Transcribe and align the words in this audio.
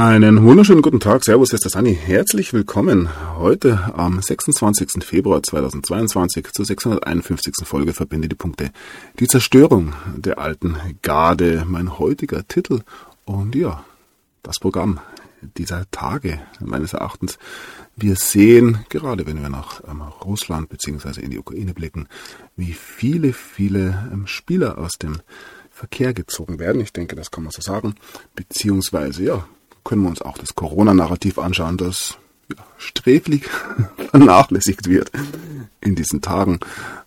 Einen 0.00 0.44
wunderschönen 0.44 0.80
guten 0.80 0.98
Tag, 0.98 1.22
Servus, 1.24 1.52
ist 1.52 1.64
der 1.64 1.70
Sani. 1.70 1.94
Herzlich 1.94 2.54
willkommen 2.54 3.10
heute 3.36 3.92
am 3.94 4.22
26. 4.22 5.04
Februar 5.04 5.42
2022 5.42 6.52
zur 6.52 6.64
651. 6.64 7.52
Folge 7.64 7.92
Verbinde 7.92 8.26
die 8.26 8.34
Punkte. 8.34 8.70
Die 9.18 9.26
Zerstörung 9.26 9.92
der 10.16 10.38
alten 10.38 10.78
Garde, 11.02 11.66
mein 11.68 11.98
heutiger 11.98 12.48
Titel 12.48 12.80
und 13.26 13.54
ja, 13.54 13.84
das 14.42 14.58
Programm 14.58 15.00
dieser 15.58 15.84
Tage 15.90 16.40
meines 16.60 16.94
Erachtens. 16.94 17.38
Wir 17.94 18.16
sehen, 18.16 18.86
gerade 18.88 19.26
wenn 19.26 19.42
wir 19.42 19.50
nach 19.50 19.82
ähm, 19.86 20.00
Russland 20.00 20.70
bzw. 20.70 21.20
in 21.20 21.30
die 21.30 21.38
Ukraine 21.38 21.74
blicken, 21.74 22.08
wie 22.56 22.72
viele, 22.72 23.34
viele 23.34 24.08
ähm, 24.10 24.26
Spieler 24.26 24.78
aus 24.78 24.92
dem 24.92 25.18
Verkehr 25.70 26.14
gezogen 26.14 26.58
werden. 26.58 26.80
Ich 26.80 26.94
denke, 26.94 27.16
das 27.16 27.30
kann 27.30 27.44
man 27.44 27.50
so 27.50 27.60
sagen. 27.60 27.96
Beziehungsweise, 28.34 29.24
ja, 29.24 29.44
können 29.84 30.02
wir 30.02 30.08
uns 30.08 30.22
auch 30.22 30.38
das 30.38 30.54
Corona-Narrativ 30.54 31.38
anschauen, 31.38 31.76
das 31.76 32.18
ja, 32.48 32.64
sträflich 32.78 33.44
vernachlässigt 34.10 34.88
wird 34.88 35.10
in 35.80 35.94
diesen 35.94 36.20
Tagen. 36.20 36.60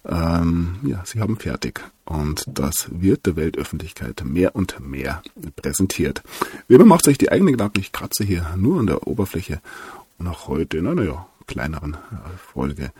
Ähm, 0.05 0.77
ja, 0.83 1.03
sie 1.05 1.19
haben 1.19 1.37
fertig. 1.37 1.81
Und 2.05 2.43
das 2.47 2.87
wird 2.91 3.25
der 3.25 3.35
Weltöffentlichkeit 3.35 4.23
mehr 4.25 4.55
und 4.55 4.79
mehr 4.79 5.21
präsentiert. 5.55 6.21
Wie 6.67 6.75
immer 6.75 6.85
macht 6.85 7.05
sich 7.05 7.17
die 7.17 7.31
eigene 7.31 7.51
Gedanken. 7.51 7.79
Ich 7.79 7.91
kratze 7.91 8.23
hier 8.23 8.53
nur 8.57 8.79
an 8.79 8.87
der 8.87 9.07
Oberfläche. 9.07 9.61
Und 10.17 10.27
auch 10.27 10.47
heute 10.47 10.77
in 10.77 10.87
einer 10.87 11.03
ja, 11.03 11.27
kleineren 11.47 11.93
äh, 11.93 12.37
Folge 12.37 12.91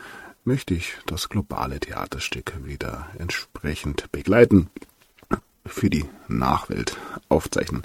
möchte 0.44 0.74
ich 0.74 0.94
das 1.06 1.28
globale 1.28 1.80
Theaterstück 1.80 2.52
wieder 2.64 3.06
entsprechend 3.18 4.10
begleiten 4.12 4.68
für 5.66 5.88
die 5.88 6.04
Nachwelt 6.28 6.96
aufzeichnen 7.28 7.82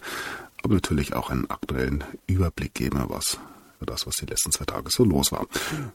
aber 0.64 0.76
natürlich 0.76 1.14
auch 1.14 1.30
einen 1.30 1.50
aktuellen 1.50 2.04
Überblick 2.28 2.74
geben, 2.74 3.02
was 3.08 3.40
das, 3.86 4.06
was 4.06 4.16
die 4.16 4.26
letzten 4.26 4.52
zwei 4.52 4.66
Tage 4.66 4.90
so 4.90 5.04
los 5.04 5.32
war. 5.32 5.48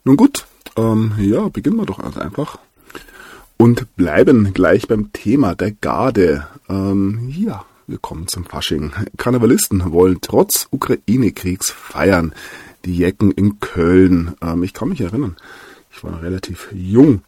Nun 0.05 0.17
gut, 0.17 0.47
ähm, 0.77 1.13
ja, 1.19 1.49
beginnen 1.49 1.77
wir 1.77 1.87
doch 1.87 1.99
also 1.99 2.21
einfach 2.21 2.59
und 3.57 3.97
bleiben 3.97 4.53
gleich 4.53 4.89
beim 4.89 5.13
Thema 5.13 5.55
der 5.55 5.73
Garde. 5.73 6.47
Ähm, 6.69 7.29
ja, 7.29 7.65
wir 7.87 7.99
kommen 7.99 8.27
zum 8.29 8.45
Fasching. 8.45 8.93
Karnevalisten 9.17 9.93
wollen 9.93 10.19
trotz 10.21 10.69
Ukraine-Kriegs 10.71 11.71
feiern. 11.71 12.35
Die 12.85 12.97
Jecken 12.97 13.31
in 13.31 13.61
Köln. 13.61 14.35
Ähm, 14.43 14.63
ich 14.63 14.75
kann 14.75 14.89
mich 14.89 15.01
erinnern, 15.01 15.37
ich 15.91 16.03
war 16.05 16.23
relativ 16.23 16.69
jung, 16.73 17.23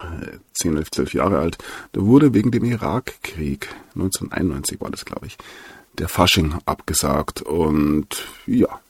äh, 0.00 0.38
10, 0.54 0.76
11, 0.76 0.90
12 0.90 1.14
Jahre 1.14 1.38
alt. 1.38 1.58
Da 1.92 2.02
wurde 2.02 2.34
wegen 2.34 2.50
dem 2.50 2.64
Irakkrieg, 2.64 3.68
1991 3.94 4.80
war 4.80 4.90
das, 4.90 5.04
glaube 5.04 5.26
ich, 5.26 5.36
der 6.00 6.08
Fasching 6.08 6.54
abgesagt. 6.66 7.42
Und 7.42 8.26
ja, 8.46 8.80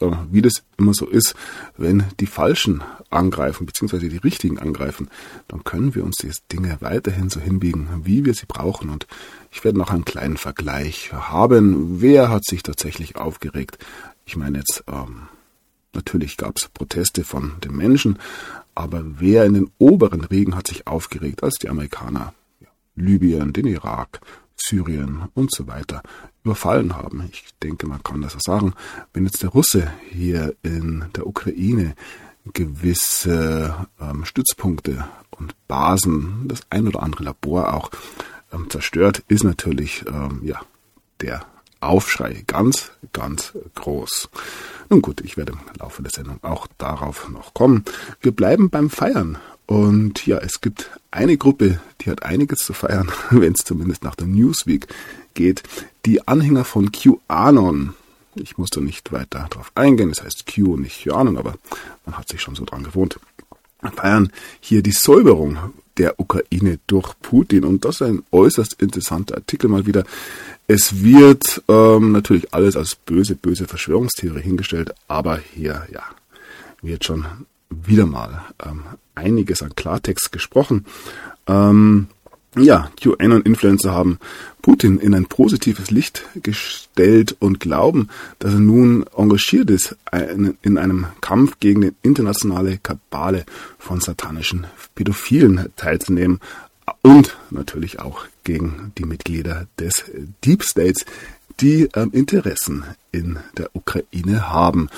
äh, 0.00 0.10
wie 0.30 0.42
das 0.42 0.62
immer 0.76 0.94
so 0.94 1.06
ist, 1.06 1.34
wenn 1.76 2.04
die 2.20 2.26
Falschen 2.26 2.82
angreifen, 3.10 3.66
beziehungsweise 3.66 4.08
die 4.08 4.18
Richtigen 4.18 4.58
angreifen, 4.58 5.08
dann 5.48 5.64
können 5.64 5.94
wir 5.94 6.04
uns 6.04 6.16
diese 6.16 6.40
Dinge 6.52 6.76
weiterhin 6.80 7.30
so 7.30 7.40
hinbiegen, 7.40 7.88
wie 8.04 8.24
wir 8.24 8.34
sie 8.34 8.46
brauchen. 8.46 8.90
Und 8.90 9.06
ich 9.50 9.64
werde 9.64 9.78
noch 9.78 9.90
einen 9.90 10.04
kleinen 10.04 10.36
Vergleich 10.36 11.12
haben. 11.12 12.00
Wer 12.00 12.28
hat 12.30 12.44
sich 12.44 12.62
tatsächlich 12.62 13.16
aufgeregt? 13.16 13.78
Ich 14.26 14.36
meine 14.36 14.58
jetzt, 14.58 14.84
ähm, 14.88 15.28
natürlich 15.94 16.36
gab 16.36 16.58
es 16.58 16.68
Proteste 16.68 17.24
von 17.24 17.54
den 17.64 17.74
Menschen, 17.74 18.18
aber 18.74 19.02
wer 19.04 19.44
in 19.44 19.54
den 19.54 19.70
oberen 19.78 20.22
Regen 20.22 20.54
hat 20.54 20.68
sich 20.68 20.86
aufgeregt, 20.86 21.42
als 21.42 21.56
die 21.56 21.68
Amerikaner 21.68 22.34
Libyen, 22.94 23.52
den 23.52 23.66
Irak, 23.66 24.20
Syrien 24.60 25.28
und 25.34 25.52
so 25.52 25.66
weiter 25.66 26.02
überfallen 26.44 26.96
haben. 26.96 27.28
Ich 27.32 27.44
denke, 27.62 27.86
man 27.86 28.02
kann 28.02 28.22
das 28.22 28.32
so 28.32 28.38
sagen. 28.40 28.74
Wenn 29.12 29.24
jetzt 29.24 29.42
der 29.42 29.50
Russe 29.50 29.90
hier 30.10 30.54
in 30.62 31.06
der 31.16 31.26
Ukraine 31.26 31.94
gewisse 32.52 33.88
ähm, 34.00 34.24
Stützpunkte 34.24 35.06
und 35.30 35.54
Basen, 35.68 36.44
das 36.46 36.60
ein 36.70 36.88
oder 36.88 37.02
andere 37.02 37.24
Labor 37.24 37.74
auch 37.74 37.90
ähm, 38.52 38.70
zerstört, 38.70 39.22
ist 39.28 39.44
natürlich 39.44 40.04
ähm, 40.06 40.40
ja 40.42 40.60
der 41.20 41.44
Aufschrei 41.80 42.42
ganz, 42.46 42.90
ganz 43.12 43.52
groß. 43.74 44.30
Nun 44.88 45.02
gut, 45.02 45.20
ich 45.20 45.36
werde 45.36 45.52
im 45.52 45.60
Laufe 45.78 46.02
der 46.02 46.10
Sendung 46.10 46.42
auch 46.42 46.66
darauf 46.78 47.28
noch 47.28 47.54
kommen. 47.54 47.84
Wir 48.20 48.32
bleiben 48.32 48.70
beim 48.70 48.90
Feiern 48.90 49.38
und 49.68 50.26
ja, 50.26 50.38
es 50.38 50.62
gibt 50.62 50.90
eine 51.10 51.36
Gruppe, 51.36 51.78
die 52.00 52.10
hat 52.10 52.22
einiges 52.22 52.60
zu 52.60 52.72
feiern, 52.72 53.12
wenn 53.30 53.52
es 53.52 53.64
zumindest 53.64 54.02
nach 54.02 54.14
der 54.14 54.26
Newsweek 54.26 54.88
geht. 55.34 55.62
Die 56.06 56.26
Anhänger 56.26 56.64
von 56.64 56.90
QAnon. 56.90 57.92
Ich 58.34 58.56
muss 58.56 58.70
da 58.70 58.80
nicht 58.80 59.12
weiter 59.12 59.46
drauf 59.50 59.70
eingehen, 59.74 60.08
das 60.08 60.22
heißt 60.22 60.46
Q 60.46 60.72
und 60.72 60.82
nicht 60.82 61.02
QAnon, 61.02 61.36
aber 61.36 61.56
man 62.06 62.16
hat 62.16 62.28
sich 62.30 62.40
schon 62.40 62.54
so 62.54 62.64
dran 62.64 62.82
gewohnt. 62.82 63.20
Feiern 63.94 64.32
hier 64.60 64.82
die 64.82 64.92
Säuberung 64.92 65.58
der 65.98 66.18
Ukraine 66.18 66.78
durch 66.86 67.12
Putin. 67.20 67.64
Und 67.64 67.84
das 67.84 67.96
ist 67.96 68.02
ein 68.02 68.22
äußerst 68.32 68.80
interessanter 68.80 69.36
Artikel 69.36 69.68
mal 69.68 69.84
wieder. 69.84 70.04
Es 70.66 71.02
wird 71.02 71.62
ähm, 71.68 72.12
natürlich 72.12 72.54
alles 72.54 72.74
als 72.74 72.94
böse, 72.94 73.34
böse 73.34 73.66
Verschwörungstheorie 73.66 74.40
hingestellt, 74.40 74.94
aber 75.08 75.38
hier, 75.54 75.86
ja, 75.92 76.04
wird 76.80 77.04
schon 77.04 77.26
wieder 77.70 78.06
mal 78.06 78.44
ähm, 78.64 78.82
einiges 79.14 79.62
an 79.62 79.74
Klartext 79.74 80.32
gesprochen. 80.32 80.86
Ähm, 81.46 82.08
ja, 82.56 82.90
QAnon-Influencer 83.00 83.92
haben 83.92 84.18
Putin 84.62 84.98
in 84.98 85.14
ein 85.14 85.26
positives 85.26 85.90
Licht 85.90 86.24
gestellt 86.42 87.36
und 87.38 87.60
glauben, 87.60 88.08
dass 88.38 88.54
er 88.54 88.60
nun 88.60 89.04
engagiert 89.16 89.70
ist 89.70 89.96
in 90.62 90.78
einem 90.78 91.06
Kampf 91.20 91.60
gegen 91.60 91.82
die 91.82 91.92
internationale 92.02 92.78
Kabale 92.78 93.44
von 93.78 94.00
satanischen 94.00 94.66
Pädophilen 94.94 95.68
teilzunehmen 95.76 96.40
und 97.02 97.36
natürlich 97.50 98.00
auch 98.00 98.24
gegen 98.44 98.92
die 98.98 99.04
Mitglieder 99.04 99.66
des 99.78 100.04
Deep 100.44 100.64
States, 100.64 101.04
die 101.60 101.88
ähm, 101.94 102.10
Interessen 102.12 102.84
in 103.12 103.38
der 103.56 103.70
Ukraine 103.74 104.48
haben. 104.48 104.88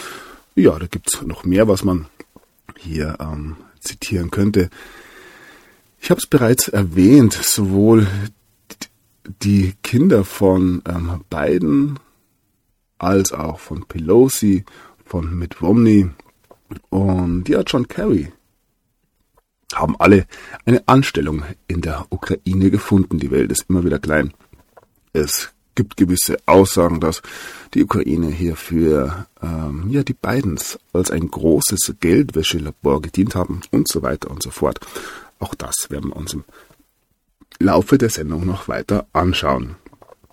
Ja, 0.54 0.78
da 0.78 0.86
gibt's 0.86 1.20
noch 1.22 1.44
mehr, 1.44 1.68
was 1.68 1.84
man 1.84 2.06
hier 2.78 3.18
ähm, 3.20 3.56
zitieren 3.80 4.30
könnte. 4.30 4.70
Ich 6.00 6.10
habe 6.10 6.18
es 6.18 6.26
bereits 6.26 6.68
erwähnt, 6.68 7.32
sowohl 7.34 8.06
die 9.42 9.74
Kinder 9.82 10.24
von 10.24 10.82
ähm, 10.88 11.24
Biden 11.28 11.98
als 12.98 13.32
auch 13.32 13.60
von 13.60 13.86
Pelosi, 13.86 14.64
von 15.04 15.38
Mitt 15.38 15.60
Romney 15.60 16.10
und 16.88 17.48
ja, 17.48 17.62
John 17.62 17.88
Kerry 17.88 18.32
haben 19.74 19.96
alle 19.98 20.26
eine 20.64 20.86
Anstellung 20.88 21.44
in 21.68 21.80
der 21.80 22.06
Ukraine 22.10 22.70
gefunden. 22.70 23.18
Die 23.18 23.30
Welt 23.30 23.52
ist 23.52 23.66
immer 23.68 23.84
wieder 23.84 23.98
klein. 23.98 24.32
Es 25.12 25.52
gibt 25.74 25.96
gewisse 25.96 26.36
Aussagen, 26.46 27.00
dass 27.00 27.22
die 27.74 27.84
Ukraine 27.84 28.28
hier 28.28 28.56
für 28.56 29.26
ähm, 29.42 29.86
ja, 29.90 30.02
die 30.02 30.14
Bidens 30.14 30.78
als 30.92 31.10
ein 31.10 31.28
großes 31.30 31.94
Geldwäschelabor 32.00 33.02
gedient 33.02 33.34
haben 33.34 33.60
und 33.70 33.88
so 33.88 34.02
weiter 34.02 34.30
und 34.30 34.42
so 34.42 34.50
fort. 34.50 34.80
Auch 35.38 35.54
das 35.54 35.90
werden 35.90 36.10
wir 36.10 36.16
uns 36.16 36.34
im 36.34 36.44
Laufe 37.58 37.98
der 37.98 38.10
Sendung 38.10 38.46
noch 38.46 38.68
weiter 38.68 39.06
anschauen. 39.12 39.76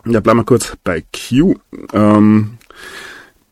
Ja, 0.05 0.19
bleiben 0.21 0.39
wir 0.39 0.45
kurz 0.45 0.77
bei 0.83 1.03
Q. 1.11 1.55
Ähm, 1.93 2.57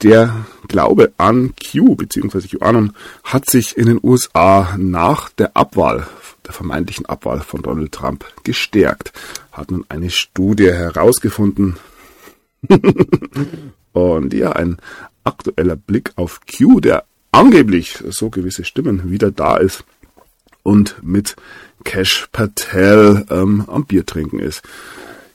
der 0.02 0.46
Glaube 0.68 1.14
an 1.18 1.54
Q 1.56 1.96
bzw. 1.96 2.48
QAnon 2.48 2.94
hat 3.24 3.50
sich 3.50 3.78
in 3.78 3.88
den 3.88 4.00
USA 4.04 4.76
nach 4.78 5.30
der 5.30 5.56
Abwahl, 5.56 6.08
der 6.46 6.54
vermeintlichen 6.54 7.06
Abwahl 7.06 7.42
von 7.42 7.62
Donald 7.62 7.92
Trump 7.92 8.26
gestärkt. 8.44 9.14
Hat 9.52 9.72
nun 9.72 9.86
eine 9.90 10.10
Studie 10.10 10.72
herausgefunden. 10.72 11.78
Und 13.94 14.34
ja, 14.34 14.52
ein 14.52 14.78
aktueller 15.24 15.76
Blick 15.76 16.12
auf 16.16 16.42
Q, 16.46 16.80
der 16.80 17.06
angeblich 17.32 18.00
so 18.10 18.30
gewisse 18.30 18.64
Stimmen 18.64 19.10
wieder 19.10 19.32
da 19.32 19.58
ist 19.58 19.84
und 20.64 21.04
mit 21.04 21.36
Cash 21.84 22.28
Patel 22.32 23.26
ähm, 23.30 23.66
am 23.68 23.86
Bier 23.86 24.06
trinken 24.06 24.40
ist. 24.40 24.64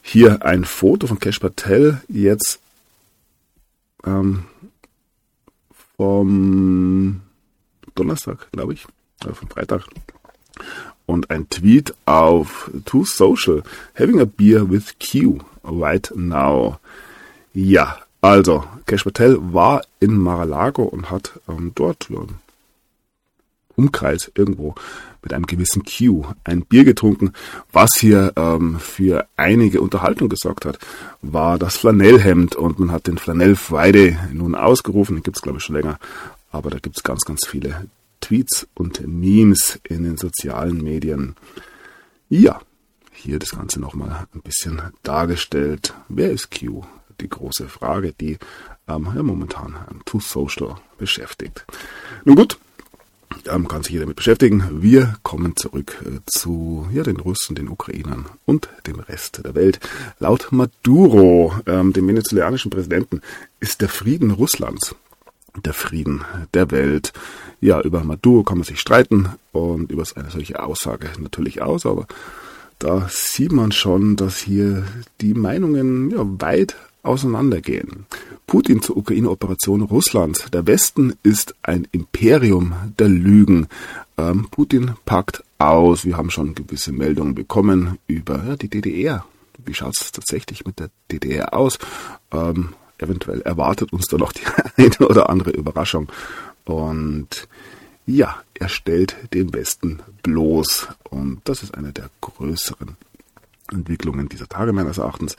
Hier 0.03 0.45
ein 0.45 0.65
Foto 0.65 1.07
von 1.07 1.21
Cash 1.21 1.39
Patel 1.39 2.01
jetzt 2.09 2.61
ähm, 4.05 4.45
vom 5.97 7.21
Donnerstag, 7.95 8.51
glaube 8.53 8.73
ich, 8.73 8.87
oder 9.25 9.35
vom 9.35 9.49
Freitag. 9.49 9.85
Und 11.11 11.29
ein 11.29 11.51
Tweet 11.51 11.93
auf 12.07 12.71
Too 12.85 13.05
Social, 13.05 13.65
having 13.99 14.21
a 14.21 14.25
beer 14.25 14.71
with 14.71 14.95
Q 15.01 15.41
right 15.65 16.09
now. 16.15 16.79
Ja, 17.53 17.99
also, 18.21 18.63
Cash 18.87 19.03
Patel 19.03 19.39
war 19.53 19.83
in 19.99 20.17
Mar-a-Lago 20.17 20.85
und 20.85 21.11
hat 21.11 21.41
ähm, 21.49 21.73
dort 21.75 22.11
ähm, 22.11 22.37
Umkreis 23.75 24.31
irgendwo 24.37 24.77
mit 25.21 25.33
einem 25.33 25.47
gewissen 25.47 25.83
Q 25.83 26.27
ein 26.45 26.63
Bier 26.63 26.85
getrunken. 26.85 27.33
Was 27.73 27.91
hier 27.99 28.33
ähm, 28.37 28.79
für 28.79 29.27
einige 29.37 29.81
Unterhaltung 29.81 30.29
gesorgt 30.29 30.65
hat, 30.65 30.79
war 31.23 31.59
das 31.59 31.77
Flanellhemd 31.79 32.55
und 32.55 32.79
man 32.79 32.93
hat 32.93 33.09
den 33.09 33.19
Flanell 33.19 33.57
Friday 33.57 34.17
nun 34.33 34.55
ausgerufen. 34.55 35.17
Den 35.17 35.25
gibt's 35.25 35.43
glaube 35.43 35.59
ich 35.59 35.65
schon 35.65 35.75
länger, 35.75 35.99
aber 36.53 36.71
da 36.71 36.79
gibt's 36.79 37.03
ganz, 37.03 37.23
ganz 37.23 37.49
viele 37.49 37.87
Tweets 38.21 38.69
und 38.75 39.07
Memes 39.07 39.81
in 39.89 40.05
den 40.05 40.17
sozialen 40.17 40.83
Medien. 40.83 41.37
Ja, 42.29 42.61
hier 43.13 43.39
das 43.39 43.51
Ganze 43.51 43.81
nochmal 43.81 44.27
ein 44.35 44.43
bisschen 44.43 44.81
dargestellt. 45.03 45.95
Wer 46.09 46.31
ist 46.31 46.51
Q? 46.51 46.85
Die 47.21 47.29
große 47.29 47.69
Frage, 47.69 48.15
die 48.19 48.39
ähm, 48.89 49.09
ja, 49.15 49.23
momentan 49.23 49.77
ähm, 49.91 50.01
Too 50.05 50.21
Social 50.21 50.77
beschäftigt. 50.97 51.67
Nun 52.25 52.37
gut, 52.37 52.59
ähm, 53.47 53.69
kann 53.69 53.83
sich 53.83 53.93
jeder 53.93 54.05
damit 54.05 54.17
beschäftigen. 54.17 54.83
Wir 54.83 55.17
kommen 55.23 55.57
zurück 55.57 56.03
äh, 56.05 56.21
zu 56.27 56.89
ja, 56.93 57.03
den 57.03 57.19
Russen, 57.19 57.55
den 57.55 57.69
Ukrainern 57.69 58.27
und 58.47 58.69
dem 58.87 59.01
Rest 59.01 59.45
der 59.45 59.55
Welt. 59.55 59.81
Laut 60.19 60.49
Maduro, 60.51 61.55
ähm, 61.67 61.93
dem 61.93 62.09
venezolanischen 62.09 62.71
Präsidenten, 62.71 63.21
ist 63.61 63.81
der 63.81 63.89
Frieden 63.89 64.31
Russlands 64.31 64.95
der 65.65 65.75
Frieden 65.75 66.25
der 66.55 66.71
Welt. 66.71 67.13
Ja, 67.61 67.81
über 67.81 68.03
Maduro 68.05 68.43
kann 68.43 68.59
man 68.59 68.65
sich 68.65 68.81
streiten 68.81 69.29
und 69.53 69.91
über 69.93 70.05
eine 70.15 70.31
solche 70.31 70.63
Aussage 70.63 71.09
natürlich 71.19 71.63
aus, 71.63 71.87
aber 71.87 72.07
da 72.79 73.09
sieht 73.11 73.53
man 73.53 73.73
schon, 73.73 74.17
dass 74.17 74.39
hier 74.39 74.85
die 75.21 75.35
Meinungen 75.35 76.11
ja, 76.11 76.25
weit 76.41 76.77
auseinandergehen. 77.03 78.07
Putin 78.47 78.83
zur 78.83 78.97
Ukraine-Operation 78.97 79.83
Russlands. 79.83 80.51
Der 80.51 80.67
Westen 80.67 81.15
ist 81.23 81.55
ein 81.63 81.87
Imperium 81.93 82.75
der 82.99 83.09
Lügen. 83.09 83.69
Ähm, 84.19 84.49
Putin 84.51 84.93
packt 85.05 85.45
aus. 85.59 86.05
Wir 86.05 86.17
haben 86.17 86.31
schon 86.31 86.55
gewisse 86.55 86.93
Meldungen 86.93 87.35
bekommen 87.35 87.99
über 88.07 88.45
ja, 88.47 88.57
die 88.57 88.69
DDR. 88.69 89.25
Wie 89.65 89.75
schaut 89.75 89.95
es 90.01 90.11
tatsächlich 90.11 90.65
mit 90.65 90.79
der 90.79 90.91
DDR 91.13 91.55
aus? 91.55 91.79
Ähm, 92.33 92.71
eventuell 93.01 93.41
erwartet 93.43 93.93
uns 93.93 94.07
da 94.07 94.17
noch 94.17 94.33
die 94.33 94.43
eine 94.77 95.09
oder 95.09 95.31
andere 95.31 95.51
Überraschung. 95.51 96.09
Und 96.65 97.49
ja, 98.07 98.43
er 98.55 98.69
stellt 98.69 99.17
den 99.35 99.53
Westen 99.53 100.01
bloß. 100.23 100.89
Und 101.11 101.41
das 101.45 101.63
ist 101.63 101.75
eine 101.75 101.93
der 101.93 102.11
größeren 102.21 102.97
Entwicklungen 103.73 104.29
dieser 104.29 104.49
Tage 104.49 104.73
meines 104.73 104.99
Erachtens. 104.99 105.37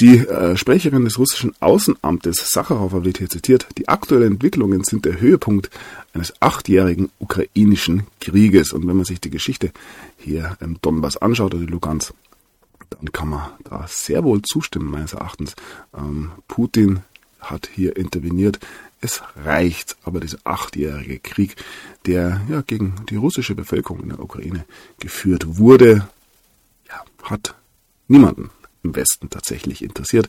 Die 0.00 0.18
äh, 0.18 0.56
Sprecherin 0.56 1.04
des 1.04 1.18
russischen 1.18 1.54
Außenamtes 1.58 2.52
Sacharowa 2.52 3.02
wird 3.02 3.18
hier 3.18 3.28
zitiert, 3.28 3.66
die 3.78 3.88
aktuellen 3.88 4.34
Entwicklungen 4.34 4.84
sind 4.84 5.04
der 5.04 5.20
Höhepunkt 5.20 5.70
eines 6.14 6.40
achtjährigen 6.40 7.10
ukrainischen 7.18 8.06
Krieges. 8.20 8.72
Und 8.72 8.86
wenn 8.86 8.96
man 8.96 9.04
sich 9.04 9.20
die 9.20 9.30
Geschichte 9.30 9.72
hier 10.16 10.56
im 10.60 10.80
Donbass 10.80 11.16
anschaut 11.16 11.52
oder 11.52 11.64
die 11.64 11.72
Lugansk, 11.72 12.14
dann 12.90 13.12
kann 13.12 13.28
man 13.28 13.50
da 13.64 13.86
sehr 13.88 14.24
wohl 14.24 14.42
zustimmen, 14.42 14.90
meines 14.90 15.12
Erachtens. 15.12 15.54
Ähm, 15.96 16.32
Putin 16.48 17.02
hat 17.40 17.68
hier 17.72 17.96
interveniert. 17.96 18.58
Es 19.00 19.22
reicht, 19.36 19.96
aber 20.02 20.20
dieser 20.20 20.38
achtjährige 20.44 21.20
Krieg, 21.20 21.54
der 22.06 22.40
ja 22.48 22.62
gegen 22.62 22.94
die 23.08 23.16
russische 23.16 23.54
Bevölkerung 23.54 24.02
in 24.02 24.08
der 24.08 24.20
Ukraine 24.20 24.64
geführt 24.98 25.58
wurde, 25.58 26.08
ja, 26.88 27.04
hat 27.22 27.54
niemanden 28.08 28.50
im 28.82 28.96
Westen 28.96 29.30
tatsächlich 29.30 29.82
interessiert. 29.82 30.28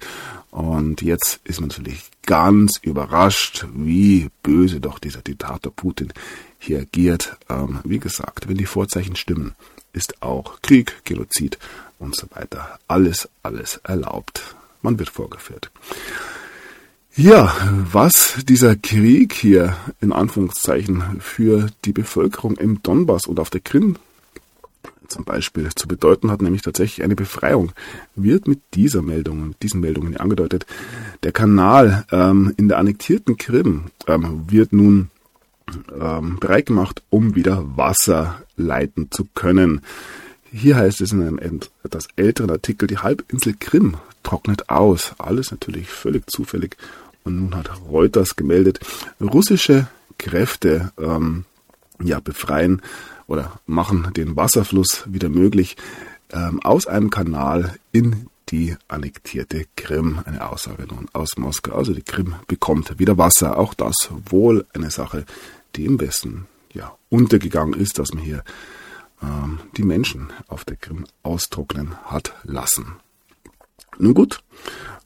Und 0.51 1.01
jetzt 1.01 1.39
ist 1.45 1.59
man 1.59 1.69
natürlich 1.69 2.09
ganz 2.25 2.79
überrascht, 2.81 3.65
wie 3.73 4.29
böse 4.43 4.79
doch 4.79 4.99
dieser 4.99 5.21
Diktator 5.21 5.73
Putin 5.73 6.13
hier 6.59 6.79
agiert. 6.79 7.37
Ähm, 7.49 7.79
wie 7.83 7.99
gesagt, 7.99 8.47
wenn 8.47 8.57
die 8.57 8.65
Vorzeichen 8.65 9.15
stimmen, 9.15 9.55
ist 9.93 10.21
auch 10.21 10.61
Krieg, 10.61 11.03
Genozid 11.05 11.57
und 11.99 12.15
so 12.15 12.27
weiter. 12.31 12.79
Alles, 12.87 13.29
alles 13.43 13.79
erlaubt. 13.83 14.55
Man 14.81 14.97
wird 14.99 15.09
vorgeführt. 15.09 15.71
Ja, 17.15 17.53
was 17.91 18.37
dieser 18.47 18.75
Krieg 18.75 19.33
hier 19.33 19.75
in 19.99 20.13
Anführungszeichen 20.13 21.19
für 21.19 21.67
die 21.83 21.91
Bevölkerung 21.91 22.55
im 22.55 22.81
Donbass 22.81 23.27
und 23.27 23.39
auf 23.39 23.49
der 23.49 23.59
Krim 23.59 23.97
zum 25.09 25.25
Beispiel 25.25 25.69
zu 25.75 25.87
bedeuten 25.87 26.31
hat, 26.31 26.41
nämlich 26.41 26.61
tatsächlich 26.61 27.03
eine 27.03 27.15
Befreiung, 27.15 27.71
wird 28.15 28.47
mit 28.47 28.61
dieser 28.73 29.01
Meldung, 29.01 29.49
mit 29.49 29.63
diesen 29.63 29.81
Meldungen 29.81 30.15
angedeutet. 30.17 30.65
Der 31.23 31.31
Kanal 31.31 32.05
ähm, 32.11 32.53
in 32.57 32.67
der 32.67 32.77
annektierten 32.77 33.37
Krim 33.37 33.85
ähm, 34.07 34.45
wird 34.47 34.71
nun 34.71 35.09
ähm, 35.99 36.37
bereit 36.39 36.67
gemacht, 36.67 37.01
um 37.09 37.35
wieder 37.35 37.63
Wasser 37.77 38.41
leiten 38.55 39.11
zu 39.11 39.25
können. 39.33 39.81
Hier 40.51 40.77
heißt 40.77 41.01
es 41.01 41.11
in 41.11 41.21
einem 41.21 41.39
etwas 41.83 42.07
älteren 42.15 42.49
Artikel, 42.49 42.87
die 42.87 42.97
Halbinsel 42.97 43.55
Krim 43.59 43.97
trocknet 44.23 44.69
aus. 44.69 45.13
Alles 45.17 45.51
natürlich 45.51 45.89
völlig 45.89 46.29
zufällig. 46.29 46.77
Und 47.23 47.39
nun 47.39 47.55
hat 47.55 47.69
Reuters 47.87 48.35
gemeldet, 48.35 48.79
russische 49.21 49.87
Kräfte 50.17 50.91
ähm, 50.99 51.45
ja, 52.01 52.19
befreien 52.19 52.81
oder 53.27 53.59
machen 53.67 54.11
den 54.15 54.35
Wasserfluss 54.35 55.03
wieder 55.05 55.29
möglich 55.29 55.77
ähm, 56.31 56.61
aus 56.63 56.87
einem 56.87 57.09
Kanal 57.09 57.75
in 57.91 58.27
die 58.49 58.75
annektierte 58.87 59.65
Krim. 59.75 60.19
Eine 60.25 60.49
Aussage 60.49 60.87
nun 60.87 61.07
aus 61.13 61.37
Moskau. 61.37 61.75
Also 61.75 61.93
die 61.93 62.01
Krim 62.01 62.35
bekommt 62.47 62.99
wieder 62.99 63.17
Wasser. 63.17 63.57
Auch 63.57 63.73
das 63.73 64.09
wohl 64.25 64.65
eine 64.73 64.89
Sache, 64.89 65.25
die 65.75 65.85
im 65.85 65.99
Westen 65.99 66.47
ja 66.73 66.95
untergegangen 67.09 67.79
ist, 67.79 67.99
dass 67.99 68.13
man 68.13 68.23
hier 68.23 68.43
ähm, 69.21 69.59
die 69.77 69.83
Menschen 69.83 70.29
auf 70.47 70.65
der 70.65 70.77
Krim 70.77 71.05
austrocknen 71.23 71.95
hat 72.05 72.33
lassen. 72.43 72.97
Nun 73.97 74.13
gut, 74.13 74.41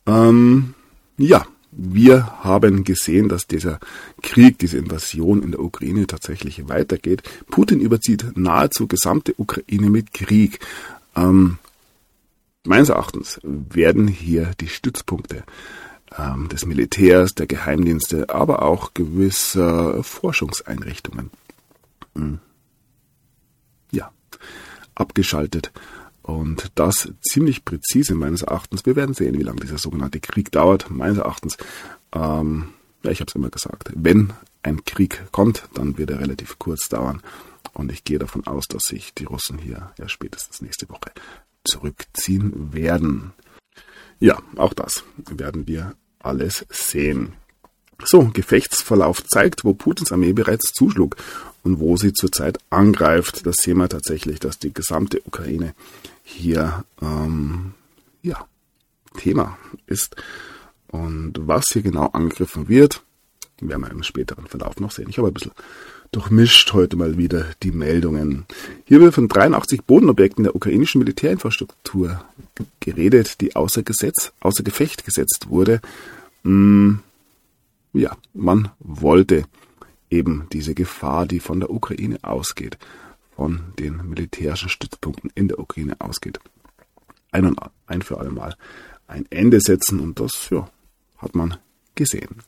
ähm, 0.06 0.74
ja, 1.18 1.46
wir 1.72 2.44
haben 2.44 2.84
gesehen, 2.84 3.30
dass 3.30 3.48
dieser 3.48 3.80
Krieg, 4.22 4.60
diese 4.60 4.78
Invasion 4.78 5.42
in 5.42 5.52
der 5.52 5.62
Ukraine 5.62 6.06
tatsächlich 6.06 6.70
weitergeht. 6.70 7.24
Putin 7.50 7.80
überzieht 7.80 8.38
nahezu 8.38 8.88
gesamte 8.88 9.34
Ukraine 9.38 9.90
mit 9.90 10.14
Krieg. 10.14 10.60
Ähm, 11.16 11.58
meines 12.64 12.90
Erachtens 12.90 13.40
werden 13.44 14.08
hier 14.08 14.52
die 14.60 14.68
Stützpunkte 14.68 15.44
ähm, 16.18 16.50
des 16.50 16.66
Militärs, 16.66 17.34
der 17.34 17.48
Geheimdienste, 17.48 18.30
aber 18.30 18.62
auch 18.62 18.94
gewisser 18.94 20.04
Forschungseinrichtungen 20.04 21.32
hm, 22.16 22.40
ja, 23.92 24.12
abgeschaltet. 24.96 25.72
Und 26.22 26.72
das 26.76 27.12
ziemlich 27.22 27.66
präzise 27.66 28.16
meines 28.16 28.44
Erachtens. 28.44 28.86
Wir 28.86 28.96
werden 28.96 29.14
sehen, 29.14 29.38
wie 29.38 29.44
lange 29.44 29.60
dieser 29.60 29.78
sogenannte 29.78 30.22
Krieg 30.22 30.52
dauert. 30.52 30.90
Meines 30.90 31.18
Erachtens, 31.18 31.58
ähm, 32.14 32.70
ja, 33.04 33.12
ich 33.12 33.20
habe 33.20 33.28
es 33.30 33.36
immer 33.36 33.50
gesagt, 33.50 33.92
wenn 33.94 34.32
ein 34.62 34.86
Krieg 34.86 35.22
kommt, 35.32 35.68
dann 35.74 35.98
wird 35.98 36.12
er 36.12 36.22
relativ 36.22 36.58
kurz 36.60 36.88
dauern. 36.88 37.22
Und 37.74 37.92
ich 37.92 38.06
gehe 38.06 38.20
davon 38.20 38.48
aus, 38.48 38.68
dass 38.68 38.84
sich 38.84 39.14
die 39.14 39.26
Russen 39.26 39.58
hier 39.58 39.92
ja 39.98 40.08
spätestens 40.08 40.62
nächste 40.62 40.88
Woche 40.90 41.12
zurückziehen 41.66 42.74
werden. 42.74 43.34
Ja, 44.20 44.42
auch 44.56 44.74
das 44.74 45.04
werden 45.18 45.68
wir 45.68 45.96
alles 46.24 46.66
sehen. 46.70 47.34
So, 48.04 48.32
Gefechtsverlauf 48.34 49.24
zeigt, 49.24 49.64
wo 49.64 49.74
Putins 49.74 50.12
Armee 50.12 50.34
bereits 50.34 50.74
zuschlug 50.74 51.16
und 51.64 51.80
wo 51.80 51.96
sie 51.96 52.14
zurzeit 52.14 52.58
angreift. 52.70 53.46
Das 53.46 53.58
sehen 53.58 53.78
wir 53.78 53.88
tatsächlich, 53.88 54.40
dass 54.40 54.60
die 54.60 54.74
gesamte 54.74 55.22
Ukraine 55.26 55.74
hier 56.24 56.84
ähm, 57.02 57.74
ja, 58.22 58.46
Thema 59.18 59.58
ist. 59.86 60.16
Und 60.88 61.34
was 61.48 61.66
hier 61.72 61.82
genau 61.82 62.08
angegriffen 62.08 62.68
wird, 62.68 63.04
werden 63.62 63.82
wir 63.82 63.92
im 63.92 64.04
späteren 64.04 64.48
Verlauf 64.48 64.80
noch 64.80 64.92
sehen. 64.92 65.10
Ich 65.10 65.18
habe 65.18 65.30
ein 65.30 65.34
bisschen 65.34 65.54
durchmischt 66.16 66.74
heute 66.74 66.96
mal 66.96 67.18
wieder 67.18 67.48
die 67.64 67.72
Meldungen. 67.72 68.46
Hier 68.86 69.02
wird 69.02 69.14
von 69.14 69.28
83 69.28 69.84
Bodenobjekten 69.84 70.44
der 70.44 70.56
ukrainischen 70.56 71.00
Militärinfrastruktur 71.00 72.24
geredet, 72.80 73.42
die 73.42 73.56
außer 73.56 73.84
Gesetz, 73.84 74.32
außer 74.40 74.64
Gefecht 74.64 75.06
gesetzt 75.06 75.50
wurde. 75.50 75.82
Hm, 76.44 77.00
ja, 77.94 78.16
man 78.34 78.70
wollte 78.80 79.46
eben 80.10 80.48
diese 80.54 80.76
Gefahr, 80.76 81.26
die 81.26 81.40
von 81.40 81.60
der 81.60 81.72
Ukraine 81.72 82.20
ausgeht, 82.22 82.78
von 83.36 83.62
den 83.80 84.08
militärischen 84.08 84.70
Stützpunkten 84.70 85.32
in 85.34 85.48
der 85.48 85.60
Ukraine 85.60 85.96
ausgeht, 86.00 86.40
ein 87.32 87.46
und 87.46 87.60
ein 87.88 88.02
für 88.04 88.20
alle 88.20 88.32
Mal 88.32 88.56
ein 89.08 89.26
Ende 89.30 89.60
setzen 89.60 90.00
und 90.00 90.20
das 90.20 90.50
ja, 90.50 90.70
hat 91.18 91.36
man 91.36 91.58
gesehen. 91.96 92.40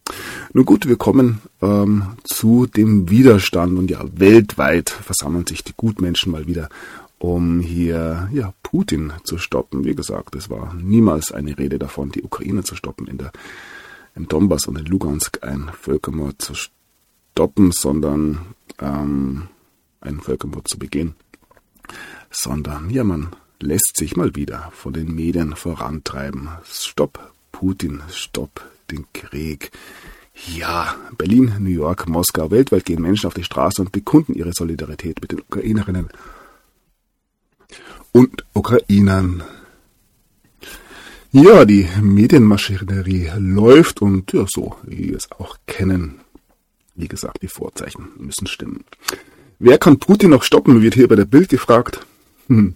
Nun 0.54 0.66
gut, 0.66 0.88
wir 0.88 0.98
kommen 0.98 1.42
ähm, 1.62 2.04
zu 2.24 2.66
dem 2.66 3.10
Widerstand 3.10 3.78
und 3.78 3.90
ja, 3.90 4.04
weltweit 4.16 4.90
versammeln 4.90 5.46
sich 5.48 5.64
die 5.64 5.74
Gutmenschen 5.76 6.32
mal 6.32 6.48
wieder, 6.48 6.70
um 7.20 7.60
hier 7.60 8.30
ja 8.34 8.54
Putin 8.64 9.14
zu 9.24 9.38
stoppen. 9.38 9.86
Wie 9.86 9.96
gesagt, 9.96 10.36
es 10.36 10.50
war 10.50 10.74
niemals 10.74 11.32
eine 11.32 11.58
Rede 11.58 11.80
davon, 11.80 12.12
die 12.12 12.24
Ukraine 12.24 12.64
zu 12.64 12.76
stoppen 12.76 13.08
in 13.08 13.18
der 13.18 13.32
im 14.16 14.28
Donbass 14.28 14.68
und 14.68 14.78
in 14.78 14.86
Lugansk 14.86 15.44
ein 15.44 15.70
Völkermord 15.78 16.42
zu 16.42 16.54
stoppen, 16.56 17.72
sondern 17.72 18.40
ähm, 18.80 19.50
einen 20.00 20.22
Völkermord 20.22 20.68
zu 20.68 20.80
begehen, 20.80 21.16
sondern 22.32 22.90
ja, 22.90 23.04
man 23.04 23.36
lässt 23.60 23.98
sich 23.98 24.16
mal 24.16 24.36
wieder 24.36 24.72
von 24.74 24.94
den 24.94 25.14
Medien 25.14 25.56
vorantreiben. 25.56 26.50
Stopp 26.64 27.32
Putin, 27.52 28.02
stopp 28.10 28.66
den 28.92 29.06
Krieg. 29.14 29.72
Ja, 30.54 30.96
Berlin, 31.18 31.54
New 31.60 31.70
York, 31.70 32.08
Moskau, 32.08 32.52
weltweit 32.52 32.86
gehen 32.86 33.02
Menschen 33.02 33.28
auf 33.28 33.34
die 33.34 33.44
Straße 33.44 33.82
und 33.82 33.92
bekunden 33.92 34.34
ihre 34.34 34.52
Solidarität 34.54 35.22
mit 35.22 35.32
den 35.32 35.42
Ukrainerinnen 35.42 36.10
und 38.12 38.46
Ukrainern. 38.54 39.44
Ja, 41.32 41.66
die 41.66 41.88
Medienmaschinerie 42.02 43.32
läuft 43.38 44.02
und 44.02 44.32
ja, 44.32 44.46
so, 44.48 44.78
wie 44.84 45.10
wir 45.10 45.18
es 45.18 45.30
auch 45.32 45.58
kennen. 45.68 46.22
Wie 46.96 47.10
gesagt, 47.10 47.42
die 47.42 47.50
Vorzeichen 47.50 48.08
müssen 48.18 48.48
stimmen. 48.48 48.86
Wer 49.60 49.78
kann 49.78 50.00
Putin 50.00 50.30
noch 50.30 50.44
stoppen, 50.44 50.82
wird 50.82 50.94
hier 50.94 51.10
bei 51.10 51.16
der 51.16 51.26
Bild 51.26 51.50
gefragt. 51.50 52.06
Hm. 52.48 52.76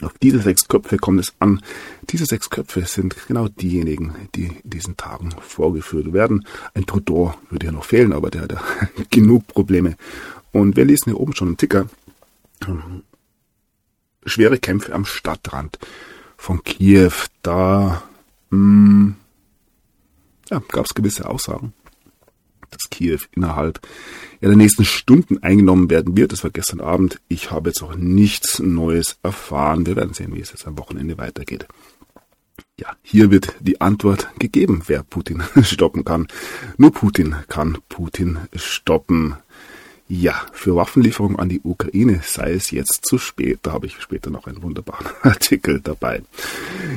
Auf 0.00 0.16
diese 0.22 0.40
sechs 0.40 0.68
Köpfe 0.68 0.96
kommt 0.96 1.20
es 1.20 1.32
an. 1.40 1.60
Diese 2.10 2.24
sechs 2.24 2.50
Köpfe 2.50 2.84
sind 2.84 3.16
genau 3.26 3.48
diejenigen, 3.48 4.14
die 4.34 4.44
in 4.44 4.56
diesen 4.62 4.96
Tagen 4.96 5.30
vorgeführt 5.40 6.12
werden. 6.12 6.46
Ein 6.74 6.86
Trudeau 6.86 7.34
würde 7.50 7.66
ja 7.66 7.72
noch 7.72 7.84
fehlen, 7.84 8.12
aber 8.12 8.30
der 8.30 8.42
hat 8.42 8.52
ja 8.52 8.62
genug 9.10 9.46
Probleme. 9.48 9.96
Und 10.52 10.76
wir 10.76 10.84
lesen 10.84 11.10
hier 11.10 11.20
oben 11.20 11.34
schon 11.34 11.48
einen 11.48 11.56
Ticker. 11.56 11.88
Schwere 14.24 14.58
Kämpfe 14.58 14.94
am 14.94 15.04
Stadtrand 15.04 15.78
von 16.36 16.62
Kiew, 16.62 17.12
da 17.42 18.02
mh, 18.50 18.56
hm, 18.56 19.16
ja, 20.50 20.62
gab 20.68 20.86
es 20.86 20.94
gewisse 20.94 21.28
Aussagen, 21.28 21.74
dass 22.70 22.90
Kiew 22.90 23.20
innerhalb 23.34 23.80
der 24.40 24.54
nächsten 24.56 24.84
Stunden 24.84 25.42
eingenommen 25.42 25.90
werden 25.90 26.16
wird. 26.16 26.32
Das 26.32 26.44
war 26.44 26.50
gestern 26.50 26.80
Abend. 26.80 27.20
Ich 27.28 27.50
habe 27.50 27.70
jetzt 27.70 27.82
auch 27.82 27.94
nichts 27.94 28.58
Neues 28.58 29.18
erfahren. 29.22 29.86
Wir 29.86 29.96
werden 29.96 30.14
sehen, 30.14 30.34
wie 30.34 30.40
es 30.40 30.50
jetzt 30.50 30.66
am 30.66 30.78
Wochenende 30.78 31.18
weitergeht. 31.18 31.66
Ja, 32.78 32.96
hier 33.02 33.30
wird 33.30 33.54
die 33.60 33.80
Antwort 33.80 34.28
gegeben, 34.38 34.82
wer 34.86 35.02
Putin 35.02 35.42
stoppen 35.62 36.04
kann. 36.04 36.28
Nur 36.76 36.92
Putin 36.92 37.34
kann 37.48 37.78
Putin 37.88 38.38
stoppen. 38.54 39.36
Ja, 40.10 40.46
für 40.52 40.74
Waffenlieferungen 40.74 41.38
an 41.38 41.50
die 41.50 41.60
Ukraine 41.62 42.22
sei 42.24 42.52
es 42.52 42.70
jetzt 42.70 43.04
zu 43.04 43.18
spät. 43.18 43.58
Da 43.62 43.72
habe 43.72 43.86
ich 43.86 44.00
später 44.00 44.30
noch 44.30 44.46
einen 44.46 44.62
wunderbaren 44.62 45.06
Artikel 45.22 45.80
dabei. 45.80 46.22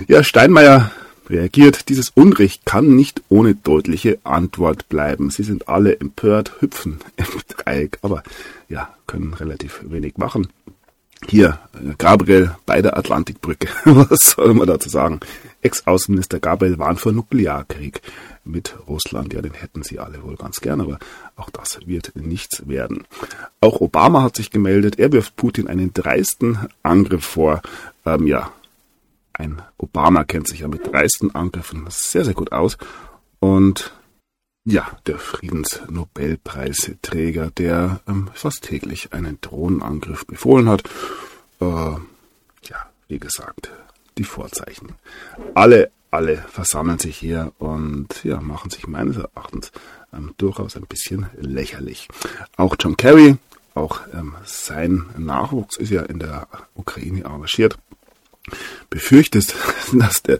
Ja, 0.07 0.23
Steinmeier 0.23 0.91
reagiert. 1.31 1.89
Dieses 1.89 2.09
Unrecht 2.09 2.65
kann 2.65 2.95
nicht 2.95 3.23
ohne 3.29 3.55
deutliche 3.55 4.19
Antwort 4.23 4.89
bleiben. 4.89 5.29
Sie 5.29 5.43
sind 5.43 5.67
alle 5.67 5.99
empört, 5.99 6.61
hüpfen 6.61 6.99
im 7.15 7.25
Dreieck, 7.47 7.97
aber 8.01 8.23
ja, 8.69 8.89
können 9.07 9.33
relativ 9.33 9.81
wenig 9.83 10.17
machen. 10.17 10.47
Hier, 11.27 11.59
äh, 11.73 11.93
Gabriel 11.97 12.55
bei 12.65 12.81
der 12.81 12.97
Atlantikbrücke. 12.97 13.67
Was 13.85 14.31
soll 14.31 14.53
man 14.53 14.67
dazu 14.67 14.89
sagen? 14.89 15.19
Ex-Außenminister 15.61 16.39
Gabriel 16.39 16.79
warnt 16.79 16.99
vor 16.99 17.11
Nuklearkrieg 17.11 18.01
mit 18.43 18.75
Russland. 18.87 19.33
Ja, 19.33 19.41
den 19.41 19.53
hätten 19.53 19.83
sie 19.83 19.99
alle 19.99 20.23
wohl 20.23 20.35
ganz 20.35 20.61
gern, 20.61 20.81
aber 20.81 20.97
auch 21.35 21.51
das 21.51 21.79
wird 21.85 22.13
nichts 22.15 22.67
werden. 22.67 23.05
Auch 23.59 23.81
Obama 23.81 24.23
hat 24.23 24.35
sich 24.35 24.49
gemeldet. 24.49 24.97
Er 24.97 25.11
wirft 25.11 25.35
Putin 25.35 25.67
einen 25.67 25.93
dreisten 25.93 26.57
Angriff 26.81 27.23
vor. 27.23 27.61
Ähm, 28.05 28.25
ja, 28.25 28.51
ein 29.41 29.61
Obama 29.77 30.23
kennt 30.23 30.47
sich 30.47 30.59
ja 30.59 30.67
mit 30.67 30.85
dreisten 30.87 31.33
Angriffen 31.33 31.87
sehr, 31.89 32.23
sehr 32.23 32.35
gut 32.35 32.51
aus. 32.51 32.77
Und 33.39 33.91
ja, 34.63 34.95
der 35.07 35.17
Friedensnobelpreisträger, 35.17 37.49
der 37.49 38.01
ähm, 38.07 38.29
fast 38.33 38.61
täglich 38.63 39.11
einen 39.13 39.41
Drohnenangriff 39.41 40.27
befohlen 40.27 40.69
hat. 40.69 40.83
Äh, 41.59 41.65
ja, 41.65 42.85
wie 43.07 43.17
gesagt, 43.17 43.71
die 44.19 44.23
Vorzeichen. 44.23 44.89
Alle, 45.55 45.89
alle 46.11 46.37
versammeln 46.37 46.99
sich 46.99 47.17
hier 47.17 47.53
und 47.57 48.23
ja, 48.23 48.39
machen 48.39 48.69
sich 48.69 48.85
meines 48.85 49.17
Erachtens 49.17 49.71
ähm, 50.13 50.35
durchaus 50.37 50.77
ein 50.77 50.85
bisschen 50.85 51.25
lächerlich. 51.39 52.07
Auch 52.55 52.75
John 52.79 52.97
Kerry, 52.97 53.37
auch 53.73 54.01
ähm, 54.13 54.35
sein 54.45 55.07
Nachwuchs 55.17 55.77
ist 55.77 55.89
ja 55.89 56.03
in 56.03 56.19
der 56.19 56.47
Ukraine 56.75 57.23
engagiert. 57.23 57.79
Befürchtest, 58.89 59.55
dass 59.93 60.23
der 60.23 60.39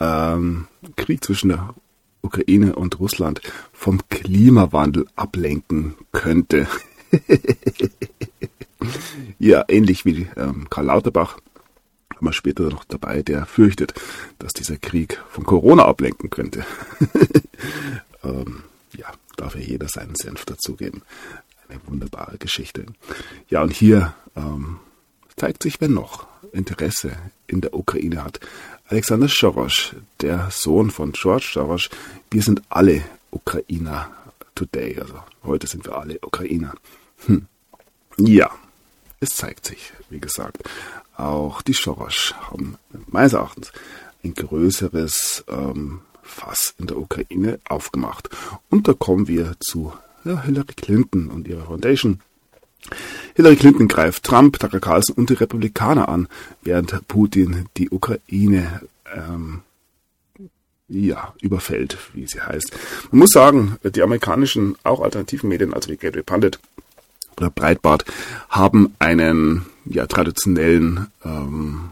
ähm, 0.00 0.68
Krieg 0.96 1.24
zwischen 1.24 1.48
der 1.48 1.74
Ukraine 2.22 2.74
und 2.74 2.98
Russland 2.98 3.40
vom 3.72 4.00
Klimawandel 4.08 5.06
ablenken 5.14 5.94
könnte. 6.12 6.66
ja, 9.38 9.64
ähnlich 9.68 10.04
wie 10.04 10.26
ähm, 10.36 10.68
Karl 10.68 10.86
Lauterbach 10.86 11.38
haben 12.16 12.26
wir 12.26 12.32
später 12.32 12.64
noch 12.64 12.84
dabei, 12.84 13.22
der 13.22 13.46
fürchtet, 13.46 13.94
dass 14.38 14.54
dieser 14.54 14.76
Krieg 14.76 15.22
von 15.28 15.44
Corona 15.44 15.84
ablenken 15.84 16.30
könnte. 16.30 16.64
ähm, 18.24 18.62
ja, 18.94 19.12
darf 19.36 19.54
ja 19.54 19.60
jeder 19.60 19.88
seinen 19.88 20.14
Senf 20.14 20.44
dazugeben. 20.46 21.02
Eine 21.68 21.80
wunderbare 21.86 22.38
Geschichte. 22.38 22.86
Ja, 23.50 23.62
und 23.62 23.72
hier 23.72 24.14
ähm, 24.34 24.78
zeigt 25.36 25.62
sich, 25.62 25.80
wer 25.80 25.88
noch 25.88 26.26
Interesse 26.56 27.16
in 27.46 27.60
der 27.60 27.74
Ukraine 27.74 28.24
hat. 28.24 28.40
Alexander 28.88 29.28
Schorosch, 29.28 29.94
der 30.20 30.48
Sohn 30.50 30.90
von 30.90 31.12
George 31.12 31.44
Schorosch. 31.44 31.90
Wir 32.30 32.42
sind 32.42 32.62
alle 32.68 33.02
Ukrainer 33.30 34.10
today. 34.54 34.98
Also 34.98 35.14
heute 35.44 35.66
sind 35.66 35.84
wir 35.84 35.96
alle 35.96 36.18
Ukrainer. 36.22 36.74
Hm. 37.26 37.46
Ja, 38.16 38.50
es 39.20 39.30
zeigt 39.30 39.66
sich, 39.66 39.92
wie 40.08 40.20
gesagt. 40.20 40.62
Auch 41.16 41.62
die 41.62 41.74
Schorosch 41.74 42.34
haben 42.34 42.76
meines 43.06 43.32
Erachtens 43.32 43.72
ein 44.24 44.34
größeres 44.34 45.44
ähm, 45.48 46.00
Fass 46.22 46.74
in 46.78 46.86
der 46.86 46.98
Ukraine 46.98 47.60
aufgemacht. 47.68 48.28
Und 48.68 48.88
da 48.88 48.92
kommen 48.92 49.28
wir 49.28 49.54
zu 49.60 49.92
ja, 50.24 50.42
Hillary 50.42 50.74
Clinton 50.74 51.28
und 51.28 51.46
ihrer 51.48 51.66
Foundation. 51.66 52.20
Hillary 53.34 53.56
Clinton 53.56 53.88
greift 53.88 54.24
Trump, 54.24 54.58
Tucker 54.58 54.80
Carlson 54.80 55.16
und 55.16 55.30
die 55.30 55.34
Republikaner 55.34 56.08
an, 56.08 56.28
während 56.62 57.06
Putin 57.08 57.66
die 57.76 57.90
Ukraine 57.90 58.82
ähm, 59.14 59.62
ja, 60.88 61.34
überfällt, 61.40 61.98
wie 62.14 62.26
sie 62.26 62.40
heißt. 62.40 62.72
Man 63.10 63.20
muss 63.20 63.30
sagen, 63.30 63.76
die 63.82 64.02
amerikanischen, 64.02 64.76
auch 64.84 65.00
alternativen 65.00 65.48
Medien, 65.48 65.74
also 65.74 65.90
die 65.90 65.96
Gateway 65.96 66.22
Pundit 66.22 66.58
oder 67.36 67.50
Breitbart, 67.50 68.04
haben 68.48 68.94
einen 68.98 69.66
ja, 69.84 70.06
traditionellen 70.06 71.08
ähm, 71.24 71.90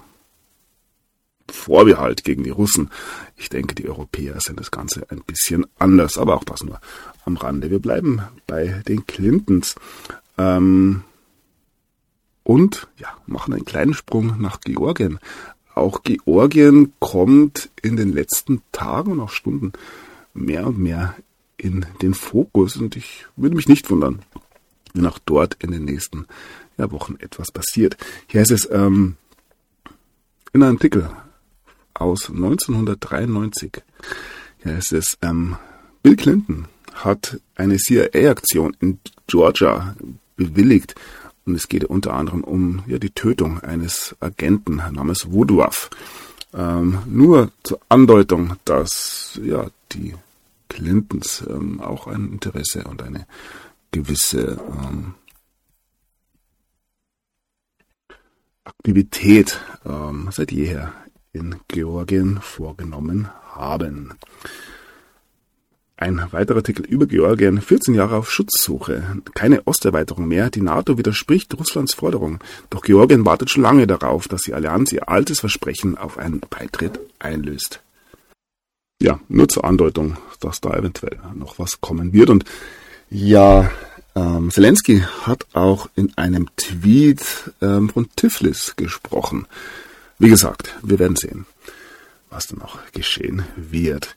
Vorbehalt 1.51 2.25
gegen 2.25 2.45
die 2.45 2.51
Russen. 2.51 2.91
Ich 3.37 3.49
denke, 3.49 3.75
die 3.75 3.89
Europäer 3.89 4.41
sind 4.41 4.59
das 4.59 4.71
Ganze 4.71 5.07
ein 5.11 5.23
bisschen 5.23 5.67
anders, 5.79 6.17
aber 6.17 6.37
auch 6.37 6.45
das 6.45 6.63
nur 6.63 6.81
am 7.25 7.37
Rande. 7.37 7.71
Wir 7.71 7.81
bleiben 7.81 8.23
bei 8.47 8.83
den 8.89 9.07
Clintons. 9.07 9.75
Ähm, 10.39 11.05
und 12.43 12.89
ja, 12.99 13.09
machen 13.27 13.55
einen 13.55 13.65
kleinen 13.65 13.95
Sprung 13.95 14.41
nach 14.41 14.61
Georgien. 14.61 15.19
Auch 15.75 16.03
Georgien 16.03 16.93
kommt 17.01 17.71
in 17.83 17.97
den 17.97 18.13
letzten 18.13 18.63
Tagen 18.71 19.13
und 19.13 19.21
auch 19.21 19.31
Stunden 19.31 19.73
mehr 20.35 20.67
und 20.67 20.79
mehr 20.79 21.15
in 21.57 21.87
den 22.03 22.15
Fokus 22.15 22.77
und 22.77 22.97
ich 22.97 23.27
würde 23.37 23.57
mich 23.57 23.69
nicht 23.69 23.91
wundern, 23.91 24.21
wenn 24.93 25.07
auch 25.07 25.19
dort 25.25 25.55
in 25.63 25.71
den 25.71 25.85
nächsten 25.85 26.27
ja, 26.77 26.91
Wochen 26.91 27.17
etwas 27.19 27.51
passiert. 27.51 27.97
Hier 28.27 28.43
ist 28.43 28.51
es 28.51 28.69
ähm, 28.71 29.17
in 30.53 30.63
einem 30.63 30.77
Artikel 30.77 31.11
aus 31.95 32.29
1993. 32.29 33.83
Hier 34.63 34.79
ist 34.79 34.93
es, 34.93 35.17
ähm, 35.23 35.57
Bill 36.03 36.17
Clinton 36.17 36.67
hat 36.93 37.41
eine 37.57 37.77
CIA-Aktion 37.77 38.77
in 38.81 38.99
Georgia 39.27 39.97
bewilligt. 40.37 40.95
Und 41.47 41.55
es 41.55 41.69
geht 41.69 41.85
unter 41.85 42.15
anderem 42.15 42.43
um 42.43 42.83
ja, 42.87 42.99
die 42.99 43.11
Tötung 43.11 43.61
eines 43.61 44.17
Agenten 44.21 44.77
namens 44.77 45.31
Woodruff. 45.31 45.91
Ähm, 46.55 46.99
nur 47.07 47.51
zur 47.63 47.81
Andeutung, 47.89 48.55
dass 48.65 49.39
ja 49.43 49.67
die 49.93 50.15
Clintons 50.69 51.45
ähm, 51.49 51.81
auch 51.81 52.07
ein 52.07 52.33
Interesse 52.33 52.85
und 52.85 53.03
eine 53.03 53.27
gewisse 53.91 54.59
ähm, 54.83 55.15
Aktivität 58.65 59.61
ähm, 59.85 60.29
seit 60.33 60.51
jeher 60.51 60.93
in 61.33 61.57
Georgien 61.69 62.41
vorgenommen 62.41 63.29
haben. 63.53 64.15
Ein 65.97 66.27
weiterer 66.33 66.59
Artikel 66.59 66.85
über 66.85 67.07
Georgien, 67.07 67.61
14 67.61 67.95
Jahre 67.95 68.17
auf 68.17 68.31
Schutzsuche, 68.31 69.17
keine 69.35 69.63
Osterweiterung 69.65 70.27
mehr, 70.27 70.51
die 70.51 70.61
NATO 70.61 70.99
widerspricht 70.99 71.57
Russlands 71.57 71.95
Forderung. 71.95 72.41
Doch 72.71 72.83
Georgien 72.83 73.25
wartet 73.25 73.51
schon 73.51 73.63
lange 73.63 73.87
darauf, 73.87 74.27
dass 74.27 74.43
die 74.43 74.55
Allianz 74.55 74.93
ihr 74.93 75.09
altes 75.09 75.41
Versprechen 75.41 75.97
auf 75.97 76.19
einen 76.19 76.41
Beitritt 76.41 76.99
einlöst. 77.21 77.81
Ja, 79.01 79.21
nur 79.29 79.49
zur 79.49 79.65
Andeutung, 79.65 80.17
dass 80.41 80.61
da 80.61 80.77
eventuell 80.77 81.19
noch 81.35 81.59
was 81.59 81.81
kommen 81.81 82.13
wird. 82.13 82.31
Und 82.31 82.45
ja, 83.11 83.71
Ähm, 84.17 84.51
Zelensky 84.51 85.03
hat 85.23 85.47
auch 85.55 85.89
in 85.97 86.17
einem 86.17 86.49
Tweet 86.57 87.53
ähm, 87.61 87.89
von 87.89 88.09
Tiflis 88.15 88.77
gesprochen. 88.77 89.47
Wie 90.19 90.29
gesagt, 90.29 90.75
wir 90.83 90.99
werden 90.99 91.17
sehen, 91.17 91.47
was 92.31 92.47
dann 92.47 92.61
noch 92.61 92.79
geschehen 92.93 93.45
wird. 93.57 94.15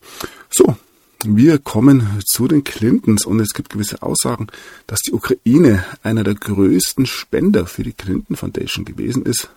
So, 0.51 0.77
wir 1.23 1.57
kommen 1.57 2.21
zu 2.25 2.47
den 2.47 2.63
Clintons 2.63 3.25
und 3.25 3.39
es 3.39 3.53
gibt 3.53 3.69
gewisse 3.69 4.01
Aussagen, 4.01 4.47
dass 4.85 4.99
die 4.99 5.13
Ukraine 5.13 5.83
einer 6.03 6.23
der 6.23 6.35
größten 6.35 7.05
Spender 7.05 7.65
für 7.65 7.83
die 7.83 7.93
Clinton 7.93 8.35
Foundation 8.35 8.85
gewesen 8.85 9.23
ist. 9.23 9.49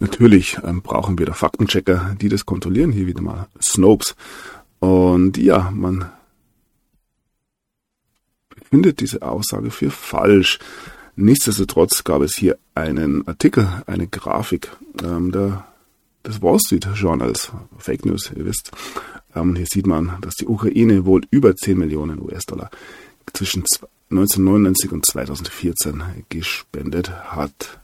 Natürlich 0.00 0.58
ähm, 0.64 0.82
brauchen 0.82 1.18
wir 1.18 1.26
da 1.26 1.32
Faktenchecker, 1.32 2.16
die 2.20 2.28
das 2.28 2.46
kontrollieren. 2.46 2.90
Hier 2.90 3.06
wieder 3.06 3.22
mal 3.22 3.46
Snopes. 3.62 4.16
Und 4.80 5.36
ja, 5.36 5.70
man 5.70 6.10
findet 8.68 9.00
diese 9.00 9.22
Aussage 9.22 9.70
für 9.70 9.90
falsch. 9.90 10.58
Nichtsdestotrotz 11.14 12.02
gab 12.04 12.22
es 12.22 12.34
hier 12.34 12.58
einen 12.74 13.28
Artikel, 13.28 13.68
eine 13.86 14.08
Grafik 14.08 14.72
ähm, 15.04 15.30
der, 15.30 15.66
des 16.26 16.42
Wall 16.42 16.58
Street 16.58 16.88
Journals, 16.94 17.52
Fake 17.78 18.06
News, 18.06 18.32
ihr 18.34 18.46
wisst. 18.46 18.72
Ähm, 19.34 19.56
hier 19.56 19.66
sieht 19.66 19.86
man, 19.86 20.18
dass 20.20 20.34
die 20.34 20.46
Ukraine 20.46 21.04
wohl 21.04 21.22
über 21.30 21.56
10 21.56 21.78
Millionen 21.78 22.20
US-Dollar 22.20 22.70
zwischen 23.32 23.64
1999 24.10 24.92
und 24.92 25.06
2014 25.06 26.24
gespendet 26.28 27.10
hat. 27.10 27.80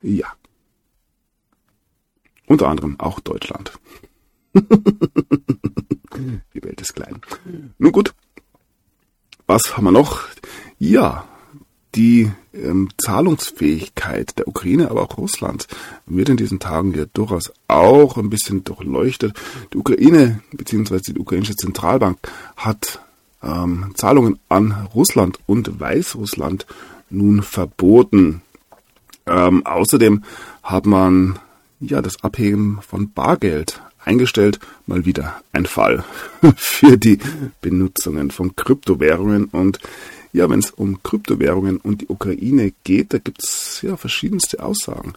Ja. 0.00 0.32
Unter 2.46 2.68
anderem 2.68 2.98
auch 2.98 3.20
Deutschland. 3.20 3.78
Die 4.54 6.64
Welt 6.64 6.80
ist 6.80 6.94
klein. 6.94 7.20
Nun 7.78 7.92
gut, 7.92 8.14
was 9.46 9.76
haben 9.76 9.84
wir 9.84 9.92
noch? 9.92 10.22
Ja, 10.78 11.28
die 11.98 12.30
ähm, 12.54 12.88
Zahlungsfähigkeit 12.96 14.38
der 14.38 14.46
Ukraine, 14.46 14.88
aber 14.88 15.02
auch 15.02 15.18
Russlands 15.18 15.66
wird 16.06 16.28
in 16.28 16.36
diesen 16.36 16.60
Tagen 16.60 16.94
ja 16.94 17.06
durchaus 17.12 17.52
auch 17.66 18.16
ein 18.16 18.30
bisschen 18.30 18.62
durchleuchtet. 18.62 19.36
Die 19.72 19.78
Ukraine 19.78 20.40
bzw. 20.52 21.12
die 21.12 21.18
ukrainische 21.18 21.56
Zentralbank 21.56 22.18
hat 22.56 23.00
ähm, 23.42 23.92
Zahlungen 23.94 24.38
an 24.48 24.86
Russland 24.94 25.40
und 25.46 25.80
Weißrussland 25.80 26.66
nun 27.10 27.42
verboten. 27.42 28.42
Ähm, 29.26 29.66
außerdem 29.66 30.22
hat 30.62 30.86
man 30.86 31.40
ja 31.80 32.00
das 32.00 32.22
Abheben 32.22 32.78
von 32.80 33.10
Bargeld 33.10 33.80
eingestellt. 34.04 34.60
Mal 34.86 35.04
wieder 35.04 35.42
ein 35.52 35.66
Fall 35.66 36.04
für 36.56 36.96
die 36.96 37.18
Benutzungen 37.60 38.30
von 38.30 38.54
Kryptowährungen. 38.54 39.46
Und 39.46 39.80
ja, 40.32 40.48
wenn 40.50 40.60
es 40.60 40.70
um 40.70 41.02
Kryptowährungen 41.02 41.78
und 41.78 42.02
die 42.02 42.08
Ukraine 42.08 42.72
geht, 42.84 43.12
da 43.12 43.18
gibt 43.18 43.42
es 43.42 43.80
ja 43.82 43.96
verschiedenste 43.96 44.62
Aussagen 44.62 45.14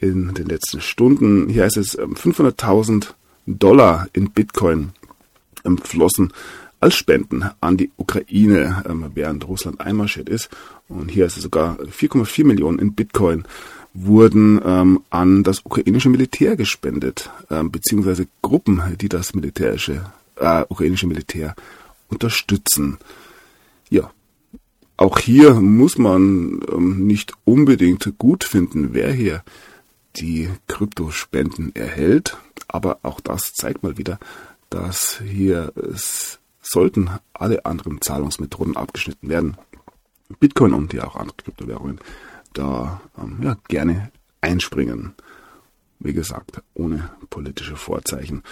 in 0.00 0.34
den 0.34 0.46
letzten 0.46 0.80
Stunden. 0.80 1.48
Hier 1.48 1.64
heißt 1.64 1.76
es 1.76 1.98
500.000 1.98 2.92
ähm, 2.92 3.02
Dollar 3.46 4.08
in 4.12 4.30
Bitcoin 4.30 4.92
flossen 5.82 6.32
als 6.80 6.96
Spenden 6.96 7.44
an 7.60 7.76
die 7.76 7.90
Ukraine, 7.96 8.84
ähm, 8.88 9.10
während 9.14 9.48
Russland 9.48 9.80
einmarschiert 9.80 10.28
ist. 10.28 10.50
Und 10.88 11.10
hier 11.10 11.26
ist 11.26 11.36
es 11.36 11.42
sogar 11.42 11.78
4,4 11.78 12.44
Millionen 12.44 12.78
in 12.78 12.94
Bitcoin 12.94 13.44
wurden 13.94 14.60
ähm, 14.64 15.00
an 15.08 15.44
das 15.44 15.64
ukrainische 15.64 16.10
Militär 16.10 16.56
gespendet, 16.56 17.30
ähm, 17.48 17.70
beziehungsweise 17.70 18.26
Gruppen, 18.42 18.82
die 19.00 19.08
das 19.08 19.34
militärische, 19.34 20.04
äh, 20.36 20.64
ukrainische 20.68 21.06
Militär 21.06 21.54
unterstützen. 22.08 22.98
Ja, 23.88 24.10
auch 24.96 25.18
hier 25.18 25.54
muss 25.54 25.98
man 25.98 26.60
ähm, 26.72 27.06
nicht 27.06 27.32
unbedingt 27.44 28.14
gut 28.18 28.44
finden, 28.44 28.94
wer 28.94 29.12
hier 29.12 29.42
die 30.16 30.48
Kryptospenden 30.68 31.74
erhält, 31.74 32.36
aber 32.68 32.98
auch 33.02 33.20
das 33.20 33.52
zeigt 33.54 33.82
mal 33.82 33.98
wieder, 33.98 34.18
dass 34.70 35.20
hier 35.24 35.72
es 35.76 36.38
sollten 36.60 37.10
alle 37.32 37.66
anderen 37.66 38.00
Zahlungsmethoden 38.00 38.76
abgeschnitten 38.76 39.28
werden. 39.28 39.56
Bitcoin 40.40 40.72
und 40.72 40.92
ja 40.92 41.04
auch 41.04 41.16
andere 41.16 41.36
Kryptowährungen 41.36 42.00
da 42.54 43.00
ähm, 43.18 43.38
ja, 43.42 43.56
gerne 43.68 44.10
einspringen. 44.40 45.14
Wie 45.98 46.12
gesagt, 46.12 46.62
ohne 46.74 47.10
politische 47.30 47.76
Vorzeichen. 47.76 48.42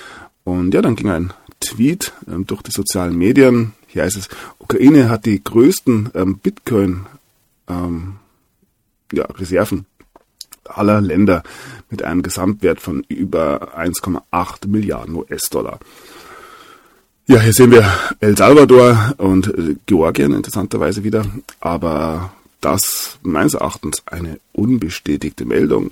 Und 0.44 0.74
ja, 0.74 0.82
dann 0.82 0.96
ging 0.96 1.10
ein 1.10 1.32
Tweet 1.62 2.12
ähm, 2.28 2.46
durch 2.46 2.62
die 2.62 2.70
sozialen 2.70 3.16
Medien. 3.16 3.72
Hier 3.86 4.04
heißt 4.04 4.16
es, 4.16 4.28
Ukraine 4.58 5.08
hat 5.08 5.26
die 5.26 5.42
größten 5.42 6.10
ähm, 6.14 6.38
Bitcoin 6.38 7.06
ähm, 7.68 8.16
ja, 9.12 9.24
Reserven 9.24 9.86
aller 10.64 11.00
Länder 11.00 11.42
mit 11.90 12.02
einem 12.02 12.22
Gesamtwert 12.22 12.80
von 12.80 13.04
über 13.08 13.76
1,8 13.78 14.68
Milliarden 14.68 15.14
US-Dollar. 15.16 15.78
Ja, 17.26 17.40
hier 17.40 17.52
sehen 17.52 17.70
wir 17.70 17.88
El 18.20 18.36
Salvador 18.36 19.14
und 19.18 19.46
äh, 19.46 19.76
Georgien 19.86 20.32
interessanterweise 20.32 21.04
wieder, 21.04 21.24
aber 21.60 22.32
das 22.60 23.18
meines 23.22 23.54
Erachtens 23.54 24.02
eine 24.06 24.38
unbestätigte 24.52 25.44
Meldung. 25.44 25.90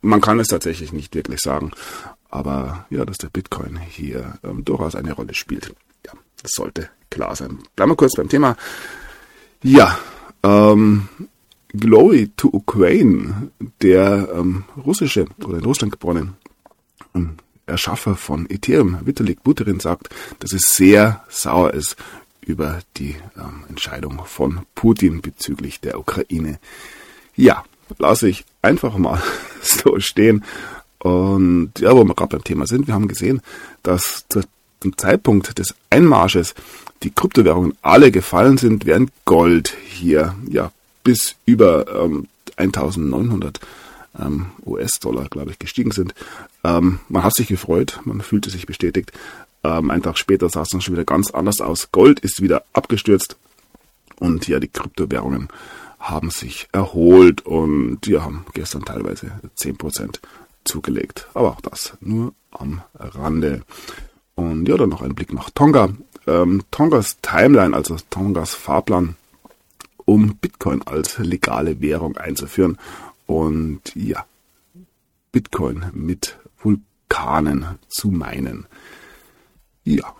Man 0.00 0.20
kann 0.20 0.38
es 0.38 0.48
tatsächlich 0.48 0.92
nicht 0.92 1.14
wirklich 1.14 1.40
sagen, 1.40 1.72
aber 2.30 2.86
ja, 2.90 3.04
dass 3.04 3.18
der 3.18 3.28
Bitcoin 3.28 3.78
hier 3.78 4.38
ähm, 4.44 4.64
durchaus 4.64 4.94
eine 4.94 5.12
Rolle 5.12 5.34
spielt. 5.34 5.74
Ja, 6.06 6.12
das 6.42 6.52
sollte 6.54 6.90
klar 7.10 7.34
sein. 7.34 7.58
Bleiben 7.76 7.92
wir 7.92 7.96
kurz 7.96 8.14
beim 8.16 8.28
Thema. 8.28 8.56
Ja, 9.62 9.98
ähm, 10.42 11.08
Glory 11.72 12.30
to 12.36 12.48
Ukraine, 12.52 13.50
der 13.82 14.28
ähm, 14.34 14.64
russische 14.84 15.26
oder 15.44 15.58
in 15.58 15.64
Russland 15.64 15.92
geborene 15.92 16.34
ähm, 17.14 17.36
Erschaffer 17.66 18.16
von 18.16 18.48
Ethereum, 18.48 18.98
Vitalik 19.04 19.42
Buterin, 19.42 19.80
sagt, 19.80 20.08
dass 20.38 20.52
es 20.52 20.62
sehr 20.74 21.24
sauer 21.28 21.74
ist 21.74 21.96
über 22.40 22.80
die 22.96 23.16
ähm, 23.36 23.64
Entscheidung 23.68 24.22
von 24.24 24.60
Putin 24.74 25.20
bezüglich 25.20 25.80
der 25.80 25.98
Ukraine. 25.98 26.58
Ja, 27.36 27.64
lasse 27.98 28.28
ich 28.28 28.44
einfach 28.62 28.96
mal 28.96 29.22
so 29.62 30.00
stehen. 30.00 30.44
Und 31.00 31.72
ja, 31.78 31.94
wo 31.94 32.04
wir 32.04 32.14
gerade 32.14 32.36
beim 32.36 32.44
Thema 32.44 32.66
sind, 32.66 32.86
wir 32.86 32.94
haben 32.94 33.08
gesehen, 33.08 33.40
dass 33.82 34.24
zu, 34.28 34.40
zum 34.80 34.96
Zeitpunkt 34.96 35.58
des 35.58 35.74
Einmarsches 35.90 36.54
die 37.02 37.10
Kryptowährungen 37.10 37.74
alle 37.82 38.10
gefallen 38.10 38.58
sind, 38.58 38.86
während 38.86 39.12
Gold 39.24 39.76
hier 39.86 40.34
ja 40.48 40.72
bis 41.04 41.36
über 41.46 41.86
ähm, 42.02 42.26
1900 42.56 43.60
ähm, 44.18 44.46
US-Dollar, 44.66 45.28
glaube 45.28 45.52
ich, 45.52 45.58
gestiegen 45.58 45.92
sind. 45.92 46.14
Ähm, 46.64 47.00
man 47.08 47.22
hat 47.22 47.34
sich 47.34 47.48
gefreut, 47.48 48.00
man 48.04 48.20
fühlte 48.20 48.50
sich 48.50 48.66
bestätigt. 48.66 49.12
Ähm, 49.62 49.90
einen 49.90 50.02
Tag 50.02 50.18
später 50.18 50.48
sah 50.48 50.62
es 50.62 50.68
dann 50.68 50.80
schon 50.80 50.94
wieder 50.94 51.04
ganz 51.04 51.30
anders 51.30 51.60
aus. 51.60 51.90
Gold 51.92 52.20
ist 52.20 52.42
wieder 52.42 52.64
abgestürzt 52.72 53.36
und 54.18 54.48
ja, 54.48 54.58
die 54.58 54.68
Kryptowährungen 54.68 55.48
haben 55.98 56.30
sich 56.30 56.68
erholt 56.72 57.44
und 57.44 58.06
ja, 58.06 58.22
haben 58.22 58.46
gestern 58.54 58.84
teilweise 58.84 59.32
10% 59.58 60.18
zugelegt. 60.68 61.26
Aber 61.34 61.50
auch 61.50 61.60
das 61.60 61.96
nur 62.00 62.32
am 62.50 62.82
Rande. 62.94 63.62
Und 64.34 64.68
ja, 64.68 64.76
dann 64.76 64.90
noch 64.90 65.02
ein 65.02 65.14
Blick 65.14 65.32
nach 65.32 65.50
Tonga. 65.50 65.88
Ähm, 66.26 66.62
Tongas 66.70 67.18
Timeline, 67.22 67.74
also 67.74 67.96
Tongas 68.10 68.54
Fahrplan, 68.54 69.16
um 70.04 70.36
Bitcoin 70.36 70.82
als 70.82 71.18
legale 71.18 71.80
Währung 71.80 72.16
einzuführen. 72.16 72.78
Und 73.26 73.80
ja, 73.94 74.24
Bitcoin 75.32 75.86
mit 75.92 76.38
Vulkanen 76.62 77.78
zu 77.88 78.08
meinen. 78.08 78.66
Ja, 79.84 80.14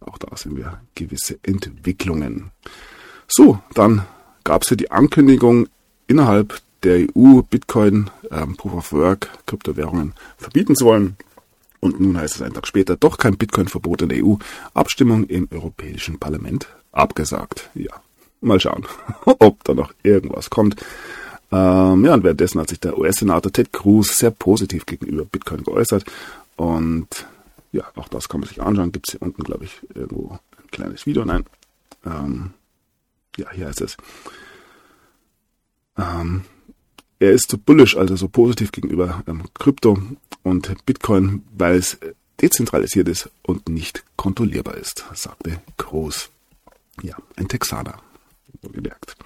auch 0.00 0.18
da 0.18 0.36
sind 0.36 0.56
wir 0.56 0.80
gewisse 0.94 1.38
Entwicklungen. 1.42 2.50
So, 3.26 3.60
dann 3.74 4.04
gab 4.44 4.62
es 4.62 4.70
ja 4.70 4.76
die 4.76 4.90
Ankündigung 4.90 5.68
innerhalb 6.06 6.60
der 6.84 7.06
EU 7.16 7.42
Bitcoin, 7.42 8.10
ähm, 8.30 8.56
Proof 8.56 8.74
of 8.74 8.92
Work, 8.92 9.30
Kryptowährungen 9.46 10.12
verbieten 10.36 10.76
zu 10.76 10.84
wollen. 10.84 11.16
Und 11.80 12.00
nun 12.00 12.16
heißt 12.16 12.36
es 12.36 12.42
einen 12.42 12.54
Tag 12.54 12.66
später 12.66 12.96
doch 12.96 13.18
kein 13.18 13.36
Bitcoin-Verbot 13.36 14.02
in 14.02 14.08
der 14.08 14.24
EU. 14.24 14.36
Abstimmung 14.72 15.24
im 15.24 15.48
Europäischen 15.50 16.18
Parlament 16.18 16.66
abgesagt. 16.92 17.70
Ja, 17.74 17.92
mal 18.40 18.60
schauen, 18.60 18.86
ob 19.24 19.64
da 19.64 19.74
noch 19.74 19.92
irgendwas 20.02 20.50
kommt. 20.50 20.76
Ähm, 21.52 22.04
ja, 22.04 22.14
und 22.14 22.24
währenddessen 22.24 22.60
hat 22.60 22.68
sich 22.68 22.80
der 22.80 22.98
US-Senator 22.98 23.52
Ted 23.52 23.72
Cruz 23.72 24.16
sehr 24.16 24.30
positiv 24.30 24.86
gegenüber 24.86 25.24
Bitcoin 25.24 25.62
geäußert. 25.62 26.04
Und 26.56 27.26
ja, 27.72 27.84
auch 27.96 28.08
das 28.08 28.28
kann 28.28 28.40
man 28.40 28.48
sich 28.48 28.62
anschauen. 28.62 28.92
Gibt 28.92 29.08
es 29.08 29.12
hier 29.12 29.22
unten, 29.22 29.42
glaube 29.42 29.64
ich, 29.64 29.80
irgendwo 29.94 30.38
ein 30.56 30.70
kleines 30.70 31.06
Video. 31.06 31.24
Nein. 31.24 31.44
Ähm, 32.06 32.54
ja, 33.36 33.50
hier 33.50 33.66
heißt 33.66 33.82
es. 33.82 33.96
Ähm, 35.98 36.44
er 37.24 37.32
ist 37.32 37.50
so 37.50 37.58
bullish, 37.58 37.96
also 37.96 38.16
so 38.16 38.28
positiv 38.28 38.72
gegenüber 38.72 39.22
ähm, 39.26 39.42
Krypto 39.54 39.98
und 40.42 40.72
Bitcoin, 40.86 41.42
weil 41.56 41.76
es 41.76 41.98
dezentralisiert 42.40 43.08
ist 43.08 43.30
und 43.42 43.68
nicht 43.68 44.04
kontrollierbar 44.16 44.76
ist, 44.76 45.04
sagte 45.14 45.60
Groß. 45.76 46.30
Ja, 47.02 47.16
ein 47.36 47.48
Texaner, 47.48 47.98
gemerkt. 48.72 49.16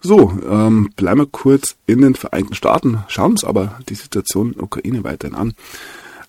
So, 0.00 0.32
ähm, 0.48 0.90
bleiben 0.96 1.20
wir 1.20 1.26
kurz 1.26 1.76
in 1.86 2.00
den 2.00 2.14
Vereinigten 2.14 2.54
Staaten, 2.54 3.04
schauen 3.08 3.32
uns 3.32 3.44
aber 3.44 3.78
die 3.88 3.94
Situation 3.94 4.48
in 4.48 4.54
der 4.54 4.62
Ukraine 4.64 5.04
weiterhin 5.04 5.36
an. 5.36 5.54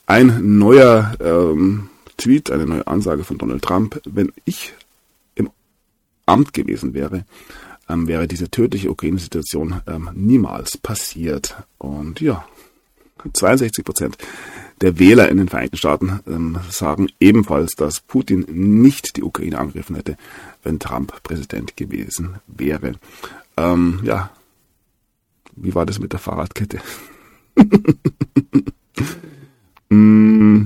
Ein 0.06 0.58
neuer 0.58 1.16
ähm, 1.22 1.90
Tweet, 2.18 2.52
eine 2.52 2.66
neue 2.66 2.86
Ansage 2.88 3.24
von 3.24 3.38
Donald 3.38 3.64
Trump. 3.64 4.02
Wenn 4.06 4.34
ich 4.44 4.74
im 5.36 5.50
Amt 6.26 6.54
gewesen 6.54 6.94
wäre, 6.94 7.24
ähm, 7.92 8.08
wäre 8.08 8.28
diese 8.28 8.50
tödliche 8.50 8.90
Ukraine-Situation 8.90 9.82
ähm, 9.88 10.10
niemals 10.14 10.78
passiert. 10.78 11.56
Und 11.78 12.22
ja, 12.22 12.46
62 13.34 13.86
Prozent 13.86 14.18
der 14.82 14.98
Wähler 14.98 15.30
in 15.30 15.38
den 15.38 15.50
Vereinigten 15.50 15.78
Staaten 15.78 16.20
ähm, 16.28 16.58
sagen 16.70 17.10
ebenfalls, 17.20 17.76
dass 17.76 18.00
Putin 18.00 18.46
nicht 18.50 19.16
die 19.16 19.24
Ukraine 19.24 19.60
angegriffen 19.60 19.96
hätte, 19.96 20.18
wenn 20.64 20.80
Trump 20.80 21.22
Präsident 21.24 21.78
gewesen 21.78 22.36
wäre. 22.48 22.96
Ähm, 23.58 24.00
ja, 24.04 24.32
wie 25.56 25.76
war 25.76 25.86
das 25.86 26.00
mit 26.00 26.14
der 26.14 26.20
Fahrradkette? 26.20 26.80
mm, 29.90 30.64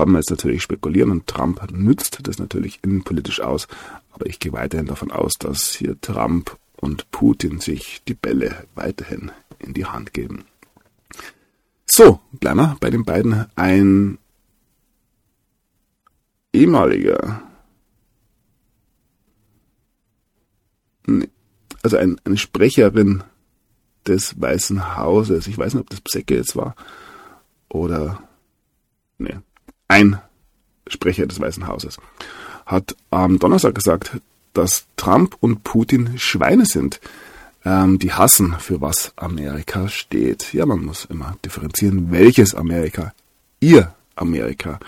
kann 0.00 0.12
man 0.12 0.22
jetzt 0.22 0.30
natürlich 0.30 0.62
spekulieren 0.62 1.10
und 1.10 1.26
Trump 1.26 1.60
nützt 1.72 2.20
das 2.22 2.38
natürlich 2.38 2.78
innenpolitisch 2.82 3.42
aus, 3.42 3.68
aber 4.12 4.24
ich 4.24 4.38
gehe 4.38 4.54
weiterhin 4.54 4.86
davon 4.86 5.10
aus, 5.10 5.34
dass 5.34 5.74
hier 5.74 6.00
Trump 6.00 6.56
und 6.76 7.10
Putin 7.10 7.60
sich 7.60 8.02
die 8.08 8.14
Bälle 8.14 8.66
weiterhin 8.74 9.30
in 9.58 9.74
die 9.74 9.84
Hand 9.84 10.14
geben. 10.14 10.46
So, 11.84 12.18
wir 12.40 12.76
bei 12.80 12.88
den 12.88 13.04
beiden. 13.04 13.44
Ein 13.56 14.16
ehemaliger, 16.54 17.42
nee, 21.06 21.28
also 21.82 21.98
ein, 21.98 22.18
eine 22.24 22.38
Sprecherin 22.38 23.22
des 24.06 24.40
Weißen 24.40 24.96
Hauses, 24.96 25.46
ich 25.46 25.58
weiß 25.58 25.74
nicht, 25.74 25.82
ob 25.82 25.90
das 25.90 26.00
Psecke 26.00 26.36
jetzt 26.36 26.56
war, 26.56 26.74
oder, 27.68 28.22
nee, 29.18 29.36
ein 29.90 30.18
Sprecher 30.86 31.26
des 31.26 31.40
Weißen 31.40 31.66
Hauses, 31.66 31.98
hat 32.66 32.96
am 33.10 33.38
Donnerstag 33.38 33.74
gesagt, 33.74 34.20
dass 34.54 34.86
Trump 34.96 35.36
und 35.40 35.64
Putin 35.64 36.18
Schweine 36.18 36.66
sind 36.66 37.00
ähm, 37.64 37.98
die 37.98 38.12
hassen, 38.12 38.56
für 38.58 38.80
was 38.80 39.12
Amerika 39.16 39.88
steht. 39.88 40.52
Ja, 40.52 40.66
man 40.66 40.84
muss 40.84 41.04
immer 41.04 41.36
differenzieren, 41.44 42.10
welches 42.10 42.54
Amerika. 42.54 43.12
Ihr 43.60 43.94
Amerika, 44.16 44.78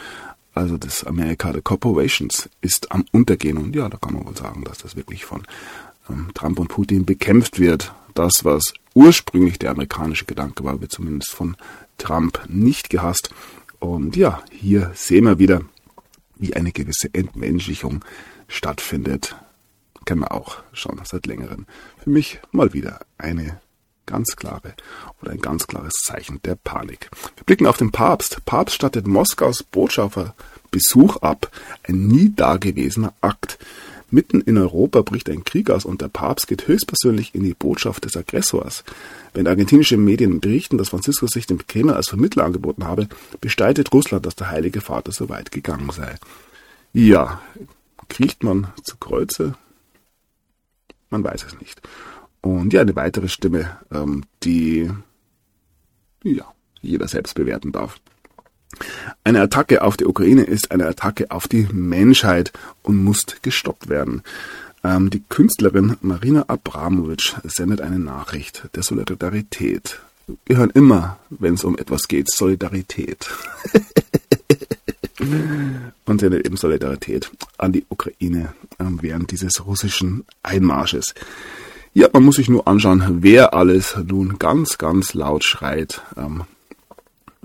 also 0.55 0.79
das 0.79 1.05
Amerika 1.05 1.53
der 1.53 1.63
Corporations, 1.63 2.49
ist 2.61 2.91
am 2.91 3.05
Untergehen. 3.13 3.59
Und 3.59 3.77
ja, 3.77 3.89
da 3.89 3.99
kann 3.99 4.15
man 4.15 4.27
wohl 4.27 4.37
sagen, 4.37 4.65
dass 4.65 4.79
das 4.79 4.97
wirklich 4.97 5.25
von 5.25 5.43
ähm, 6.09 6.29
Trump 6.35 6.59
und 6.59 6.69
Putin 6.69 7.05
bekämpft 7.05 7.59
wird. 7.59 7.93
Das, 8.15 8.45
was 8.45 8.73
ursprünglich 8.95 9.59
der 9.59 9.71
amerikanische 9.71 10.25
Gedanke 10.25 10.65
war, 10.65 10.81
wird 10.81 10.93
zumindest 10.93 11.33
von 11.33 11.57
Trump 11.99 12.41
nicht 12.49 12.91
gehasst. 12.91 13.31
Und 13.83 14.15
ja, 14.15 14.41
hier 14.53 14.93
sehen 14.95 15.25
wir 15.25 15.41
wieder, 15.41 15.63
wie 16.37 16.55
eine 16.55 16.71
gewisse 16.71 17.09
Entmenschlichung 17.13 18.05
stattfindet 18.47 19.35
kennen 20.05 20.21
wir 20.21 20.33
auch 20.33 20.63
schon 20.73 21.01
seit 21.05 21.27
längerem. 21.27 21.67
Für 21.99 22.11
mich 22.11 22.41
mal 22.51 22.73
wieder 22.73 23.01
eine 23.19 23.61
ganz 24.07 24.37
klare 24.37 24.75
oder 25.21 25.33
ein 25.33 25.41
ganz 25.41 25.67
klares 25.67 25.93
Zeichen 26.05 26.41
der 26.45 26.55
Panik. 26.55 27.11
Wir 27.37 27.45
blicken 27.45 27.67
auf 27.67 27.77
den 27.77 27.93
Papst. 27.93 28.45
Papst 28.45 28.77
stattet 28.77 29.07
Moskaus 29.07 29.63
Botschafterbesuch 29.63 31.17
ab. 31.19 31.51
Ein 31.85 32.07
nie 32.07 32.33
dagewesener 32.35 33.15
Akt. 33.21 33.59
Mitten 34.13 34.43
in 34.43 34.59
Europa 34.59 35.01
bricht 35.01 35.31
ein 35.31 35.43
Krieg 35.43 35.71
aus 35.71 35.87
und 35.87 36.03
der 36.03 36.09
Papst 36.09 36.47
geht 36.47 36.69
höchstpersönlich 36.69 37.35
in 37.35 37.45
die 37.45 37.55
Botschaft 37.55 38.05
des 38.05 38.15
Aggressors. 38.15 38.85
Wenn 39.33 39.47
argentinische 39.47 39.97
Medien 39.97 40.39
berichten, 40.39 40.77
dass 40.77 40.91
Franziskus 40.91 41.31
sich 41.31 41.47
dem 41.47 41.67
Kreml 41.67 41.95
als 41.95 42.11
Vermittler 42.11 42.45
angeboten 42.45 42.85
habe, 42.85 43.09
bestreitet 43.41 43.91
Russland, 43.95 44.27
dass 44.27 44.37
der 44.37 44.51
Heilige 44.51 44.83
Vater 44.83 45.13
so 45.13 45.31
weit 45.31 45.51
gegangen 45.51 45.91
sei. 45.93 46.17
Ja, 46.93 47.41
kriecht 48.11 48.43
man 48.43 48.67
zu 48.85 48.99
Kreuze? 48.99 49.55
Man 51.09 51.25
weiß 51.25 51.47
es 51.47 51.59
nicht. 51.59 51.81
Und 52.43 52.75
ja, 52.75 52.83
eine 52.83 52.95
weitere 52.95 53.29
Stimme, 53.29 53.79
ähm, 53.91 54.25
die 54.43 54.91
ja, 56.23 56.53
jeder 56.83 57.09
selbst 57.09 57.35
bewerten 57.35 57.73
darf. 57.73 57.99
Eine 59.25 59.41
Attacke 59.41 59.83
auf 59.83 59.97
die 59.97 60.07
Ukraine 60.07 60.43
ist 60.43 60.71
eine 60.71 60.87
Attacke 60.87 61.31
auf 61.31 61.49
die 61.49 61.69
Menschheit 61.73 62.53
und 62.83 63.03
muss 63.03 63.25
gestoppt 63.43 63.89
werden. 63.89 64.23
Ähm, 64.85 65.11
die 65.11 65.23
Künstlerin 65.29 65.97
Marina 66.01 66.45
Abramovic 66.49 67.35
sendet 67.45 67.81
eine 67.81 67.99
Nachricht 67.99 68.69
der 68.75 68.83
Solidarität. 68.83 70.01
Wir 70.47 70.57
hören 70.57 70.71
immer, 70.71 71.19
wenn 71.31 71.55
es 71.55 71.65
um 71.65 71.79
etwas 71.79 72.09
geht, 72.09 72.31
Solidarität. 72.31 73.31
und 76.07 76.21
sendet 76.21 76.47
eben 76.47 76.57
Solidarität 76.57 77.31
an 77.59 77.73
die 77.73 77.85
Ukraine 77.89 78.55
ähm, 78.79 78.99
während 79.03 79.31
dieses 79.31 79.67
russischen 79.67 80.25
Einmarsches. 80.43 81.15
Ja, 81.95 82.09
man 82.13 82.25
muss 82.25 82.37
sich 82.37 82.49
nur 82.49 82.67
anschauen, 82.67 83.23
wer 83.23 83.55
alles 83.55 83.97
nun 84.07 84.39
ganz, 84.39 84.79
ganz 84.79 85.15
laut 85.15 85.45
schreit, 85.45 86.03
ähm, 86.17 86.45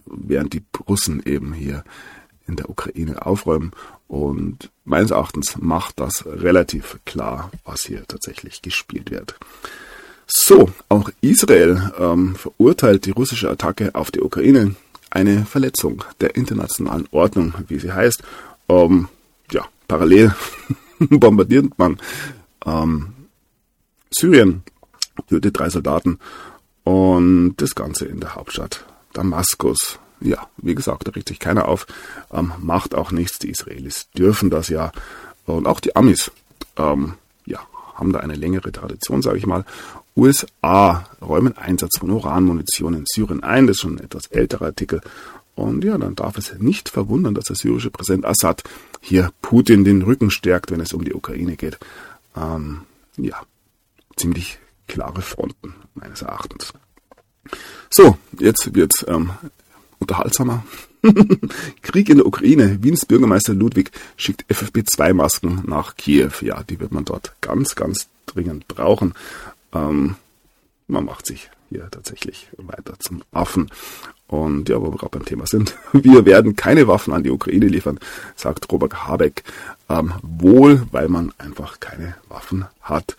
während 0.10 0.54
die 0.54 0.64
Russen 0.88 1.22
eben 1.26 1.54
hier 1.54 1.84
in 2.48 2.56
der 2.56 2.70
Ukraine 2.70 3.26
aufräumen. 3.26 3.72
Und 4.08 4.72
meines 4.86 5.12
Erachtens 5.12 5.58
macht 5.58 6.00
das 6.00 6.26
relativ 6.26 7.00
klar, 7.06 7.52
was 7.66 7.84
hier 7.84 8.06
tatsächlich 8.08 8.62
gespielt 8.62 9.12
wird. 9.12 9.38
So, 10.26 10.70
auch 10.90 11.10
Israel 11.22 11.92
ähm, 12.00 12.36
verurteilt 12.36 13.06
die 13.06 13.12
russische 13.12 13.50
Attacke 13.50 13.96
auf 13.96 14.12
die 14.12 14.22
Ukraine 14.22 14.76
eine 15.10 15.46
Verletzung 15.46 16.04
der 16.20 16.36
internationalen 16.36 17.08
Ordnung, 17.12 17.54
wie 17.68 17.80
sie 17.80 17.94
heißt. 17.94 18.24
Ähm, 18.68 19.08
ja, 19.52 19.66
parallel 19.88 20.36
bombardiert 21.00 21.78
man 21.78 21.98
ähm, 22.66 23.14
Syrien, 24.12 24.64
tötet 25.30 25.58
drei 25.58 25.70
Soldaten 25.70 26.20
und 26.84 27.56
das 27.58 27.76
Ganze 27.76 28.06
in 28.06 28.20
der 28.20 28.36
Hauptstadt 28.36 28.86
Damaskus. 29.18 30.00
Ja, 30.20 30.48
wie 30.58 30.76
gesagt, 30.76 31.08
da 31.08 31.12
regt 31.12 31.28
sich 31.28 31.40
keiner 31.40 31.68
auf, 31.68 31.86
ähm, 32.32 32.52
macht 32.60 32.96
auch 32.96 33.12
nichts. 33.12 33.40
Die 33.40 33.50
Israelis 33.50 34.08
dürfen 34.18 34.50
das 34.50 34.70
ja 34.70 34.92
und 35.46 35.68
auch 35.68 35.80
die 35.80 35.96
Amis, 35.96 36.32
ähm, 36.78 37.14
ja, 37.46 37.60
haben 37.96 38.12
da 38.12 38.20
eine 38.20 38.36
längere 38.36 38.72
Tradition, 38.72 39.22
sage 39.22 39.38
ich 39.38 39.46
mal. 39.46 39.66
USA 40.16 41.06
räumen 41.22 41.58
Einsatz 41.58 42.00
von 42.00 42.12
Uranmunition 42.12 42.94
in 42.94 43.06
Syrien 43.08 43.44
ein. 43.44 43.68
Das 43.68 43.78
ist 43.78 43.82
schon 43.82 43.98
ein 43.98 44.04
etwas 44.04 44.28
älterer 44.28 44.66
Artikel. 44.66 45.02
Und 45.56 45.84
ja, 45.84 45.98
dann 45.98 46.16
darf 46.16 46.38
es 46.38 46.54
nicht 46.60 46.90
verwundern, 46.90 47.34
dass 47.34 47.46
der 47.46 47.56
syrische 47.56 47.90
Präsident 47.90 48.26
Assad 48.26 48.64
hier 49.00 49.32
Putin 49.42 49.84
den 49.84 50.02
Rücken 50.02 50.30
stärkt, 50.30 50.70
wenn 50.70 50.82
es 50.82 50.94
um 50.94 51.04
die 51.04 51.14
Ukraine 51.14 51.56
geht. 51.56 51.80
Ähm, 52.36 52.82
ja, 53.18 53.42
ziemlich 54.16 54.60
klare 54.88 55.22
Fronten 55.22 55.76
meines 55.96 56.22
Erachtens. 56.22 56.74
So, 57.90 58.18
jetzt 58.40 58.76
wird's 58.76 59.06
ähm, 59.08 59.32
unterhaltsamer. 60.00 60.64
Krieg 61.82 62.10
in 62.10 62.18
der 62.18 62.26
Ukraine. 62.26 62.80
Wiens 62.82 63.06
Bürgermeister 63.06 63.54
Ludwig 63.54 63.92
schickt 64.16 64.46
FFP2-Masken 64.52 65.64
nach 65.66 65.96
Kiew. 65.96 66.32
Ja, 66.42 66.64
die 66.64 66.80
wird 66.80 66.92
man 66.92 67.06
dort 67.06 67.34
ganz, 67.42 67.76
ganz 67.76 68.08
dringend 68.26 68.68
brauchen. 68.68 69.14
Ähm, 69.74 70.16
man 70.88 71.06
macht 71.06 71.26
sich 71.26 71.50
hier 71.70 71.90
tatsächlich 71.92 72.50
weiter 72.58 72.94
zum 73.00 73.24
Affen. 73.32 73.70
Und 74.28 74.68
ja, 74.68 74.82
wo 74.82 74.92
wir 74.92 74.98
gerade 74.98 75.20
beim 75.20 75.26
Thema 75.26 75.48
sind, 75.48 75.76
wir 75.94 76.26
werden 76.26 76.56
keine 76.56 76.88
Waffen 76.88 77.14
an 77.14 77.24
die 77.24 77.32
Ukraine 77.32 77.68
liefern, 77.68 78.00
sagt 78.36 78.72
Robert 78.72 79.08
Habeck. 79.08 79.44
Ähm, 79.90 80.14
wohl, 80.22 80.86
weil 80.92 81.08
man 81.08 81.34
einfach 81.38 81.80
keine 81.80 82.16
Waffen 82.28 82.66
hat. 82.82 83.16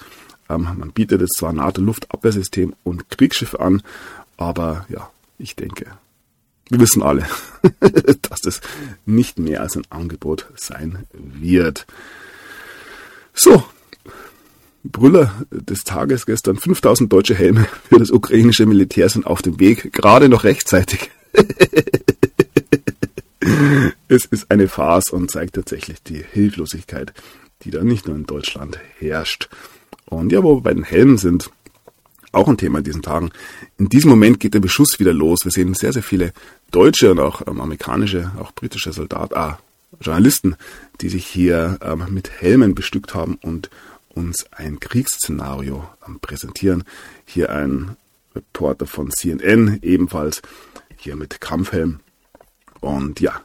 Ähm, 0.50 0.68
man 0.76 0.92
bietet 0.92 1.20
jetzt 1.20 1.38
zwar 1.38 1.52
NATO-Luftabwehrsystem 1.52 2.74
und 2.84 3.08
Kriegsschiffe 3.10 3.60
an, 3.60 3.82
aber 4.38 4.86
ja, 4.88 5.10
ich 5.36 5.54
denke, 5.54 5.86
wir 6.70 6.80
wissen 6.80 7.02
alle, 7.02 7.26
dass 8.30 8.40
das 8.40 8.62
nicht 9.04 9.38
mehr 9.38 9.60
als 9.60 9.76
ein 9.76 9.84
Angebot 9.90 10.46
sein 10.56 11.04
wird. 11.12 11.86
So, 13.34 13.64
Brüller 14.84 15.34
des 15.50 15.84
Tages 15.84 16.24
gestern. 16.24 16.56
5000 16.56 17.12
deutsche 17.12 17.34
Helme 17.34 17.66
für 17.88 17.98
das 17.98 18.10
ukrainische 18.10 18.64
Militär 18.66 19.08
sind 19.08 19.26
auf 19.26 19.42
dem 19.42 19.60
Weg, 19.60 19.92
gerade 19.92 20.28
noch 20.28 20.44
rechtzeitig. 20.44 21.10
es 24.08 24.24
ist 24.24 24.50
eine 24.50 24.68
Farce 24.68 25.10
und 25.10 25.30
zeigt 25.30 25.54
tatsächlich 25.56 26.02
die 26.02 26.24
Hilflosigkeit, 26.32 27.12
die 27.62 27.70
da 27.70 27.82
nicht 27.82 28.06
nur 28.06 28.16
in 28.16 28.24
Deutschland 28.24 28.78
herrscht. 28.98 29.48
Und 30.06 30.32
ja, 30.32 30.42
wo 30.42 30.56
wir 30.56 30.62
bei 30.62 30.74
den 30.74 30.84
Helmen 30.84 31.18
sind, 31.18 31.50
auch 32.32 32.48
ein 32.48 32.58
Thema 32.58 32.78
in 32.78 32.84
diesen 32.84 33.02
Tagen. 33.02 33.30
In 33.78 33.88
diesem 33.88 34.10
Moment 34.10 34.40
geht 34.40 34.54
der 34.54 34.60
Beschuss 34.60 34.98
wieder 34.98 35.12
los. 35.12 35.44
Wir 35.44 35.52
sehen 35.52 35.74
sehr, 35.74 35.92
sehr 35.92 36.02
viele 36.02 36.32
deutsche 36.70 37.10
und 37.10 37.20
auch 37.20 37.46
ähm, 37.46 37.60
amerikanische, 37.60 38.32
auch 38.38 38.52
britische 38.52 38.92
Soldaten, 38.92 39.34
ah, 39.34 39.58
Journalisten, 40.00 40.56
die 41.00 41.08
sich 41.08 41.26
hier 41.26 41.78
ähm, 41.82 42.04
mit 42.10 42.30
Helmen 42.30 42.74
bestückt 42.74 43.14
haben 43.14 43.38
und 43.40 43.70
uns 44.08 44.46
ein 44.52 44.80
Kriegsszenario 44.80 45.88
ähm, 46.06 46.20
präsentieren. 46.20 46.84
Hier 47.24 47.50
ein 47.50 47.96
Reporter 48.34 48.86
von 48.86 49.10
CNN 49.10 49.78
ebenfalls, 49.82 50.42
hier 50.96 51.16
mit 51.16 51.40
Kampfhelm. 51.40 52.00
Und 52.80 53.20
ja, 53.20 53.42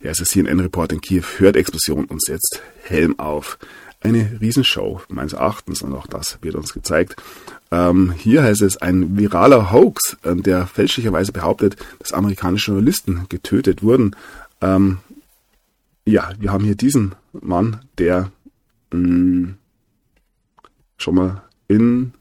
er 0.00 0.12
ist 0.12 0.20
der 0.20 0.26
CNN-Reporter 0.26 0.94
in 0.94 1.00
Kiew, 1.00 1.24
hört 1.38 1.56
Explosion 1.56 2.06
und 2.06 2.22
setzt 2.22 2.62
Helm 2.84 3.18
auf. 3.18 3.58
Eine 4.00 4.40
Riesenshow, 4.40 5.02
meines 5.08 5.34
Erachtens, 5.34 5.82
und 5.82 5.92
auch 5.92 6.06
das 6.06 6.38
wird 6.40 6.54
uns 6.54 6.72
gezeigt. 6.72 7.16
Ähm, 7.70 8.12
hier 8.12 8.42
heißt 8.42 8.62
es 8.62 8.78
ein 8.78 9.16
viraler 9.16 9.70
Hoax, 9.72 10.16
äh, 10.22 10.34
der 10.34 10.66
fälschlicherweise 10.66 11.32
behauptet, 11.32 11.76
dass 11.98 12.12
amerikanische 12.12 12.72
Journalisten 12.72 13.26
getötet 13.28 13.82
wurden. 13.82 14.16
Ähm, 14.60 14.98
ja, 16.04 16.30
wir 16.38 16.52
haben 16.52 16.64
hier 16.64 16.74
diesen 16.74 17.14
Mann, 17.32 17.80
der 17.98 18.32
mh, 18.92 18.98
mm, 18.98 19.54
schon 20.96 21.14
mal 21.14 21.42
in 21.68 22.12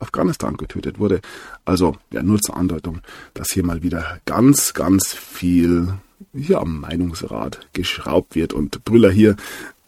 Afghanistan 0.00 0.56
getötet 0.56 0.98
wurde. 0.98 1.20
Also 1.64 1.96
ja, 2.12 2.22
nur 2.22 2.40
zur 2.40 2.56
Andeutung, 2.56 3.00
dass 3.34 3.52
hier 3.52 3.64
mal 3.64 3.82
wieder 3.82 4.20
ganz, 4.24 4.74
ganz 4.74 5.14
viel 5.14 5.94
hier 6.34 6.60
am 6.60 6.80
Meinungsrat 6.80 7.68
geschraubt 7.72 8.34
wird 8.34 8.52
und 8.52 8.84
Brüller 8.84 9.10
hier, 9.10 9.36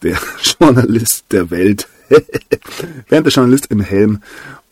der 0.03 0.18
Journalist 0.61 1.27
der 1.31 1.51
Welt, 1.51 1.88
während 3.09 3.27
der 3.27 3.33
Journalist 3.33 3.66
im 3.66 3.81
Helm 3.81 4.20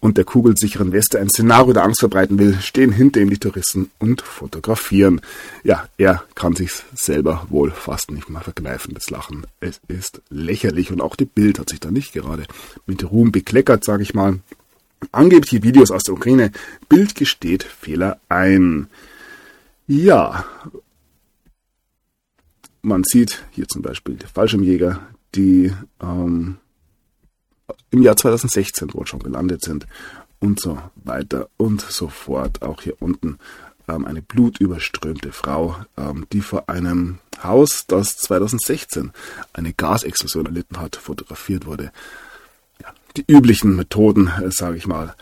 und 0.01 0.17
der 0.17 0.25
kugelsicheren 0.25 0.93
Weste 0.93 1.21
ein 1.21 1.29
Szenario 1.29 1.73
der 1.73 1.85
Angst 1.85 2.01
verbreiten 2.01 2.39
will, 2.39 2.59
stehen 2.61 2.91
hinter 2.91 3.21
ihm 3.21 3.31
die 3.31 3.39
Touristen 3.39 3.91
und 3.99 4.23
fotografieren. 4.23 5.21
Ja, 5.63 5.89
er 5.99 6.25
kann 6.35 6.57
sich 6.57 6.71
selber 6.95 7.47
wohl 7.51 7.71
fast 7.71 8.11
nicht 8.11 8.31
mehr 8.31 8.41
verkneifen, 8.41 8.95
das 8.95 9.11
Lachen. 9.11 9.47
Es 9.61 9.81
ist 9.89 10.23
lächerlich 10.31 10.91
und 10.91 11.01
auch 11.01 11.17
die 11.17 11.27
Bild 11.27 11.59
hat 11.59 11.69
sich 11.69 11.81
da 11.81 11.91
nicht 11.91 12.13
gerade 12.13 12.45
mit 12.87 13.11
Ruhm 13.11 13.31
bekleckert, 13.31 13.85
sage 13.85 14.03
ich 14.03 14.15
mal. 14.15 14.41
Angebliche 15.13 15.63
Videos 15.63 15.91
aus 15.91 16.03
der 16.03 16.15
Ukraine. 16.15 16.51
Bild 16.89 17.15
gesteht 17.15 17.63
Fehler 17.63 18.21
ein. 18.29 18.89
Ja, 19.87 20.45
man 22.83 23.05
sieht 23.05 23.45
hier 23.51 23.69
zum 23.69 23.83
Beispiel 23.83 24.15
die 24.15 24.27
Fallschirmjäger, 24.27 25.01
die 25.35 25.73
ähm, 26.03 26.59
im 27.91 28.03
Jahr 28.03 28.17
2016 28.17 28.95
wohl 28.95 29.07
schon 29.07 29.21
gelandet 29.21 29.63
sind 29.63 29.87
und 30.39 30.61
so 30.61 30.79
weiter 30.97 31.49
und 31.57 31.81
so 31.81 32.09
fort. 32.09 32.63
Auch 32.63 32.83
hier 32.83 33.01
unten 33.01 33.39
ähm, 33.89 34.07
eine 34.07 34.23
blutüberströmte 34.23 35.33
Frau, 35.33 35.77
ähm, 35.97 36.27
die 36.33 36.41
vor 36.41 36.69
einem 36.69 37.19
Haus, 37.43 37.87
das 37.87 38.17
2016 38.19 39.13
eine 39.53 39.73
Gasexplosion 39.73 40.47
erlitten 40.47 40.81
hat, 40.81 40.97
fotografiert 40.97 41.67
wurde. 41.67 41.93
Ja, 42.83 42.93
die 43.17 43.25
üblichen 43.27 43.77
Methoden, 43.77 44.29
äh, 44.29 44.51
sage 44.51 44.77
ich 44.77 44.87
mal, 44.87 45.15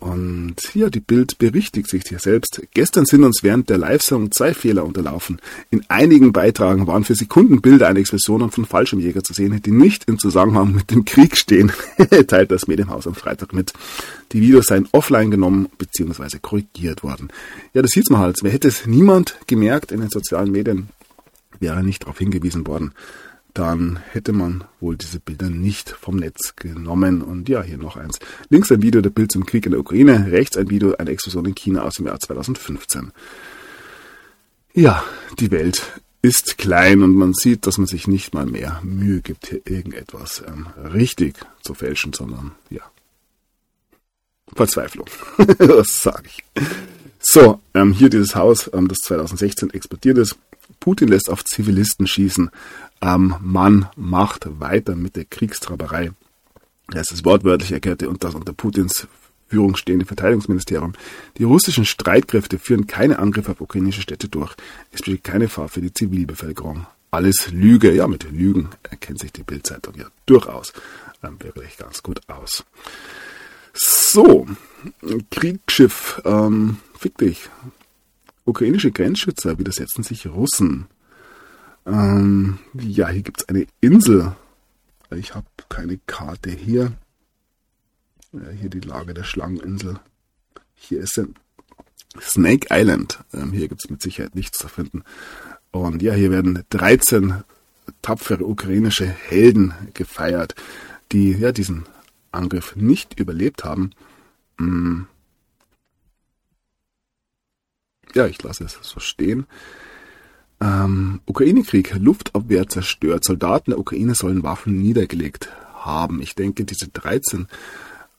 und 0.00 0.56
hier, 0.72 0.90
die 0.90 1.00
Bild 1.00 1.38
berichtigt 1.38 1.88
sich 1.88 2.02
hier 2.08 2.18
selbst. 2.18 2.60
Gestern 2.74 3.06
sind 3.06 3.24
uns 3.24 3.42
während 3.42 3.70
der 3.70 3.78
Live-Sendung 3.78 4.32
zwei 4.32 4.52
Fehler 4.52 4.84
unterlaufen. 4.84 5.40
In 5.70 5.84
einigen 5.88 6.32
Beitragen 6.32 6.86
waren 6.86 7.04
für 7.04 7.14
Sekunden 7.14 7.60
Bilder 7.60 7.88
einer 7.88 8.00
Explosion 8.00 8.50
von 8.50 8.64
Fallschirmjäger 8.66 9.22
zu 9.22 9.32
sehen, 9.32 9.62
die 9.62 9.70
nicht 9.70 10.08
im 10.08 10.18
Zusammenhang 10.18 10.74
mit 10.74 10.90
dem 10.90 11.04
Krieg 11.04 11.36
stehen, 11.36 11.72
teilt 12.26 12.50
das 12.50 12.66
Medienhaus 12.66 13.06
am 13.06 13.14
Freitag 13.14 13.52
mit. 13.52 13.72
Die 14.32 14.40
Videos 14.40 14.66
seien 14.66 14.88
offline 14.92 15.30
genommen 15.30 15.68
bzw. 15.78 16.38
korrigiert 16.42 17.02
worden. 17.02 17.28
Ja, 17.72 17.80
das 17.80 17.92
sieht's 17.92 18.10
mal 18.10 18.18
halt. 18.18 18.38
Wer 18.42 18.52
hätte 18.52 18.68
es 18.68 18.86
niemand 18.86 19.38
gemerkt 19.46 19.92
in 19.92 20.00
den 20.00 20.10
sozialen 20.10 20.50
Medien, 20.50 20.88
wäre 21.60 21.84
nicht 21.84 22.02
darauf 22.02 22.18
hingewiesen 22.18 22.66
worden 22.66 22.92
dann 23.54 24.00
hätte 24.10 24.32
man 24.32 24.64
wohl 24.80 24.96
diese 24.96 25.20
Bilder 25.20 25.48
nicht 25.48 25.88
vom 25.88 26.16
Netz 26.16 26.56
genommen. 26.56 27.22
Und 27.22 27.48
ja, 27.48 27.62
hier 27.62 27.78
noch 27.78 27.96
eins. 27.96 28.18
Links 28.50 28.70
ein 28.72 28.82
Video 28.82 29.00
der 29.00 29.10
Bild 29.10 29.32
zum 29.32 29.46
Krieg 29.46 29.64
in 29.64 29.72
der 29.72 29.80
Ukraine, 29.80 30.30
rechts 30.30 30.56
ein 30.56 30.70
Video 30.70 30.94
einer 30.96 31.10
Explosion 31.10 31.46
in 31.46 31.54
China 31.54 31.82
aus 31.82 31.94
dem 31.94 32.06
Jahr 32.06 32.18
2015. 32.18 33.12
Ja, 34.74 35.04
die 35.38 35.52
Welt 35.52 36.00
ist 36.20 36.58
klein 36.58 37.02
und 37.02 37.14
man 37.14 37.32
sieht, 37.32 37.66
dass 37.66 37.78
man 37.78 37.86
sich 37.86 38.08
nicht 38.08 38.34
mal 38.34 38.46
mehr 38.46 38.80
Mühe 38.82 39.20
gibt, 39.20 39.46
hier 39.46 39.60
irgendetwas 39.66 40.42
ähm, 40.46 40.66
richtig 40.92 41.36
zu 41.62 41.74
fälschen, 41.74 42.12
sondern 42.12 42.52
ja, 42.70 42.82
Verzweiflung. 44.54 45.06
Was 45.36 46.00
sage 46.00 46.28
ich? 46.28 46.44
So, 47.20 47.60
ähm, 47.74 47.92
hier 47.92 48.10
dieses 48.10 48.34
Haus, 48.34 48.70
ähm, 48.72 48.88
das 48.88 48.98
2016 48.98 49.70
explodiert 49.70 50.18
ist. 50.18 50.36
Putin 50.80 51.08
lässt 51.08 51.30
auf 51.30 51.44
Zivilisten 51.44 52.06
schießen. 52.06 52.50
Ähm, 53.04 53.34
man 53.42 53.90
macht 53.96 54.48
weiter 54.60 54.96
mit 54.96 55.16
der 55.16 55.26
Kriegstraberei. 55.26 56.12
Das 56.88 57.12
ist 57.12 57.24
wortwörtlich 57.24 57.72
erklärte 57.72 58.08
und 58.08 58.24
das 58.24 58.34
unter 58.34 58.54
Putins 58.54 59.06
Führung 59.46 59.76
stehende 59.76 60.06
Verteidigungsministerium. 60.06 60.94
Die 61.36 61.44
russischen 61.44 61.84
Streitkräfte 61.84 62.58
führen 62.58 62.86
keine 62.86 63.18
Angriffe 63.18 63.52
auf 63.52 63.60
ukrainische 63.60 64.00
Städte 64.00 64.28
durch. 64.28 64.54
Es 64.90 65.02
besteht 65.02 65.22
keine 65.22 65.44
Gefahr 65.44 65.68
für 65.68 65.82
die 65.82 65.92
Zivilbevölkerung. 65.92 66.86
Alles 67.10 67.50
Lüge. 67.50 67.92
Ja, 67.92 68.08
mit 68.08 68.24
Lügen 68.30 68.70
erkennt 68.82 69.20
sich 69.20 69.32
die 69.32 69.42
Bildzeitung 69.42 69.94
ja 69.96 70.06
durchaus 70.24 70.72
ähm, 71.22 71.36
wirklich 71.42 71.76
ganz 71.76 72.02
gut 72.02 72.20
aus. 72.28 72.64
So, 73.74 74.46
Kriegsschiff, 75.30 76.22
ähm, 76.24 76.78
fick 76.98 77.18
dich. 77.18 77.50
Ukrainische 78.46 78.92
Grenzschützer 78.92 79.58
widersetzen 79.58 80.02
sich 80.04 80.26
Russen. 80.26 80.86
Ähm, 81.86 82.58
ja, 82.74 83.08
hier 83.08 83.22
gibt's 83.22 83.48
eine 83.48 83.66
Insel. 83.80 84.34
Ich 85.10 85.34
habe 85.34 85.46
keine 85.68 85.98
Karte 86.06 86.50
hier. 86.50 86.92
Ja, 88.32 88.50
hier 88.50 88.70
die 88.70 88.80
Lage 88.80 89.14
der 89.14 89.24
Schlangeninsel. 89.24 90.00
Hier 90.74 91.00
ist 91.00 91.18
ein 91.18 91.34
Snake 92.20 92.68
Island. 92.70 93.24
Ähm, 93.32 93.52
hier 93.52 93.68
gibt's 93.68 93.88
mit 93.90 94.02
Sicherheit 94.02 94.34
nichts 94.34 94.58
zu 94.58 94.68
finden. 94.68 95.04
Und 95.70 96.02
ja, 96.02 96.14
hier 96.14 96.30
werden 96.30 96.64
13 96.70 97.44
tapfere 98.02 98.44
ukrainische 98.44 99.06
Helden 99.06 99.74
gefeiert, 99.92 100.54
die 101.12 101.32
ja 101.32 101.52
diesen 101.52 101.84
Angriff 102.32 102.76
nicht 102.76 103.18
überlebt 103.18 103.64
haben. 103.64 103.90
Mm. 104.58 105.02
Ja, 108.14 108.26
ich 108.26 108.42
lasse 108.42 108.64
es 108.64 108.78
so 108.80 109.00
stehen. 109.00 109.46
Ähm, 110.64 111.20
Ukraine-Krieg, 111.26 111.94
Luftabwehr 111.98 112.66
zerstört. 112.68 113.24
Soldaten 113.24 113.72
der 113.72 113.78
Ukraine 113.78 114.14
sollen 114.14 114.42
Waffen 114.42 114.80
niedergelegt 114.80 115.50
haben. 115.74 116.22
Ich 116.22 116.34
denke, 116.34 116.64
diese 116.64 116.88
13 116.88 117.48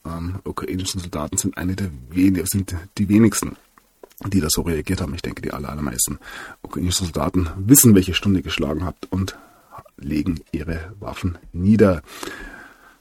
ähm, 0.06 0.36
ukrainischen 0.44 1.02
Soldaten 1.02 1.38
sind 1.38 1.58
eine 1.58 1.76
der 1.76 1.90
wenigen, 2.12 2.46
sind 2.46 2.76
die 3.00 3.10
wenigsten, 3.10 3.56
die 4.28 4.42
da 4.42 4.50
so 4.52 4.62
reagiert 4.62 5.02
haben. 5.02 5.16
Ich 5.16 5.24
denke, 5.24 5.42
die 5.42 5.52
aller, 5.52 5.70
allermeisten 5.70 6.20
ukrainischen 6.62 7.06
Soldaten 7.06 7.50
wissen, 7.58 7.96
welche 7.96 8.14
Stunde 8.14 8.44
geschlagen 8.44 8.86
habt 8.86 9.12
und 9.12 9.36
legen 9.98 10.42
ihre 10.52 10.94
Waffen 11.00 11.40
nieder. 11.52 12.04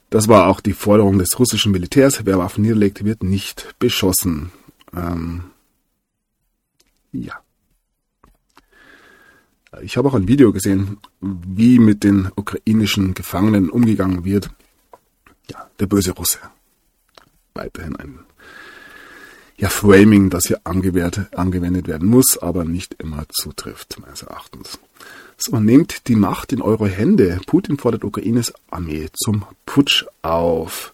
Das 0.09 0.28
war 0.28 0.46
auch 0.46 0.61
die 0.61 0.72
Forderung 0.72 1.18
des 1.18 1.38
russischen 1.38 1.72
Militärs. 1.72 2.24
Wer 2.24 2.38
Waffen 2.38 2.62
niederlegt, 2.62 3.04
wird 3.04 3.22
nicht 3.22 3.74
beschossen. 3.78 4.52
Ähm, 4.96 5.44
ja. 7.12 7.43
Ich 9.82 9.96
habe 9.96 10.08
auch 10.08 10.14
ein 10.14 10.28
Video 10.28 10.52
gesehen, 10.52 10.98
wie 11.20 11.78
mit 11.78 12.04
den 12.04 12.30
ukrainischen 12.37 13.14
Gefangenen 13.14 13.70
umgegangen 13.70 14.24
wird. 14.24 14.50
Ja, 15.50 15.68
der 15.80 15.87
böse 15.87 16.12
Russe. 16.12 16.38
Weiterhin 17.54 17.96
ein 17.96 18.18
ja, 19.56 19.68
Framing, 19.68 20.30
das 20.30 20.46
hier 20.46 20.60
angewendet 20.64 21.87
werden 21.87 22.08
muss, 22.08 22.38
aber 22.38 22.64
nicht 22.64 22.94
immer 22.98 23.24
zutrifft, 23.30 24.00
meines 24.00 24.22
Erachtens. 24.22 24.78
So, 25.37 25.58
nehmt 25.58 26.08
die 26.08 26.16
Macht 26.16 26.52
in 26.52 26.62
eure 26.62 26.88
Hände. 26.88 27.40
Putin 27.46 27.78
fordert 27.78 28.04
Ukraines 28.04 28.52
Armee 28.70 29.08
zum 29.14 29.44
Putsch 29.66 30.04
auf. 30.22 30.92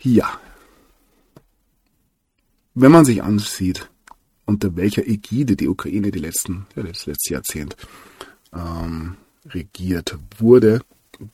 Ja. 0.00 0.38
Wenn 2.74 2.92
man 2.92 3.04
sich 3.04 3.22
ansieht, 3.22 3.88
unter 4.50 4.76
welcher 4.76 5.06
Ägide 5.06 5.54
die 5.54 5.68
Ukraine 5.68 6.10
die 6.10 6.18
letzten, 6.18 6.66
ja, 6.74 6.82
das 6.82 7.06
letzte 7.06 7.34
Jahrzehnt 7.34 7.76
ähm, 8.52 9.16
regiert 9.48 10.18
wurde, 10.38 10.80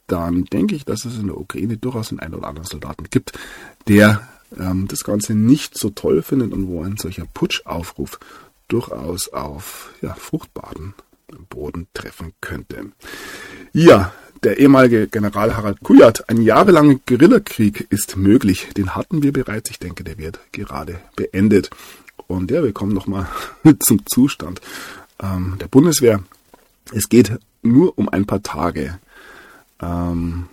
dann 0.06 0.44
denke 0.44 0.76
ich, 0.76 0.84
dass 0.84 1.06
es 1.06 1.18
in 1.18 1.28
der 1.28 1.38
Ukraine 1.38 1.78
durchaus 1.78 2.10
einen 2.10 2.34
oder 2.34 2.48
anderen 2.48 2.66
Soldaten 2.68 3.04
gibt, 3.10 3.32
der 3.88 4.28
ähm, 4.58 4.86
das 4.88 5.02
Ganze 5.02 5.34
nicht 5.34 5.78
so 5.78 5.90
toll 5.90 6.22
findet 6.22 6.52
und 6.52 6.68
wo 6.68 6.82
ein 6.82 6.98
solcher 6.98 7.24
Putschaufruf 7.32 8.20
durchaus 8.68 9.28
auf 9.28 9.92
ja, 10.02 10.14
fruchtbaren 10.14 10.94
Boden 11.48 11.86
treffen 11.94 12.32
könnte. 12.42 12.92
Ja, 13.72 14.12
der 14.42 14.58
ehemalige 14.58 15.08
General 15.08 15.56
Harald 15.56 15.80
Kujat, 15.80 16.28
ein 16.28 16.42
jahrelanger 16.42 16.96
Guerillakrieg 17.06 17.86
ist 17.90 18.16
möglich. 18.16 18.68
Den 18.76 18.94
hatten 18.94 19.22
wir 19.22 19.32
bereits. 19.32 19.70
Ich 19.70 19.78
denke, 19.78 20.04
der 20.04 20.18
wird 20.18 20.38
gerade 20.52 21.00
beendet. 21.16 21.70
Und 22.28 22.50
ja, 22.50 22.62
wir 22.62 22.72
kommen 22.72 22.92
nochmal 22.92 23.28
zum 23.80 24.04
Zustand 24.06 24.60
ähm, 25.22 25.56
der 25.60 25.68
Bundeswehr. 25.68 26.22
Es 26.92 27.08
geht 27.08 27.38
nur 27.62 27.96
um 27.98 28.08
ein 28.08 28.26
paar 28.26 28.42
Tage. 28.42 28.98
Ähm, 29.80 30.48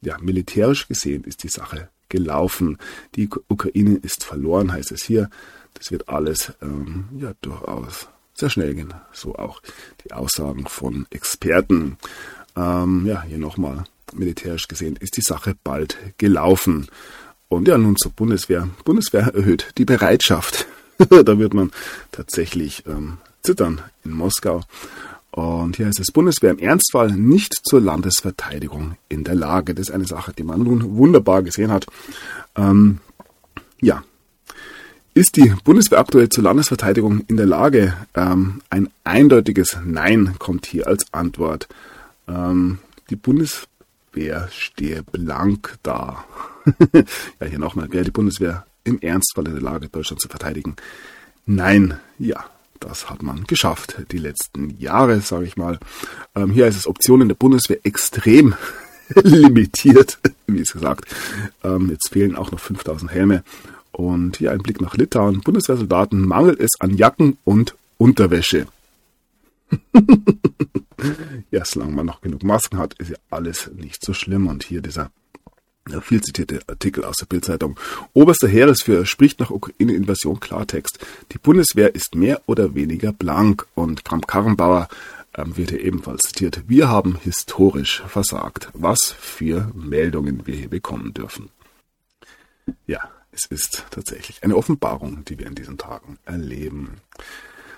ja, 0.00 0.18
militärisch 0.18 0.88
gesehen 0.88 1.24
ist 1.24 1.42
die 1.42 1.48
Sache 1.48 1.88
gelaufen. 2.08 2.78
Die 3.14 3.28
Ukraine 3.48 3.96
ist 3.96 4.24
verloren, 4.24 4.72
heißt 4.72 4.92
es 4.92 5.02
hier. 5.02 5.30
Das 5.74 5.90
wird 5.90 6.08
alles 6.08 6.52
ähm, 6.60 7.08
ja 7.18 7.32
durchaus 7.40 8.08
sehr 8.34 8.50
schnell 8.50 8.74
gehen. 8.74 8.92
So 9.12 9.36
auch 9.36 9.62
die 10.04 10.12
Aussagen 10.12 10.66
von 10.66 11.06
Experten. 11.10 11.96
Ähm, 12.56 13.06
ja, 13.06 13.22
hier 13.22 13.38
nochmal 13.38 13.84
militärisch 14.12 14.68
gesehen 14.68 14.96
ist 14.96 15.16
die 15.16 15.22
Sache 15.22 15.54
bald 15.64 15.96
gelaufen. 16.18 16.88
Und 17.48 17.68
ja, 17.68 17.78
nun 17.78 17.96
zur 17.96 18.12
Bundeswehr. 18.12 18.68
Bundeswehr 18.84 19.34
erhöht 19.34 19.72
die 19.78 19.84
Bereitschaft. 19.84 20.66
da 21.24 21.38
wird 21.38 21.54
man 21.54 21.70
tatsächlich 22.10 22.84
ähm, 22.86 23.18
zittern 23.42 23.80
in 24.04 24.12
Moskau. 24.12 24.62
Und 25.30 25.76
hier 25.76 25.88
ist 25.88 25.98
es 25.98 26.12
Bundeswehr 26.12 26.50
im 26.50 26.58
Ernstfall 26.58 27.12
nicht 27.12 27.54
zur 27.64 27.80
Landesverteidigung 27.80 28.96
in 29.08 29.24
der 29.24 29.34
Lage. 29.34 29.74
Das 29.74 29.88
ist 29.88 29.94
eine 29.94 30.06
Sache, 30.06 30.34
die 30.36 30.42
man 30.42 30.62
nun 30.62 30.96
wunderbar 30.96 31.42
gesehen 31.42 31.72
hat. 31.72 31.86
Ähm, 32.54 32.98
ja, 33.80 34.04
ist 35.14 35.36
die 35.36 35.52
Bundeswehr 35.64 35.98
aktuell 35.98 36.28
zur 36.28 36.44
Landesverteidigung 36.44 37.20
in 37.28 37.36
der 37.36 37.46
Lage? 37.46 37.94
Ähm, 38.14 38.60
ein 38.68 38.88
eindeutiges 39.04 39.78
Nein 39.84 40.36
kommt 40.38 40.66
hier 40.66 40.86
als 40.86 41.06
Antwort. 41.12 41.68
Ähm, 42.28 42.78
die 43.08 43.16
Bundeswehr 43.16 44.48
stehe 44.50 45.02
blank 45.02 45.78
da. 45.82 46.24
ja, 47.40 47.46
hier 47.46 47.58
nochmal, 47.58 47.88
die 47.88 48.10
Bundeswehr 48.10 48.66
im 48.84 49.00
Ernstfall 49.00 49.46
in 49.46 49.54
der 49.54 49.62
Lage, 49.62 49.88
Deutschland 49.88 50.20
zu 50.20 50.28
verteidigen? 50.28 50.76
Nein, 51.46 51.98
ja, 52.18 52.44
das 52.80 53.10
hat 53.10 53.22
man 53.22 53.44
geschafft, 53.44 53.96
die 54.10 54.18
letzten 54.18 54.76
Jahre, 54.78 55.20
sage 55.20 55.46
ich 55.46 55.56
mal. 55.56 55.78
Ähm, 56.34 56.50
hier 56.50 56.66
ist 56.66 56.76
es 56.76 56.86
Optionen 56.86 57.28
der 57.28 57.36
Bundeswehr 57.36 57.78
extrem 57.84 58.54
limitiert, 59.14 60.18
wie 60.46 60.60
es 60.60 60.72
gesagt. 60.72 61.06
Ähm, 61.62 61.90
jetzt 61.90 62.10
fehlen 62.10 62.36
auch 62.36 62.50
noch 62.50 62.60
5000 62.60 63.10
Helme. 63.10 63.44
Und 63.92 64.38
hier 64.38 64.52
ein 64.52 64.62
Blick 64.62 64.80
nach 64.80 64.96
Litauen. 64.96 65.42
Bundeswehrsoldaten 65.42 66.26
mangelt 66.26 66.58
es 66.60 66.80
an 66.80 66.96
Jacken 66.96 67.36
und 67.44 67.76
Unterwäsche. 67.98 68.66
ja, 71.50 71.64
solange 71.64 71.92
man 71.92 72.06
noch 72.06 72.20
genug 72.20 72.42
Masken 72.42 72.78
hat, 72.78 72.94
ist 72.94 73.10
ja 73.10 73.16
alles 73.30 73.70
nicht 73.74 74.04
so 74.04 74.14
schlimm. 74.14 74.46
Und 74.46 74.64
hier 74.64 74.80
dieser 74.80 75.10
viel 76.00 76.22
zitierte 76.22 76.60
Artikel 76.68 77.04
aus 77.04 77.16
der 77.16 77.26
Bildzeitung. 77.26 77.78
Oberster 78.12 78.48
Heeresführer 78.48 79.04
spricht 79.04 79.40
nach 79.40 79.50
Ukraine-Invasion 79.50 80.40
Klartext. 80.40 80.98
Die 81.32 81.38
Bundeswehr 81.38 81.94
ist 81.94 82.14
mehr 82.14 82.40
oder 82.46 82.74
weniger 82.74 83.12
blank 83.12 83.66
und 83.74 84.04
Kramp-Karrenbauer 84.04 84.88
ähm, 85.34 85.56
wird 85.56 85.70
hier 85.70 85.80
ebenfalls 85.80 86.22
zitiert. 86.22 86.62
Wir 86.68 86.88
haben 86.88 87.18
historisch 87.22 88.02
versagt. 88.06 88.68
Was 88.74 89.14
für 89.18 89.70
Meldungen 89.74 90.46
wir 90.46 90.54
hier 90.54 90.70
bekommen 90.70 91.14
dürfen. 91.14 91.48
Ja, 92.86 93.00
es 93.32 93.46
ist 93.46 93.86
tatsächlich 93.90 94.44
eine 94.44 94.56
Offenbarung, 94.56 95.24
die 95.24 95.38
wir 95.38 95.46
in 95.46 95.54
diesen 95.54 95.78
Tagen 95.78 96.18
erleben. 96.24 96.98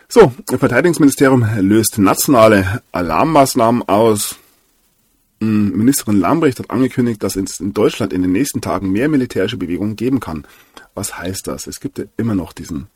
So, 0.09 0.33
das 0.47 0.59
Verteidigungsministerium 0.59 1.47
löst 1.61 1.99
nationale 1.99 2.83
Alarmmaßnahmen 2.93 3.89
aus. 3.89 4.37
Ministerin 5.45 6.21
Lambrecht 6.21 6.59
hat 6.59 6.71
angekündigt, 6.71 7.23
dass 7.23 7.37
es 7.37 7.61
in 7.61 7.75
Deutschland 7.75 8.13
in 8.13 8.23
den 8.23 8.33
nächsten 8.33 8.61
Tagen 8.61 8.91
mehr 8.91 9.09
militärische 9.09 9.57
Bewegungen 9.57 9.97
geben 9.97 10.21
kann. 10.21 10.47
Was 10.95 11.19
heißt 11.19 11.47
das? 11.47 11.67
Es 11.67 11.81
gibt 11.81 11.99
ja 11.99 12.05
immer 12.17 12.35
noch 12.35 12.53
diesen, 12.53 12.89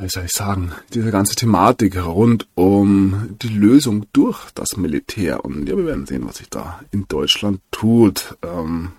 wie 0.00 0.08
soll 0.08 0.24
ich 0.24 0.32
sagen, 0.32 0.72
diese 0.92 1.10
ganze 1.10 1.34
Thematik 1.34 1.96
rund 2.04 2.46
um 2.54 3.36
die 3.40 3.48
Lösung 3.48 4.06
durch 4.12 4.50
das 4.50 4.76
Militär. 4.76 5.44
Und 5.44 5.68
ja, 5.68 5.76
wir 5.76 5.86
werden 5.86 6.06
sehen, 6.06 6.26
was 6.26 6.36
sich 6.36 6.50
da 6.50 6.80
in 6.90 7.06
Deutschland 7.08 7.60
tut. 7.70 8.36
Ähm, 8.42 8.92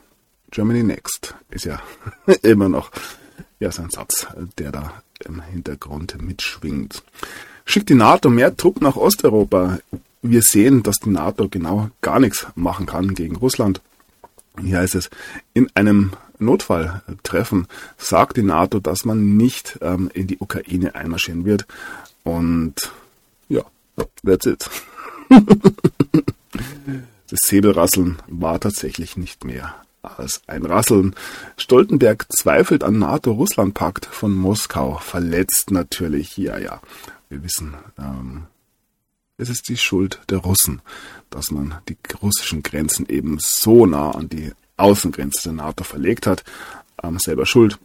Germany 0.50 0.84
Next 0.84 1.36
ist 1.50 1.66
ja 1.66 1.82
immer 2.42 2.68
noch 2.68 2.92
ja, 3.60 3.70
ein 3.70 3.92
Satz, 3.92 4.28
der 4.58 4.72
da 4.72 5.04
im 5.24 5.42
Hintergrund 5.42 6.20
mitschwingt. 6.20 7.04
Schickt 7.66 7.90
die 7.90 7.96
NATO 7.96 8.30
mehr 8.30 8.56
Truppen 8.56 8.84
nach 8.84 8.96
Osteuropa? 8.96 9.80
Wir 10.22 10.42
sehen, 10.42 10.84
dass 10.84 10.98
die 10.98 11.10
NATO 11.10 11.48
genau 11.50 11.90
gar 12.02 12.20
nichts 12.20 12.48
machen 12.56 12.86
kann 12.86 13.14
gegen 13.14 13.36
Russland. 13.36 13.82
Hier 14.60 14.80
heißt 14.80 14.96
es, 14.96 15.10
in 15.54 15.70
einem 15.74 16.12
Notfalltreffen 16.40 17.68
sagt 17.98 18.38
die 18.38 18.44
NATO, 18.44 18.80
dass 18.80 19.06
man 19.06 19.38
nicht 19.38 19.80
ähm, 19.82 20.10
in 20.14 20.28
die 20.28 20.38
Ukraine 20.40 20.96
einmarschieren 20.96 21.46
wird. 21.46 21.66
Und 22.24 22.92
ja, 23.48 23.64
that's 24.26 24.46
it. 24.46 24.70
das 27.30 27.40
Säbelrasseln 27.46 28.18
war 28.28 28.60
tatsächlich 28.60 29.18
nicht 29.18 29.46
mehr 29.46 29.76
als 30.02 30.42
ein 30.48 30.66
Rasseln. 30.66 31.16
Stoltenberg 31.58 32.26
zweifelt 32.32 32.84
an 32.84 33.00
NATO-Russland-Pakt 33.00 34.06
von 34.06 34.34
Moskau, 34.34 34.98
verletzt 34.98 35.72
natürlich, 35.72 36.38
ja, 36.38 36.58
ja. 36.58 36.82
Wir 37.32 37.42
wissen, 37.46 37.74
ähm, 37.98 38.48
es 39.38 39.48
ist 39.48 39.70
die 39.70 39.78
Schuld 39.78 40.20
der 40.30 40.40
Russen, 40.40 40.82
dass 41.30 41.50
man 41.50 41.76
die 41.88 41.96
russischen 42.22 42.62
Grenzen 42.62 43.08
eben 43.08 43.38
so 43.40 43.86
nah 43.86 44.12
an 44.12 44.28
die 44.28 44.52
Außengrenze 44.76 45.44
der 45.44 45.54
NATO 45.54 45.86
verlegt 45.86 46.28
hat. 46.28 46.44
Ähm, 47.02 47.20
selber 47.20 47.46
schuld. 47.46 47.80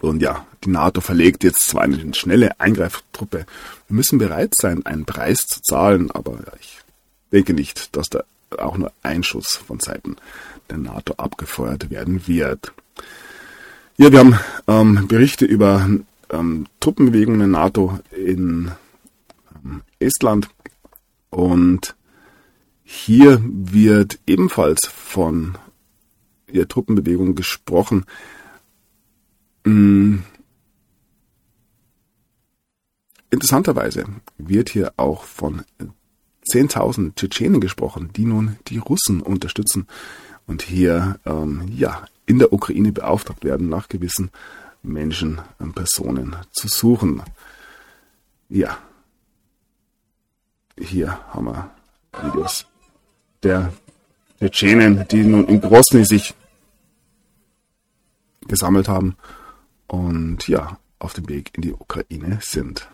Und 0.00 0.20
ja, 0.20 0.46
die 0.62 0.68
NATO 0.68 1.00
verlegt 1.00 1.42
jetzt 1.42 1.62
zwar 1.62 1.84
eine 1.84 2.12
schnelle 2.12 2.60
Eingreiftruppe. 2.60 3.46
Wir 3.88 3.96
müssen 3.96 4.18
bereit 4.18 4.52
sein, 4.54 4.84
einen 4.84 5.06
Preis 5.06 5.46
zu 5.46 5.62
zahlen, 5.62 6.10
aber 6.10 6.38
ich 6.60 6.80
denke 7.32 7.54
nicht, 7.54 7.96
dass 7.96 8.10
da 8.10 8.24
auch 8.58 8.76
nur 8.76 8.92
ein 9.02 9.22
Schuss 9.22 9.56
von 9.56 9.80
Seiten 9.80 10.16
der 10.68 10.76
NATO 10.76 11.14
abgefeuert 11.14 11.88
werden 11.88 12.26
wird. 12.26 12.74
Ja, 13.96 14.12
wir 14.12 14.18
haben 14.18 14.38
ähm, 14.66 15.08
Berichte 15.08 15.46
über 15.46 15.88
ähm, 16.30 16.66
Truppenbewegungen 16.80 17.38
der 17.40 17.48
NATO 17.48 17.98
in 18.10 18.70
ähm, 19.64 19.82
Estland 19.98 20.48
und 21.30 21.96
hier 22.82 23.40
wird 23.42 24.20
ebenfalls 24.26 24.86
von 24.86 25.58
der 26.52 26.68
Truppenbewegung 26.68 27.34
gesprochen. 27.34 28.04
Mm. 29.64 30.18
Interessanterweise 33.28 34.06
wird 34.38 34.68
hier 34.68 34.92
auch 34.96 35.24
von 35.24 35.64
10.000 36.52 37.16
Tschetschenen 37.16 37.60
gesprochen, 37.60 38.10
die 38.14 38.24
nun 38.24 38.56
die 38.68 38.78
Russen 38.78 39.20
unterstützen 39.20 39.88
und 40.46 40.62
hier 40.62 41.18
ähm, 41.26 41.68
ja 41.74 42.06
in 42.24 42.38
der 42.38 42.52
Ukraine 42.52 42.92
beauftragt 42.92 43.44
werden, 43.44 43.68
nach 43.68 43.88
gewissen 43.88 44.30
Menschen 44.86 45.40
und 45.58 45.74
Personen 45.74 46.36
zu 46.52 46.68
suchen. 46.68 47.22
Ja, 48.48 48.78
hier 50.78 51.18
haben 51.28 51.46
wir 51.46 51.70
Videos 52.22 52.66
der 53.42 53.72
Tschetschenen, 54.38 55.06
die 55.08 55.24
nun 55.24 55.46
in 55.46 55.60
Grosny 55.60 56.04
sich 56.04 56.34
gesammelt 58.46 58.88
haben 58.88 59.16
und 59.86 60.46
ja, 60.48 60.78
auf 60.98 61.14
dem 61.14 61.28
Weg 61.28 61.50
in 61.54 61.62
die 61.62 61.72
Ukraine 61.72 62.38
sind. 62.42 62.88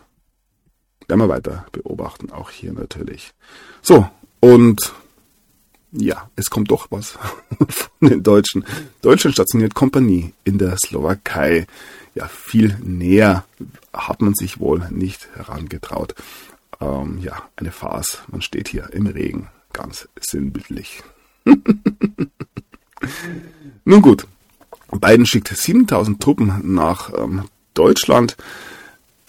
Werden 1.07 1.19
wir 1.19 1.29
weiter 1.29 1.65
beobachten, 1.71 2.31
auch 2.31 2.49
hier 2.49 2.73
natürlich. 2.73 3.33
So, 3.81 4.09
und 4.39 4.93
ja, 5.93 6.29
es 6.35 6.49
kommt 6.49 6.71
doch 6.71 6.87
was 6.89 7.11
von 7.69 8.09
den 8.09 8.23
Deutschen. 8.23 8.65
Deutschland 9.01 9.35
stationiert 9.35 9.75
Kompanie 9.75 10.33
in 10.43 10.57
der 10.57 10.75
Slowakei. 10.77 11.67
Ja, 12.15 12.27
viel 12.27 12.77
näher 12.83 13.45
hat 13.93 14.21
man 14.21 14.33
sich 14.33 14.59
wohl 14.59 14.87
nicht 14.89 15.29
herangetraut. 15.35 16.15
Ähm, 16.81 17.19
ja, 17.21 17.43
eine 17.55 17.71
Farce. 17.71 18.23
Man 18.27 18.41
steht 18.41 18.67
hier 18.67 18.91
im 18.91 19.07
Regen. 19.07 19.49
Ganz 19.71 20.07
sinnbildlich. 20.19 21.03
Nun 23.85 24.01
gut. 24.01 24.27
Biden 24.91 25.25
schickt 25.25 25.47
7000 25.47 26.21
Truppen 26.21 26.73
nach 26.75 27.11
ähm, 27.17 27.45
Deutschland. 27.73 28.37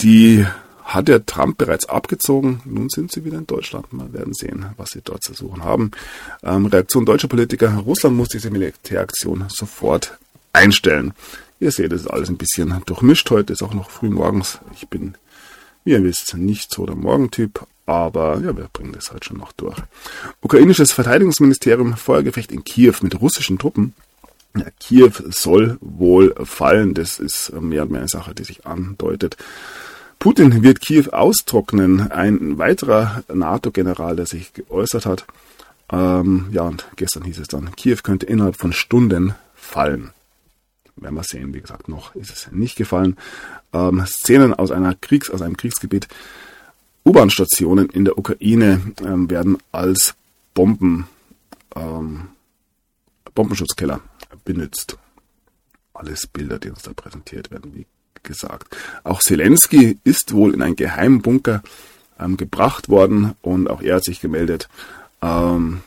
Die 0.02 0.44
hat 0.84 1.08
der 1.08 1.24
Trump 1.24 1.58
bereits 1.58 1.86
abgezogen. 1.86 2.60
Nun 2.64 2.90
sind 2.90 3.10
sie 3.10 3.24
wieder 3.24 3.38
in 3.38 3.46
Deutschland. 3.46 3.86
Wir 3.90 4.12
werden 4.12 4.34
sehen, 4.34 4.66
was 4.76 4.90
sie 4.90 5.00
dort 5.02 5.24
zu 5.24 5.32
suchen 5.32 5.64
haben. 5.64 5.90
Ähm, 6.42 6.66
Reaktion 6.66 7.06
deutscher 7.06 7.28
Politiker. 7.28 7.70
Russland 7.78 8.16
muss 8.16 8.28
diese 8.28 8.50
Militäraktion 8.50 9.46
sofort 9.48 10.18
einstellen. 10.52 11.14
Ihr 11.58 11.72
seht, 11.72 11.92
es 11.92 12.02
ist 12.02 12.08
alles 12.08 12.28
ein 12.28 12.36
bisschen 12.36 12.82
durchmischt. 12.84 13.30
Heute 13.30 13.54
ist 13.54 13.62
auch 13.62 13.74
noch 13.74 13.90
früh 13.90 14.10
morgens. 14.10 14.58
Ich 14.74 14.88
bin, 14.88 15.14
wie 15.84 15.92
ihr 15.92 16.04
wisst, 16.04 16.36
nicht 16.36 16.70
so 16.72 16.84
der 16.84 16.96
Morgentyp. 16.96 17.66
Aber 17.86 18.40
ja, 18.40 18.56
wir 18.56 18.68
bringen 18.72 18.92
das 18.92 19.10
halt 19.10 19.24
schon 19.24 19.38
noch 19.38 19.52
durch. 19.52 19.76
Ukrainisches 20.40 20.92
Verteidigungsministerium, 20.92 21.96
Feuergefecht 21.96 22.52
in 22.52 22.64
Kiew 22.64 22.94
mit 23.02 23.20
russischen 23.20 23.58
Truppen. 23.58 23.94
Ja, 24.56 24.66
Kiew 24.78 25.12
soll 25.30 25.78
wohl 25.80 26.34
fallen. 26.44 26.94
Das 26.94 27.18
ist 27.18 27.52
mehr 27.60 27.82
und 27.82 27.90
mehr 27.90 28.00
eine 28.00 28.08
Sache, 28.08 28.34
die 28.34 28.44
sich 28.44 28.66
andeutet. 28.66 29.36
Putin 30.18 30.62
wird 30.62 30.80
Kiew 30.80 31.10
austrocknen. 31.10 32.10
Ein 32.10 32.58
weiterer 32.58 33.24
NATO-General, 33.32 34.16
der 34.16 34.26
sich 34.26 34.52
geäußert 34.52 35.06
hat. 35.06 35.26
Ähm, 35.90 36.48
ja, 36.50 36.62
und 36.62 36.86
gestern 36.96 37.24
hieß 37.24 37.38
es 37.38 37.48
dann, 37.48 37.74
Kiew 37.76 37.98
könnte 38.02 38.26
innerhalb 38.26 38.56
von 38.56 38.72
Stunden 38.72 39.34
fallen. 39.54 40.10
Werden 40.96 41.14
wir 41.16 41.24
sehen, 41.24 41.52
wie 41.52 41.60
gesagt, 41.60 41.88
noch 41.88 42.14
ist 42.14 42.30
es 42.30 42.52
nicht 42.52 42.76
gefallen. 42.76 43.16
Ähm, 43.72 44.04
Szenen 44.06 44.54
aus 44.54 44.70
einer 44.70 44.94
Kriegs, 44.94 45.30
aus 45.30 45.42
einem 45.42 45.56
Kriegsgebiet. 45.56 46.08
U-Bahn-Stationen 47.04 47.90
in 47.90 48.04
der 48.04 48.16
Ukraine 48.16 48.80
ähm, 49.04 49.28
werden 49.28 49.58
als 49.72 50.14
Bomben, 50.54 51.06
ähm, 51.74 52.28
Bombenschutzkeller 53.34 54.00
benutzt. 54.44 54.96
Alles 55.92 56.26
Bilder, 56.26 56.58
die 56.58 56.70
uns 56.70 56.82
da 56.82 56.92
präsentiert 56.92 57.50
werden, 57.50 57.74
wie 57.74 57.86
gesagt. 58.24 58.76
Auch 59.04 59.20
Zelensky 59.20 59.98
ist 60.04 60.32
wohl 60.32 60.54
in 60.54 60.62
einen 60.62 60.76
geheimen 60.76 61.22
Bunker 61.22 61.62
ähm, 62.18 62.36
gebracht 62.36 62.88
worden 62.88 63.34
und 63.42 63.68
auch 63.68 63.82
er 63.82 63.96
hat 63.96 64.04
sich 64.04 64.20
gemeldet. 64.20 64.68
Ähm, 65.22 65.80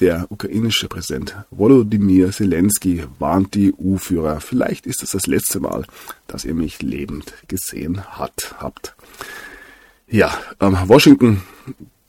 der 0.00 0.30
ukrainische 0.30 0.88
Präsident 0.88 1.36
Volodymyr 1.50 2.30
Zelensky 2.30 3.04
warnt 3.18 3.54
die 3.54 3.74
EU-Führer. 3.74 4.40
Vielleicht 4.40 4.86
ist 4.86 5.02
es 5.02 5.10
das 5.10 5.26
letzte 5.26 5.58
Mal, 5.58 5.84
dass 6.28 6.44
ihr 6.44 6.54
mich 6.54 6.82
lebend 6.82 7.34
gesehen 7.48 8.04
hat, 8.04 8.54
habt. 8.58 8.94
Ja, 10.06 10.32
ähm, 10.60 10.76
Washington 10.86 11.42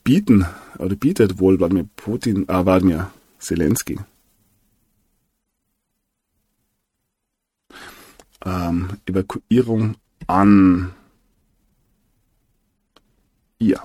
bieten 0.04 0.46
oder 0.78 0.94
bietet 0.94 1.40
wohl 1.40 1.58
Wladimir 1.58 1.86
Putin, 1.96 2.48
äh, 2.48 2.64
Wladimir 2.64 3.10
Zelensky 3.40 3.98
ähm, 8.44 8.90
Evakuierung 9.06 9.96
an. 10.26 10.92
Ja, 13.58 13.82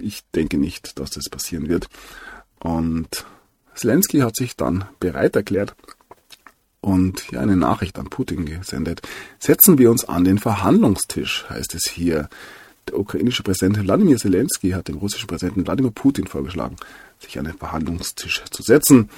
ich 0.00 0.22
denke 0.34 0.58
nicht, 0.58 0.98
dass 0.98 1.10
das 1.10 1.28
passieren 1.28 1.68
wird. 1.68 1.88
Und 2.60 3.24
Zelensky 3.74 4.20
hat 4.20 4.36
sich 4.36 4.56
dann 4.56 4.84
bereit 5.00 5.36
erklärt 5.36 5.74
und 6.84 7.30
ja, 7.30 7.40
eine 7.40 7.56
Nachricht 7.56 7.98
an 7.98 8.10
Putin 8.10 8.44
gesendet. 8.44 9.00
Setzen 9.38 9.78
wir 9.78 9.90
uns 9.90 10.04
an 10.04 10.24
den 10.24 10.38
Verhandlungstisch, 10.38 11.46
heißt 11.48 11.74
es 11.74 11.88
hier. 11.88 12.28
Der 12.88 12.98
ukrainische 12.98 13.42
Präsident 13.42 13.82
Wladimir 13.82 14.18
Zelensky 14.18 14.72
hat 14.72 14.88
dem 14.88 14.98
russischen 14.98 15.26
Präsidenten 15.26 15.66
Wladimir 15.66 15.92
Putin 15.92 16.26
vorgeschlagen, 16.26 16.76
sich 17.18 17.38
an 17.38 17.46
den 17.46 17.56
Verhandlungstisch 17.56 18.44
zu 18.50 18.62
setzen. 18.62 19.08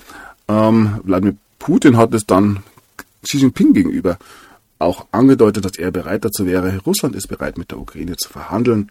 Ähm, 0.47 1.01
Wladimir 1.03 1.37
Putin 1.59 1.97
hat 1.97 2.15
es 2.15 2.25
dann 2.25 2.63
Xi 3.23 3.39
Jinping 3.39 3.73
gegenüber 3.73 4.19
auch 4.79 5.07
angedeutet, 5.11 5.65
dass 5.65 5.79
er 5.79 5.91
bereit 5.91 6.25
dazu 6.25 6.47
wäre. 6.47 6.79
Russland 6.85 7.17
ist 7.17 7.29
bereit, 7.29 7.59
mit 7.59 7.71
der 7.71 7.79
Ukraine 7.79 8.17
zu 8.17 8.29
verhandeln. 8.29 8.91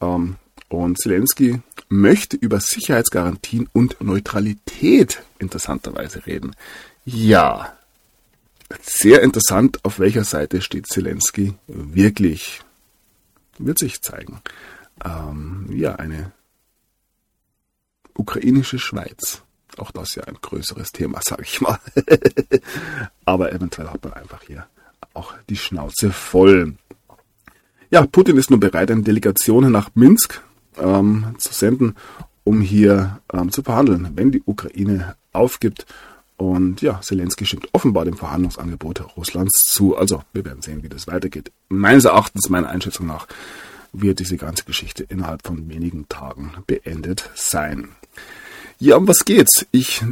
Ähm, 0.00 0.36
und 0.68 0.98
Zelensky 0.98 1.60
möchte 1.88 2.36
über 2.36 2.58
Sicherheitsgarantien 2.60 3.68
und 3.72 4.00
Neutralität 4.00 5.22
interessanterweise 5.38 6.26
reden. 6.26 6.56
Ja, 7.04 7.76
sehr 8.80 9.22
interessant, 9.22 9.84
auf 9.84 9.98
welcher 9.98 10.24
Seite 10.24 10.62
steht 10.62 10.86
Zelensky 10.86 11.54
wirklich. 11.66 12.60
Wird 13.58 13.78
sich 13.78 14.00
zeigen. 14.00 14.40
Ähm, 15.04 15.68
ja, 15.70 15.96
eine 15.96 16.32
ukrainische 18.14 18.78
Schweiz. 18.78 19.42
Auch 19.78 19.90
das 19.90 20.14
ja 20.14 20.24
ein 20.24 20.38
größeres 20.40 20.92
Thema, 20.92 21.20
sage 21.22 21.42
ich 21.42 21.60
mal. 21.60 21.78
Aber 23.24 23.52
eventuell 23.52 23.88
hat 23.88 24.04
man 24.04 24.12
einfach 24.12 24.42
hier 24.42 24.66
auch 25.14 25.34
die 25.48 25.56
Schnauze 25.56 26.10
voll. 26.12 26.74
Ja, 27.90 28.06
Putin 28.06 28.36
ist 28.38 28.50
nun 28.50 28.60
bereit, 28.60 28.90
eine 28.90 29.02
Delegation 29.02 29.70
nach 29.70 29.90
Minsk 29.94 30.42
ähm, 30.78 31.34
zu 31.38 31.52
senden, 31.52 31.94
um 32.44 32.60
hier 32.60 33.20
ähm, 33.32 33.52
zu 33.52 33.62
verhandeln, 33.62 34.12
wenn 34.14 34.32
die 34.32 34.42
Ukraine 34.46 35.16
aufgibt. 35.32 35.86
Und 36.36 36.80
ja, 36.80 37.00
Zelensky 37.00 37.46
stimmt 37.46 37.68
offenbar 37.72 38.04
dem 38.04 38.16
Verhandlungsangebot 38.16 39.16
Russlands 39.16 39.52
zu. 39.66 39.96
Also 39.96 40.22
wir 40.32 40.44
werden 40.44 40.62
sehen, 40.62 40.82
wie 40.82 40.88
das 40.88 41.06
weitergeht. 41.06 41.52
Meines 41.68 42.04
Erachtens, 42.04 42.48
meiner 42.48 42.68
Einschätzung 42.68 43.06
nach, 43.06 43.28
wird 43.92 44.18
diese 44.18 44.38
ganze 44.38 44.64
Geschichte 44.64 45.04
innerhalb 45.04 45.46
von 45.46 45.68
wenigen 45.68 46.08
Tagen 46.08 46.52
beendet 46.66 47.30
sein. 47.34 47.90
Ja, 48.82 48.96
um 48.96 49.06
was 49.06 49.24
geht's? 49.24 49.64
Ich 49.70 50.02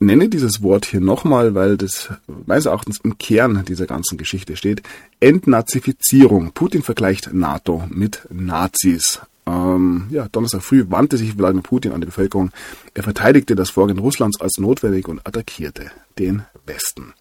nenne 0.00 0.28
dieses 0.28 0.60
Wort 0.60 0.86
hier 0.86 1.00
nochmal, 1.00 1.54
weil 1.54 1.76
das 1.76 2.08
meines 2.26 2.66
Erachtens 2.66 2.98
im 3.04 3.16
Kern 3.16 3.64
dieser 3.64 3.86
ganzen 3.86 4.18
Geschichte 4.18 4.56
steht. 4.56 4.82
Entnazifizierung. 5.20 6.50
Putin 6.50 6.82
vergleicht 6.82 7.32
NATO 7.32 7.84
mit 7.88 8.26
Nazis. 8.28 9.20
Ähm, 9.46 10.08
ja, 10.10 10.26
Donnerstag 10.26 10.64
früh 10.64 10.86
wandte 10.88 11.16
sich 11.16 11.38
Wladimir 11.38 11.62
Putin 11.62 11.92
an 11.92 12.00
die 12.00 12.06
Bevölkerung. 12.06 12.50
Er 12.94 13.04
verteidigte 13.04 13.54
das 13.54 13.70
Vorgehen 13.70 14.00
Russlands 14.00 14.40
als 14.40 14.58
notwendig 14.58 15.06
und 15.06 15.24
attackierte 15.24 15.92
den 16.18 16.42
Westen. 16.66 17.14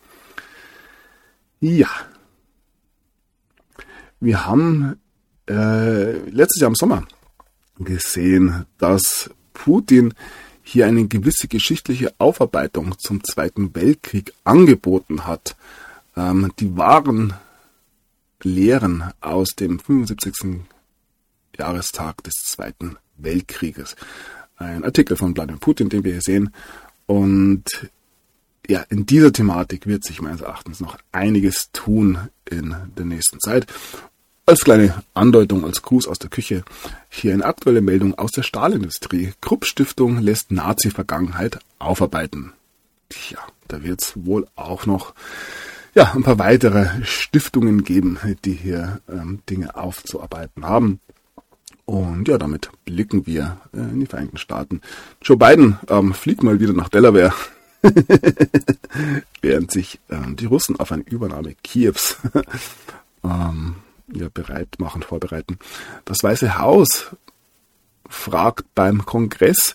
Ja. 1.60 1.90
Wir 4.20 4.48
haben 4.48 5.00
äh, 5.48 6.14
letztes 6.28 6.60
Jahr 6.60 6.70
im 6.70 6.76
Sommer 6.76 7.06
gesehen, 7.78 8.66
dass 8.80 9.30
Putin 9.54 10.16
hier 10.66 10.88
eine 10.88 11.08
gewisse 11.08 11.48
geschichtliche 11.48 12.14
Aufarbeitung 12.18 12.98
zum 12.98 13.24
Zweiten 13.24 13.76
Weltkrieg 13.76 14.34
angeboten 14.44 15.28
hat. 15.28 15.56
Ähm, 16.18 16.52
die 16.60 16.76
wahren 16.76 17.36
Lehren 18.42 19.04
aus 19.22 19.50
dem 19.50 19.80
75. 19.80 20.62
Jahrestag 21.58 22.24
des 22.24 22.34
Zweiten 22.34 22.98
Weltkrieges. 23.18 23.96
Ein 24.58 24.84
Artikel 24.84 25.16
von 25.16 25.36
Wladimir 25.36 25.60
Putin, 25.60 25.90
den 25.90 26.04
wir 26.04 26.14
hier 26.14 26.22
sehen. 26.22 26.54
Und 27.06 27.90
ja, 28.68 28.82
in 28.90 29.06
dieser 29.06 29.32
Thematik 29.32 29.86
wird 29.86 30.04
sich 30.04 30.22
meines 30.22 30.42
Erachtens 30.42 30.80
noch 30.80 30.98
einiges 31.12 31.72
tun 31.74 32.18
in 32.50 32.76
der 32.98 33.06
nächsten 33.06 33.40
Zeit. 33.40 33.68
Als 34.48 34.60
kleine 34.60 35.04
Andeutung, 35.16 35.66
als 35.66 35.82
Gruß 35.82 36.08
aus 36.08 36.20
der 36.20 36.30
Küche, 36.30 36.64
hier 37.10 37.34
eine 37.34 37.46
aktuelle 37.46 37.82
Meldung 37.82 38.14
aus 38.14 38.30
der 38.30 38.44
Stahlindustrie. 38.44 39.34
Krupp 39.42 39.66
Stiftung 39.66 40.20
lässt 40.20 40.52
Nazi-Vergangenheit 40.52 41.58
aufarbeiten. 41.80 42.54
Tja, 43.10 43.40
da 43.68 43.82
wird 43.82 44.04
es 44.04 44.14
wohl 44.24 44.46
auch 44.56 44.86
noch 44.86 45.16
ja, 45.96 46.14
ein 46.14 46.22
paar 46.22 46.38
weitere 46.38 47.04
Stiftungen 47.04 47.84
geben, 47.84 48.20
die 48.44 48.54
hier 48.54 49.02
ähm, 49.10 49.40
Dinge 49.50 49.76
aufzuarbeiten 49.76 50.64
haben. 50.64 51.00
Und 51.86 52.28
ja, 52.28 52.38
damit 52.38 52.70
blicken 52.84 53.26
wir 53.26 53.58
äh, 53.74 53.80
in 53.80 54.02
die 54.02 54.06
Vereinigten 54.06 54.38
Staaten. 54.38 54.82
Joe 55.24 55.38
Biden 55.38 55.80
ähm, 55.90 56.14
fliegt 56.14 56.44
mal 56.44 56.60
wieder 56.60 56.74
nach 56.74 56.90
Delaware, 56.90 57.34
während 59.42 59.72
sich 59.72 60.00
ähm, 60.12 60.36
die 60.36 60.46
Russen 60.46 60.80
auf 60.80 60.92
eine 60.92 61.04
Übernahme 61.04 61.56
Kiews 61.64 62.18
ähm, 63.24 63.78
ja, 64.14 64.30
bereit 64.34 64.76
machen, 64.80 65.02
vorbereiten. 65.02 65.60
Das 66.06 66.24
Weiße 66.24 66.58
Haus 66.58 67.16
fragt 68.08 68.66
beim 68.76 69.06
Kongress 69.06 69.74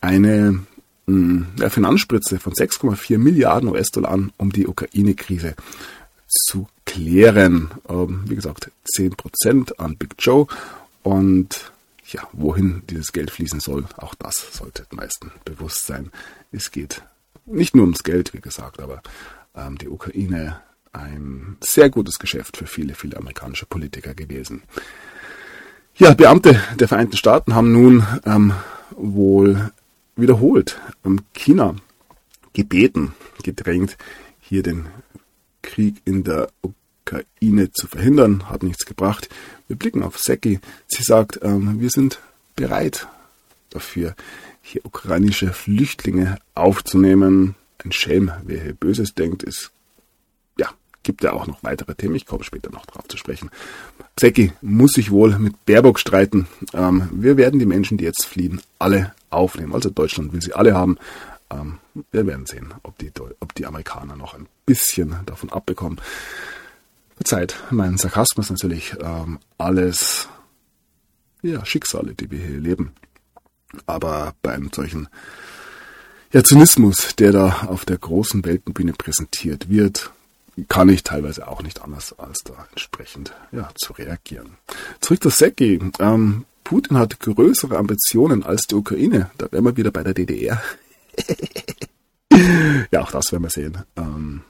eine 0.00 0.60
mh, 1.06 1.46
hm, 1.58 1.70
Finanzspritze 1.70 2.38
von 2.38 2.52
6,4 2.52 3.18
Milliarden 3.18 3.68
US-Dollar 3.68 4.10
an, 4.10 4.32
um 4.36 4.50
die 4.50 4.66
Ukraine-Krise 4.66 5.54
zu 6.26 6.68
klären. 6.84 7.70
Ähm, 7.88 8.24
wie 8.26 8.36
gesagt, 8.36 8.70
10 8.94 9.16
Prozent 9.16 9.78
an 9.78 9.96
Big 9.96 10.14
Joe 10.18 10.46
und 11.02 11.72
ja, 12.06 12.26
wohin 12.32 12.82
dieses 12.90 13.12
Geld 13.12 13.30
fließen 13.30 13.60
soll, 13.60 13.84
auch 13.96 14.14
das 14.16 14.34
sollte 14.52 14.84
den 14.90 14.96
meisten 14.96 15.30
bewusst 15.44 15.86
sein. 15.86 16.10
Es 16.50 16.72
geht 16.72 17.02
nicht 17.46 17.76
nur 17.76 17.84
ums 17.84 18.02
Geld, 18.02 18.34
wie 18.34 18.40
gesagt, 18.40 18.80
aber 18.80 19.02
ähm, 19.54 19.78
die 19.78 19.88
Ukraine 19.88 20.60
ein 20.92 21.56
sehr 21.60 21.90
gutes 21.90 22.18
Geschäft 22.18 22.56
für 22.56 22.66
viele, 22.66 22.94
viele 22.94 23.16
amerikanische 23.16 23.66
Politiker 23.66 24.14
gewesen. 24.14 24.62
Ja, 25.96 26.14
Beamte 26.14 26.60
der 26.78 26.88
Vereinigten 26.88 27.16
Staaten 27.16 27.54
haben 27.54 27.72
nun 27.72 28.06
ähm, 28.24 28.54
wohl 28.92 29.70
wiederholt 30.16 30.80
ähm, 31.04 31.20
China 31.34 31.76
gebeten, 32.52 33.14
gedrängt, 33.42 33.96
hier 34.40 34.62
den 34.62 34.86
Krieg 35.62 35.96
in 36.04 36.24
der 36.24 36.48
Ukraine 36.62 37.70
zu 37.72 37.86
verhindern. 37.86 38.48
Hat 38.48 38.62
nichts 38.62 38.86
gebracht. 38.86 39.28
Wir 39.68 39.76
blicken 39.76 40.02
auf 40.02 40.18
Seki. 40.18 40.60
Sie 40.88 41.02
sagt, 41.02 41.40
ähm, 41.42 41.80
wir 41.80 41.90
sind 41.90 42.20
bereit 42.56 43.06
dafür, 43.70 44.14
hier 44.62 44.84
ukrainische 44.84 45.52
Flüchtlinge 45.52 46.38
aufzunehmen. 46.54 47.54
Ein 47.82 47.92
Schelm, 47.92 48.32
wer 48.44 48.62
hier 48.62 48.74
Böses 48.74 49.14
denkt, 49.14 49.42
ist 49.42 49.70
gibt 51.10 51.24
ja 51.24 51.32
auch 51.32 51.48
noch 51.48 51.64
weitere 51.64 51.96
Themen. 51.96 52.14
Ich 52.14 52.24
komme 52.24 52.44
später 52.44 52.70
noch 52.70 52.86
drauf 52.86 53.08
zu 53.08 53.16
sprechen. 53.16 53.50
Zecki 54.16 54.52
muss 54.62 54.92
sich 54.92 55.10
wohl 55.10 55.36
mit 55.40 55.66
Baerbock 55.66 55.98
streiten. 55.98 56.46
Ähm, 56.72 57.08
wir 57.10 57.36
werden 57.36 57.58
die 57.58 57.66
Menschen, 57.66 57.98
die 57.98 58.04
jetzt 58.04 58.26
fliehen, 58.26 58.60
alle 58.78 59.12
aufnehmen. 59.28 59.74
Also 59.74 59.90
Deutschland 59.90 60.32
will 60.32 60.40
sie 60.40 60.52
alle 60.52 60.72
haben. 60.72 60.98
Ähm, 61.50 61.78
wir 62.12 62.28
werden 62.28 62.46
sehen, 62.46 62.72
ob 62.84 62.96
die, 62.98 63.10
ob 63.40 63.54
die 63.56 63.66
Amerikaner 63.66 64.14
noch 64.14 64.34
ein 64.34 64.46
bisschen 64.66 65.16
davon 65.26 65.50
abbekommen. 65.50 66.00
Verzeiht 67.16 67.56
mein 67.70 67.98
Sarkasmus 67.98 68.48
natürlich 68.48 68.94
ähm, 69.02 69.40
alles 69.58 70.28
ja, 71.42 71.66
Schicksale, 71.66 72.14
die 72.14 72.30
wir 72.30 72.38
hier 72.38 72.60
leben. 72.60 72.92
Aber 73.86 74.34
bei 74.42 74.52
einem 74.52 74.70
solchen 74.72 75.08
ja, 76.32 76.44
Zynismus, 76.44 77.16
der 77.16 77.32
da 77.32 77.62
auf 77.66 77.84
der 77.84 77.98
großen 77.98 78.44
Weltenbühne 78.44 78.92
präsentiert 78.92 79.68
wird, 79.68 80.12
kann 80.68 80.88
ich 80.88 81.02
teilweise 81.02 81.48
auch 81.48 81.62
nicht 81.62 81.82
anders, 81.82 82.18
als 82.18 82.40
da 82.44 82.66
entsprechend 82.70 83.34
ja, 83.52 83.70
zu 83.74 83.92
reagieren. 83.92 84.56
Zurück 85.00 85.22
zu 85.22 85.30
Seki. 85.30 85.80
Ähm, 85.98 86.44
Putin 86.64 86.98
hat 86.98 87.20
größere 87.20 87.76
Ambitionen 87.76 88.42
als 88.42 88.62
die 88.62 88.74
Ukraine. 88.74 89.30
Da 89.38 89.50
wären 89.50 89.64
wir 89.64 89.76
wieder 89.76 89.90
bei 89.90 90.02
der 90.02 90.14
DDR. 90.14 90.62
ja, 92.92 93.00
auch 93.00 93.10
das 93.10 93.32
werden 93.32 93.42
wir 93.42 93.50
sehen. 93.50 93.78
Ähm, 93.96 94.42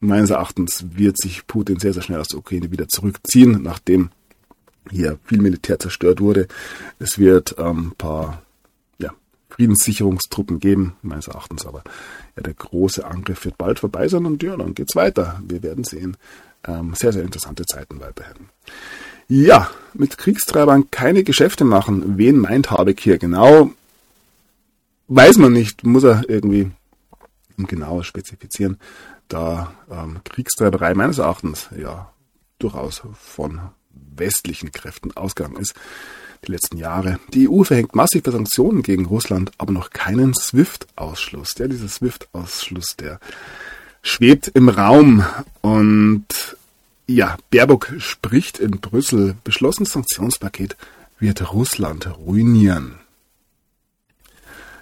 meines 0.00 0.30
Erachtens 0.30 0.84
wird 0.94 1.18
sich 1.18 1.46
Putin 1.46 1.78
sehr, 1.78 1.94
sehr 1.94 2.02
schnell 2.02 2.20
aus 2.20 2.28
der 2.28 2.38
Ukraine 2.38 2.70
wieder 2.70 2.88
zurückziehen, 2.88 3.62
nachdem 3.62 4.10
hier 4.90 5.18
viel 5.24 5.40
Militär 5.40 5.78
zerstört 5.78 6.20
wurde. 6.20 6.48
Es 6.98 7.18
wird 7.18 7.58
ein 7.58 7.66
ähm, 7.66 7.94
paar 7.96 8.42
ja, 8.42 8.42
Friedenssicherungstruppen 9.52 10.60
geben, 10.60 10.96
meines 11.02 11.28
Erachtens, 11.28 11.66
aber 11.66 11.82
ja, 12.36 12.42
der 12.42 12.54
große 12.54 13.04
Angriff 13.04 13.44
wird 13.44 13.58
bald 13.58 13.80
vorbei 13.80 14.08
sein 14.08 14.24
und 14.24 14.42
ja, 14.42 14.56
dann 14.56 14.74
geht's 14.74 14.96
weiter. 14.96 15.40
Wir 15.46 15.62
werden 15.62 15.84
sehen. 15.84 16.16
Ähm, 16.66 16.94
sehr, 16.94 17.12
sehr 17.12 17.22
interessante 17.22 17.66
Zeiten 17.66 18.00
weiterhin. 18.00 18.48
Ja, 19.28 19.70
mit 19.94 20.16
Kriegstreibern 20.16 20.90
keine 20.90 21.24
Geschäfte 21.24 21.64
machen. 21.64 22.18
Wen 22.18 22.38
meint 22.38 22.70
Habeck 22.70 23.00
hier 23.00 23.18
genau? 23.18 23.70
Weiß 25.08 25.36
man 25.36 25.52
nicht, 25.52 25.84
muss 25.84 26.04
er 26.04 26.28
irgendwie 26.28 26.70
genauer 27.58 28.04
spezifizieren, 28.04 28.78
da 29.28 29.74
ähm, 29.90 30.20
Kriegstreiberei 30.24 30.94
meines 30.94 31.18
Erachtens 31.18 31.68
ja 31.76 32.12
durchaus 32.58 33.02
von 33.20 33.60
westlichen 33.90 34.72
Kräften 34.72 35.12
ausgegangen 35.16 35.56
ist 35.56 35.74
die 36.46 36.52
letzten 36.52 36.76
Jahre. 36.76 37.18
Die 37.32 37.48
EU 37.48 37.62
verhängt 37.62 37.94
massive 37.94 38.30
Sanktionen 38.30 38.82
gegen 38.82 39.06
Russland, 39.06 39.52
aber 39.58 39.72
noch 39.72 39.90
keinen 39.90 40.34
SWIFT-Ausschluss. 40.34 41.54
Ja, 41.58 41.68
dieser 41.68 41.88
SWIFT-Ausschluss, 41.88 42.96
der 42.96 43.20
schwebt 44.02 44.48
im 44.48 44.68
Raum 44.68 45.24
und 45.60 46.26
ja, 47.06 47.36
Baerbock 47.50 47.94
spricht 47.98 48.58
in 48.58 48.80
Brüssel, 48.80 49.36
beschlossenes 49.44 49.92
Sanktionspaket 49.92 50.76
wird 51.18 51.52
Russland 51.52 52.08
ruinieren. 52.18 52.96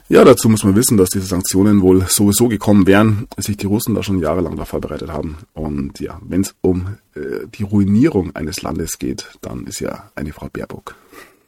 Ja, 0.09 0.25
dazu 0.25 0.49
muss 0.49 0.65
man 0.65 0.75
wissen, 0.75 0.97
dass 0.97 1.11
diese 1.11 1.27
Sanktionen 1.27 1.83
wohl 1.83 2.05
sowieso 2.09 2.49
gekommen 2.49 2.87
wären, 2.89 3.29
sich 3.37 3.57
die 3.57 3.67
Russen 3.67 3.95
da 3.95 4.03
schon 4.03 4.19
jahrelang 4.19 4.57
darauf 4.57 4.71
vorbereitet 4.71 5.11
haben. 5.11 5.39
Und 5.53 6.01
ja, 6.01 6.19
wenn 6.27 6.41
es 6.41 6.55
um 6.63 6.97
äh, 7.15 7.47
die 7.55 7.63
Ruinierung 7.63 8.35
eines 8.35 8.63
Landes 8.63 8.99
geht, 8.99 9.39
dann 9.41 9.67
ist 9.67 9.79
ja 9.79 10.11
eine 10.17 10.33
Frau 10.33 10.49
Baerbock 10.53 10.97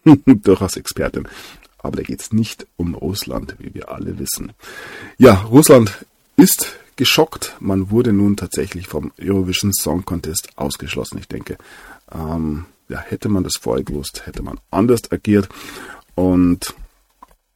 durchaus 0.26 0.76
Expertin. 0.76 1.28
Aber 1.78 1.96
da 1.96 2.02
geht 2.02 2.20
es 2.20 2.32
nicht 2.32 2.66
um 2.76 2.94
Russland, 2.94 3.56
wie 3.58 3.74
wir 3.74 3.90
alle 3.90 4.18
wissen. 4.18 4.52
Ja, 5.18 5.34
Russland 5.42 6.04
ist 6.36 6.76
geschockt. 6.96 7.56
Man 7.60 7.90
wurde 7.90 8.12
nun 8.12 8.36
tatsächlich 8.36 8.86
vom 8.86 9.12
Eurovision 9.20 9.72
Song 9.72 10.04
Contest 10.04 10.50
ausgeschlossen. 10.56 11.18
Ich 11.18 11.28
denke, 11.28 11.58
ähm, 12.12 12.66
ja, 12.88 13.00
hätte 13.00 13.28
man 13.28 13.42
das 13.42 13.54
vorher 13.60 13.84
gewusst, 13.84 14.26
hätte 14.26 14.42
man 14.42 14.60
anders 14.70 15.10
agiert. 15.10 15.48
Und 16.14 16.74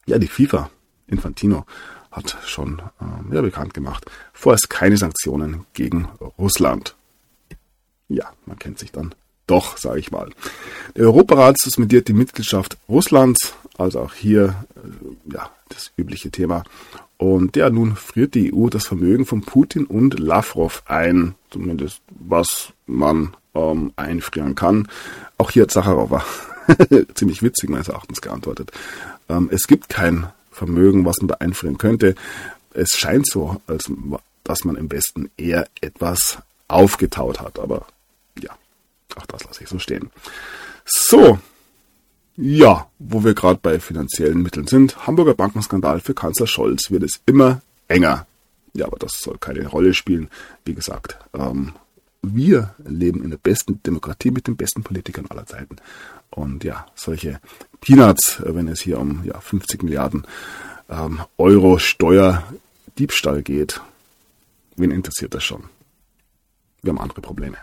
ja, 0.07 0.19
die 0.19 0.29
FIFA 0.29 0.71
Infantino 1.07 1.67
hat 2.11 2.39
schon 2.47 2.83
ähm, 3.01 3.33
ja, 3.33 3.43
bekannt 3.43 3.75
gemacht, 3.75 4.07
vorerst 4.33 4.71
keine 4.71 4.97
Sanktionen 4.97 5.67
gegen 5.75 6.09
Russland. 6.39 6.97
Ja, 8.09 8.33
man 8.47 8.59
kennt 8.59 8.79
sich 8.79 8.93
dann 8.93 9.15
doch, 9.47 9.77
sage 9.77 10.01
ich 10.01 10.11
mal. 10.11 10.31
Der 10.97 11.05
Europarat 11.05 11.59
suspendiert 11.59 12.09
die 12.09 12.13
Mitgliedschaft 12.13 12.77
Russlands, 12.89 13.55
also 13.79 14.01
auch 14.01 14.15
hier 14.15 14.67
äh, 14.77 15.35
ja, 15.35 15.51
das 15.69 15.93
übliche 15.97 16.31
Thema. 16.31 16.65
Und 17.19 17.57
ja, 17.57 17.71
nun 17.71 17.97
friert 17.97 18.35
die 18.35 18.53
EU 18.53 18.69
das 18.69 18.87
Vermögen 18.87 19.25
von 19.25 19.41
Putin 19.41 19.87
und 19.87 20.19
Lavrov 20.19 20.83
ein, 20.87 21.35
zumindest 21.51 22.03
was 22.09 22.73
man 22.87 23.35
ähm, 23.55 23.93
einfrieren 23.97 24.55
kann. 24.55 24.89
Auch 25.39 25.51
hier 25.51 25.63
hat 25.63 25.71
Sacharowa 25.71 26.25
ziemlich 27.15 27.43
witzig 27.43 27.71
meines 27.71 27.89
Erachtens 27.89 28.21
geantwortet. 28.21 28.71
Ähm, 29.29 29.49
es 29.51 29.67
gibt 29.67 29.89
kein 29.89 30.29
Vermögen, 30.51 31.05
was 31.05 31.19
man 31.19 31.29
beeinflussen 31.29 31.79
könnte. 31.79 32.15
Es 32.73 32.91
scheint 32.91 33.27
so, 33.27 33.61
als 33.67 33.91
dass 34.45 34.65
man 34.65 34.77
im 34.77 34.91
Westen 34.93 35.31
eher 35.37 35.67
etwas 35.81 36.39
aufgetaut 36.69 37.41
hat, 37.41 37.59
aber 37.59 37.87
auch 39.17 39.27
das 39.27 39.45
lasse 39.45 39.63
ich 39.63 39.69
so 39.69 39.79
stehen. 39.79 40.11
So, 40.85 41.39
ja, 42.37 42.89
wo 42.99 43.25
wir 43.25 43.35
gerade 43.35 43.59
bei 43.63 43.81
finanziellen 43.81 44.43
Mitteln 44.43 44.67
sind, 44.67 45.07
Hamburger 45.07 45.35
Bankenskandal 45.35 46.01
für 46.01 46.15
Kanzler 46.15 46.47
Scholz 46.47 46.91
wird 46.91 47.03
es 47.03 47.21
immer 47.27 47.63
enger. 47.89 48.27
Ja, 48.75 48.87
aber 48.87 48.99
das 48.99 49.21
soll 49.21 49.39
keine 49.39 49.67
Rolle 49.67 49.95
spielen. 49.95 50.29
Wie 50.65 50.75
gesagt, 50.75 51.19
ähm, 51.33 51.73
wir 52.23 52.75
leben 52.85 53.23
in 53.23 53.31
der 53.31 53.39
besten 53.39 53.83
Demokratie 53.83 54.31
mit 54.31 54.47
den 54.47 54.57
besten 54.57 54.83
Politikern 54.83 55.27
aller 55.29 55.47
Zeiten. 55.47 55.77
Und 56.31 56.65
ja, 56.65 56.87
solche 56.95 57.41
Peanuts, 57.81 58.41
äh, 58.41 58.55
wenn 58.55 58.69
es 58.69 58.81
hier 58.81 58.99
um 58.99 59.25
ja, 59.25 59.41
50 59.41 59.83
Milliarden 59.83 60.27
ähm, 60.91 61.21
Euro 61.39 61.79
Steuerdiebstahl 61.79 63.43
geht, 63.43 63.81
wen 64.77 64.91
interessiert 64.91 65.35
das 65.35 65.45
schon? 65.45 65.65
Wir 66.83 66.91
haben 66.91 67.01
andere 67.01 67.23
Probleme. 67.23 67.57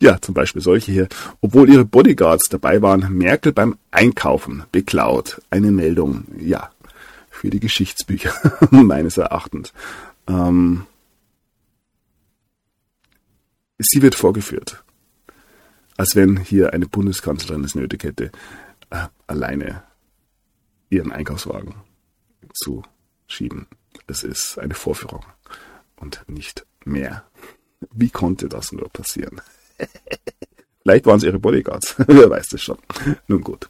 Ja, 0.00 0.20
zum 0.20 0.34
Beispiel 0.34 0.62
solche 0.62 0.92
hier. 0.92 1.08
Obwohl 1.40 1.70
ihre 1.70 1.84
Bodyguards 1.84 2.48
dabei 2.48 2.82
waren, 2.82 3.12
Merkel 3.12 3.52
beim 3.52 3.76
Einkaufen 3.90 4.64
beklaut. 4.72 5.40
Eine 5.50 5.70
Meldung, 5.70 6.24
ja, 6.38 6.70
für 7.30 7.50
die 7.50 7.60
Geschichtsbücher 7.60 8.32
meines 8.70 9.16
Erachtens. 9.16 9.72
Ähm, 10.28 10.86
sie 13.78 14.02
wird 14.02 14.14
vorgeführt 14.14 14.84
als 15.96 16.16
wenn 16.16 16.38
hier 16.38 16.72
eine 16.72 16.86
Bundeskanzlerin 16.86 17.64
es 17.64 17.74
nötig 17.74 18.04
hätte, 18.04 18.30
äh, 18.90 19.06
alleine 19.26 19.82
ihren 20.90 21.12
Einkaufswagen 21.12 21.74
zu 22.52 22.82
schieben. 23.26 23.66
Es 24.06 24.22
ist 24.22 24.58
eine 24.58 24.74
Vorführung 24.74 25.24
und 25.96 26.24
nicht 26.26 26.66
mehr. 26.84 27.24
Wie 27.92 28.10
konnte 28.10 28.48
das 28.48 28.72
nur 28.72 28.88
passieren? 28.88 29.40
Vielleicht 30.82 31.06
waren 31.06 31.16
es 31.16 31.24
ihre 31.24 31.38
Bodyguards. 31.38 31.94
Wer 32.06 32.28
weiß 32.28 32.48
das 32.48 32.60
schon. 32.60 32.76
Nun 33.26 33.42
gut. 33.42 33.68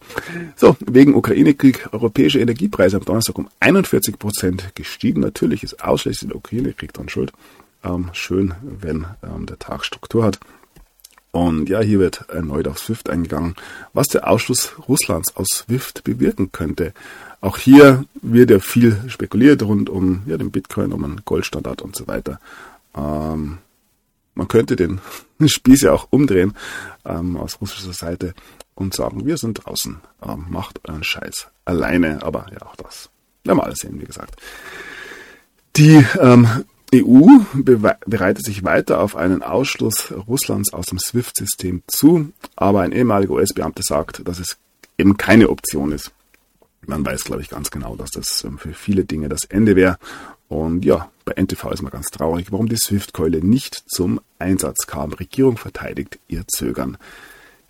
So, 0.57 0.77
wegen 0.81 1.15
Ukraine-Krieg 1.15 1.89
europäische 1.93 2.41
Energiepreise 2.41 2.97
am 2.97 3.05
Donnerstag 3.05 3.39
um 3.39 3.49
41 3.61 4.19
Prozent 4.19 4.75
gestiegen. 4.75 5.21
Natürlich 5.21 5.63
ist 5.63 5.83
ausschließlich 5.83 6.31
der 6.31 6.37
Ukraine-Krieg 6.37 6.93
dann 6.93 7.09
schuld. 7.09 7.33
Ähm, 7.85 8.11
schön, 8.15 8.55
wenn 8.63 9.07
ähm, 9.23 9.47
der 9.47 9.61
Tag 9.61 9.85
Struktur 9.85 10.25
hat. 10.25 10.41
Und 11.31 11.69
ja, 11.69 11.81
hier 11.81 12.01
wird 12.01 12.29
erneut 12.29 12.67
auf 12.67 12.79
SWIFT 12.79 13.11
eingegangen, 13.11 13.55
was 13.93 14.09
der 14.09 14.29
Ausschluss 14.29 14.73
Russlands 14.89 15.37
aus 15.37 15.49
SWIFT 15.49 16.05
bewirken 16.05 16.51
könnte. 16.51 16.95
Auch 17.41 17.59
hier 17.59 18.05
wird 18.23 18.51
ja 18.51 18.59
viel 18.59 18.97
spekuliert 19.09 19.63
rund 19.63 19.89
um 19.89 20.23
ja, 20.27 20.37
den 20.37 20.51
Bitcoin, 20.51 20.93
um 20.93 21.05
einen 21.05 21.23
Goldstandard 21.25 21.83
und 21.83 21.95
so 21.95 22.07
weiter. 22.07 22.41
Ähm, 22.97 23.59
man 24.35 24.49
könnte 24.49 24.77
den 24.77 25.01
Spieß 25.45 25.83
ja 25.83 25.93
auch 25.93 26.09
umdrehen 26.11 26.55
ähm, 27.05 27.37
aus 27.37 27.61
russischer 27.61 27.93
Seite 27.93 28.35
und 28.75 28.95
sagen, 28.95 29.25
wir 29.27 29.37
sind 29.37 29.65
draußen, 29.65 30.01
ähm, 30.27 30.47
macht 30.49 30.81
euren 30.89 31.05
Scheiß 31.05 31.49
alleine. 31.65 32.23
Aber 32.23 32.47
ja, 32.53 32.67
auch 32.67 32.77
das 32.77 33.11
werden 33.45 33.59
wir 33.59 33.65
alles 33.65 33.81
sehen, 33.81 34.01
wie 34.01 34.07
gesagt. 34.07 34.41
Die 35.77 36.05
ähm, 36.21 36.65
EU 36.95 37.27
bereitet 37.57 38.45
sich 38.45 38.63
weiter 38.63 39.01
auf 39.01 39.17
einen 39.17 39.43
Ausschluss 39.43 40.13
Russlands 40.29 40.73
aus 40.73 40.87
dem 40.87 40.99
SWIFT-System 40.99 41.83
zu, 41.89 42.33
aber 42.55 42.83
ein 42.83 42.93
ehemaliger 42.93 43.35
US-Beamter 43.35 43.83
sagt, 43.83 44.27
dass 44.29 44.39
es 44.39 44.57
eben 44.97 45.17
keine 45.17 45.51
Option 45.51 45.91
ist. 45.91 46.13
Man 46.87 47.05
weiß, 47.05 47.25
glaube 47.25 47.43
ich, 47.43 47.49
ganz 47.49 47.71
genau, 47.71 47.97
dass 47.97 48.11
das 48.11 48.45
ähm, 48.45 48.59
für 48.59 48.73
viele 48.73 49.05
Dinge 49.05 49.29
das 49.29 49.45
Ende 49.45 49.77
wäre. 49.77 49.99
Und 50.49 50.85
ja, 50.85 51.11
bei 51.25 51.33
NTV 51.41 51.71
ist 51.71 51.83
man 51.83 51.91
ganz 51.91 52.11
traurig, 52.11 52.53
warum 52.53 52.69
die 52.69 52.77
SWIFT-Keule 52.77 53.45
nicht 53.45 53.83
zum 53.87 54.21
Einsatz 54.39 54.87
kam. 54.87 55.13
Regierung 55.13 55.57
verteidigt 55.57 56.19
ihr 56.29 56.47
Zögern. 56.47 56.97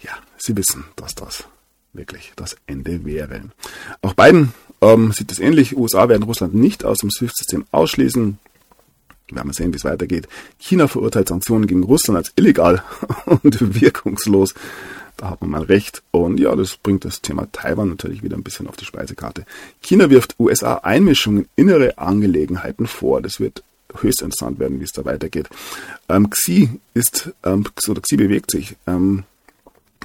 Ja, 0.01 0.13
sie 0.37 0.57
wissen, 0.57 0.85
dass 0.97 1.15
das 1.15 1.45
wirklich 1.93 2.33
das 2.37 2.57
Ende 2.67 3.05
wäre. 3.05 3.43
Auch 4.03 4.15
Biden 4.15 4.53
ähm, 4.81 5.13
sieht 5.13 5.31
es 5.33 5.39
ähnlich. 5.39 5.77
USA 5.77 6.09
werden 6.09 6.25
Russland 6.25 6.55
nicht 6.55 6.85
aus 6.85 6.99
dem 6.99 7.11
SWIFT-System 7.11 7.65
ausschließen. 7.71 8.39
Wir 9.29 9.37
werden 9.37 9.53
sehen, 9.53 9.73
wie 9.73 9.77
es 9.77 9.85
weitergeht. 9.85 10.29
China 10.59 10.89
verurteilt 10.89 11.29
Sanktionen 11.29 11.67
gegen 11.67 11.85
Russland 11.85 12.19
als 12.19 12.33
illegal 12.37 12.83
und 13.27 13.81
wirkungslos. 13.81 14.55
Da 15.17 15.31
hat 15.31 15.41
man 15.41 15.51
mal 15.51 15.63
recht. 15.63 16.03
Und 16.11 16.41
ja, 16.41 16.55
das 16.57 16.77
bringt 16.77 17.05
das 17.05 17.21
Thema 17.21 17.47
Taiwan 17.53 17.89
natürlich 17.89 18.23
wieder 18.23 18.37
ein 18.37 18.43
bisschen 18.43 18.67
auf 18.67 18.77
die 18.77 18.85
Speisekarte. 18.85 19.45
China 19.81 20.11
wirft 20.11 20.35
USA 20.39 20.75
Einmischung 20.77 21.39
in 21.39 21.49
innere 21.57 21.99
Angelegenheiten 21.99 22.87
vor. 22.87 23.23
Das 23.23 23.41
wird 23.41 23.63
höchst 24.01 24.23
interessant 24.23 24.59
werden, 24.59 24.81
wie 24.81 24.85
es 24.85 24.93
da 24.93 25.05
weitergeht. 25.05 25.49
Ähm, 26.09 26.31
Xi 26.31 26.69
ist, 26.95 27.33
ähm, 27.45 27.65
oder 27.89 28.01
Xi 28.01 28.17
bewegt 28.17 28.51
sich. 28.51 28.77
Ähm, 28.87 29.25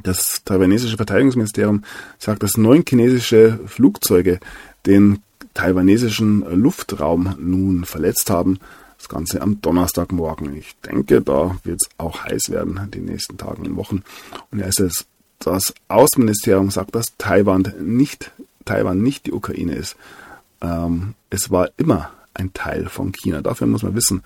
das 0.03 0.43
taiwanesische 0.45 0.97
Verteidigungsministerium 0.97 1.83
sagt, 2.17 2.43
dass 2.43 2.57
neun 2.57 2.83
chinesische 2.87 3.59
Flugzeuge 3.65 4.39
den 4.85 5.19
taiwanesischen 5.53 6.41
Luftraum 6.55 7.35
nun 7.37 7.83
verletzt 7.83 8.29
haben. 8.29 8.59
Das 9.09 9.15
Ganze 9.15 9.41
am 9.41 9.59
Donnerstagmorgen. 9.59 10.55
Ich 10.55 10.75
denke, 10.85 11.21
da 11.21 11.57
wird 11.63 11.81
es 11.81 11.89
auch 11.97 12.25
heiß 12.25 12.51
werden, 12.51 12.91
die 12.93 12.99
nächsten 12.99 13.37
Tagen 13.37 13.65
und 13.65 13.75
Wochen. 13.75 14.03
Und 14.51 14.59
er 14.59 14.67
ist 14.67 14.79
es, 14.79 15.07
das 15.39 15.73
Außenministerium 15.87 16.69
sagt, 16.69 16.93
dass 16.93 17.17
Taiwan 17.17 17.73
nicht, 17.81 18.31
Taiwan 18.65 19.01
nicht 19.01 19.25
die 19.25 19.31
Ukraine 19.31 19.73
ist. 19.73 19.95
Ähm, 20.61 21.15
es 21.31 21.49
war 21.49 21.69
immer 21.77 22.11
ein 22.35 22.53
Teil 22.53 22.87
von 22.87 23.11
China. 23.11 23.41
Dafür 23.41 23.65
muss 23.65 23.81
man 23.81 23.95
wissen, 23.95 24.21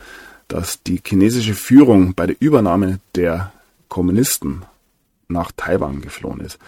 dass 0.50 0.84
die 0.84 1.02
chinesische 1.02 1.56
Führung 1.56 2.14
bei 2.14 2.28
der 2.28 2.36
Übernahme 2.42 3.00
der 3.16 3.54
Kommunisten 3.88 4.64
nach 5.30 5.54
Taiwan 5.56 6.02
geflohen 6.02 6.42
ist. 6.42 6.60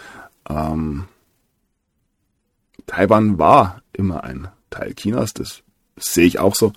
Ähm, 0.49 1.03
Taiwan 2.88 3.39
war 3.39 3.82
immer 3.91 4.24
ein 4.24 4.47
Teil 4.70 4.93
Chinas, 4.93 5.34
das 5.34 5.63
sehe 5.97 6.26
ich 6.26 6.39
auch 6.39 6.55
so, 6.55 6.72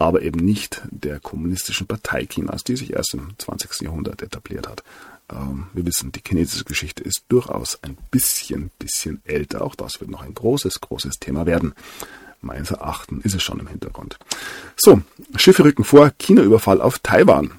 aber 0.00 0.22
eben 0.22 0.40
nicht 0.40 0.82
der 0.90 1.20
kommunistischen 1.20 1.86
Partei 1.86 2.24
Chinas, 2.24 2.64
die 2.64 2.74
sich 2.74 2.94
erst 2.94 3.12
im 3.12 3.34
20. 3.36 3.82
Jahrhundert 3.82 4.22
etabliert 4.22 4.66
hat. 4.66 4.82
Ähm, 5.30 5.66
wir 5.74 5.84
wissen, 5.84 6.10
die 6.10 6.22
chinesische 6.26 6.64
Geschichte 6.64 7.04
ist 7.04 7.24
durchaus 7.28 7.78
ein 7.82 7.98
bisschen, 8.10 8.70
bisschen 8.78 9.20
älter. 9.24 9.62
Auch 9.62 9.74
das 9.74 10.00
wird 10.00 10.10
noch 10.10 10.22
ein 10.22 10.34
großes, 10.34 10.80
großes 10.80 11.18
Thema 11.18 11.44
werden. 11.44 11.74
Meines 12.40 12.70
Erachtens 12.70 13.26
ist 13.26 13.34
es 13.34 13.42
schon 13.42 13.60
im 13.60 13.66
Hintergrund. 13.66 14.18
So, 14.74 15.02
Schiffe 15.36 15.64
rücken 15.64 15.84
vor, 15.84 16.10
China-Überfall 16.18 16.80
auf 16.80 16.98
Taiwan. 17.00 17.50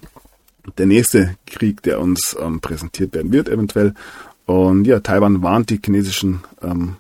Der 0.80 0.88
nächste 0.88 1.36
Krieg, 1.46 1.84
der 1.84 2.00
uns 2.00 2.36
ähm, 2.39 2.60
präsentiert 2.60 3.14
werden 3.14 3.32
wird, 3.32 3.50
eventuell. 3.50 3.94
Und 4.48 4.86
ja, 4.86 5.00
Taiwan 5.00 5.44
warnt 5.44 5.70
die 5.70 5.80
chinesischen 5.84 6.42
ähm, 6.64 6.96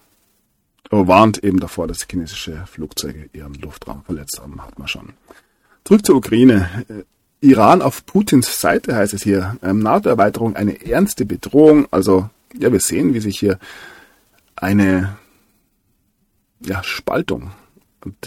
warnt 0.91 1.43
eben 1.43 1.59
davor, 1.59 1.87
dass 1.87 2.05
chinesische 2.09 2.65
Flugzeuge 2.67 3.29
ihren 3.33 3.53
Luftraum 3.55 4.03
verletzt 4.03 4.39
haben, 4.41 4.61
hat 4.61 4.77
man 4.77 4.87
schon. 4.87 5.13
Zurück 5.83 6.05
zur 6.05 6.15
Ukraine. 6.17 6.69
Äh, 6.89 7.03
Iran 7.43 7.81
auf 7.81 8.05
Putins 8.05 8.59
Seite 8.59 8.95
heißt 8.95 9.13
es 9.13 9.23
hier. 9.23 9.57
Ähm, 9.63 9.79
NATO-Erweiterung 9.79 10.55
eine 10.55 10.85
ernste 10.85 11.25
Bedrohung. 11.25 11.87
Also, 11.89 12.29
ja, 12.57 12.71
wir 12.71 12.79
sehen, 12.79 13.13
wie 13.13 13.19
sich 13.19 13.39
hier 13.39 13.57
eine 14.55 15.17
ja, 16.59 16.83
Spaltung 16.83 17.51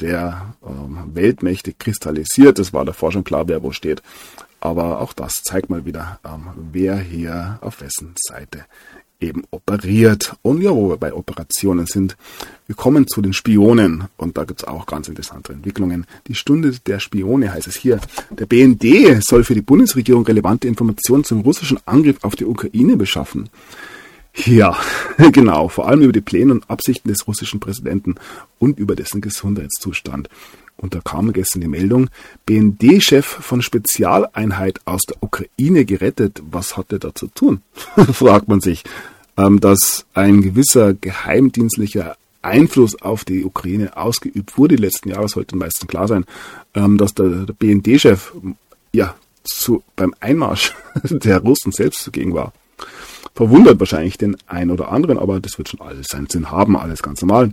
der 0.01 0.55
ähm, 0.67 1.15
Weltmächte 1.15 1.73
kristallisiert. 1.73 2.59
Es 2.59 2.73
war 2.73 2.85
davor 2.85 3.12
schon 3.12 3.25
klar, 3.25 3.47
wer 3.47 3.62
wo 3.62 3.73
steht. 3.73 4.03
Aber 4.61 5.01
auch 5.01 5.12
das 5.12 5.43
zeigt 5.43 5.71
mal 5.71 5.85
wieder, 5.85 6.19
ähm, 6.25 6.49
wer 6.73 6.97
hier 6.97 7.59
auf 7.61 7.81
wessen 7.81 8.15
Seite 8.17 8.65
eben 9.25 9.45
operiert. 9.51 10.37
Und 10.43 10.62
ja, 10.62 10.70
wo 10.70 10.91
wir 10.91 10.97
bei 10.97 11.12
Operationen 11.12 11.87
sind, 11.87 12.16
wir 12.66 12.75
kommen 12.75 13.07
zu 13.07 13.20
den 13.20 13.33
Spionen. 13.33 14.05
Und 14.16 14.39
da 14.39 14.45
gibt 14.45 14.62
es 14.62 14.68
auch 14.68 14.87
ganz 14.87 15.09
interessante 15.09 15.53
Entwicklungen. 15.53 16.07
Die 16.27 16.35
Stunde 16.35 16.72
der 16.87 17.01
Spione 17.01 17.53
heißt 17.53 17.66
es 17.66 17.77
hier. 17.77 18.01
Der 18.31 18.47
BND 18.47 19.22
soll 19.22 19.45
für 19.45 19.55
die 19.55 19.62
Bundesregierung 19.62 20.25
relevante 20.25 20.68
Informationen 20.68 21.25
zum 21.25 21.41
russischen 21.41 21.79
Angriff 21.87 22.18
auf 22.22 22.37
die 22.37 22.47
Ukraine 22.47 22.97
beschaffen. 22.97 23.49
Ja, 24.35 24.77
genau, 25.33 25.68
vor 25.68 25.89
allem 25.89 26.03
über 26.03 26.12
die 26.12 26.20
Pläne 26.20 26.53
und 26.53 26.68
Absichten 26.68 27.09
des 27.09 27.27
russischen 27.27 27.61
Präsidenten 27.61 28.16
und 28.59 28.79
über 28.79 28.97
dessen 28.97 29.20
Gesundheitszustand. 29.20 30.29
Und 30.77 30.95
da 30.95 31.01
kam 31.01 31.33
gestern 31.33 31.61
die 31.61 31.68
Meldung, 31.68 32.11
BND-Chef 32.47 33.25
von 33.25 33.62
Spezialeinheit 33.62 34.81
aus 34.87 35.03
der 35.03 35.22
Ukraine 35.22 35.85
gerettet. 35.85 36.43
Was 36.51 36.77
hat 36.77 36.93
er 36.93 36.99
da 36.99 37.14
zu 37.14 37.29
tun? 37.29 37.62
fragt 38.12 38.49
man 38.49 38.61
sich 38.61 38.83
dass 39.61 40.07
ein 40.14 40.43
gewisser 40.43 40.95
geheimdienstlicher 40.95 42.16
Einfluss 42.43 43.01
auf 43.01 43.24
die 43.24 43.45
Ukraine 43.45 43.97
ausgeübt 43.97 44.59
wurde 44.59 44.76
die 44.76 44.82
letzten 44.82 45.09
Jahre, 45.09 45.28
sollte 45.28 45.55
den 45.55 45.61
meisten 45.61 45.87
klar 45.87 46.07
sein, 46.09 46.24
ähm, 46.74 46.99
dass 46.99 47.14
der, 47.14 47.47
BND-Chef 47.59 48.32
ja 48.93 49.14
zu, 49.43 49.82
beim 49.97 50.14
Einmarsch 50.20 50.74
der 51.05 51.39
Russen 51.39 51.72
selbst 51.72 52.01
zugegen 52.01 52.35
war. 52.35 52.53
Verwundert 53.35 53.80
wahrscheinlich 53.80 54.18
den 54.18 54.37
einen 54.47 54.70
oder 54.70 54.93
anderen, 54.93 55.18
aber 55.18 55.41
das 55.41 55.59
wird 55.59 55.68
schon 55.68 55.80
alles 55.80 56.07
seinen 56.09 56.28
Sinn 56.28 56.51
haben, 56.51 56.76
alles 56.76 57.03
ganz 57.03 57.20
normal. 57.20 57.53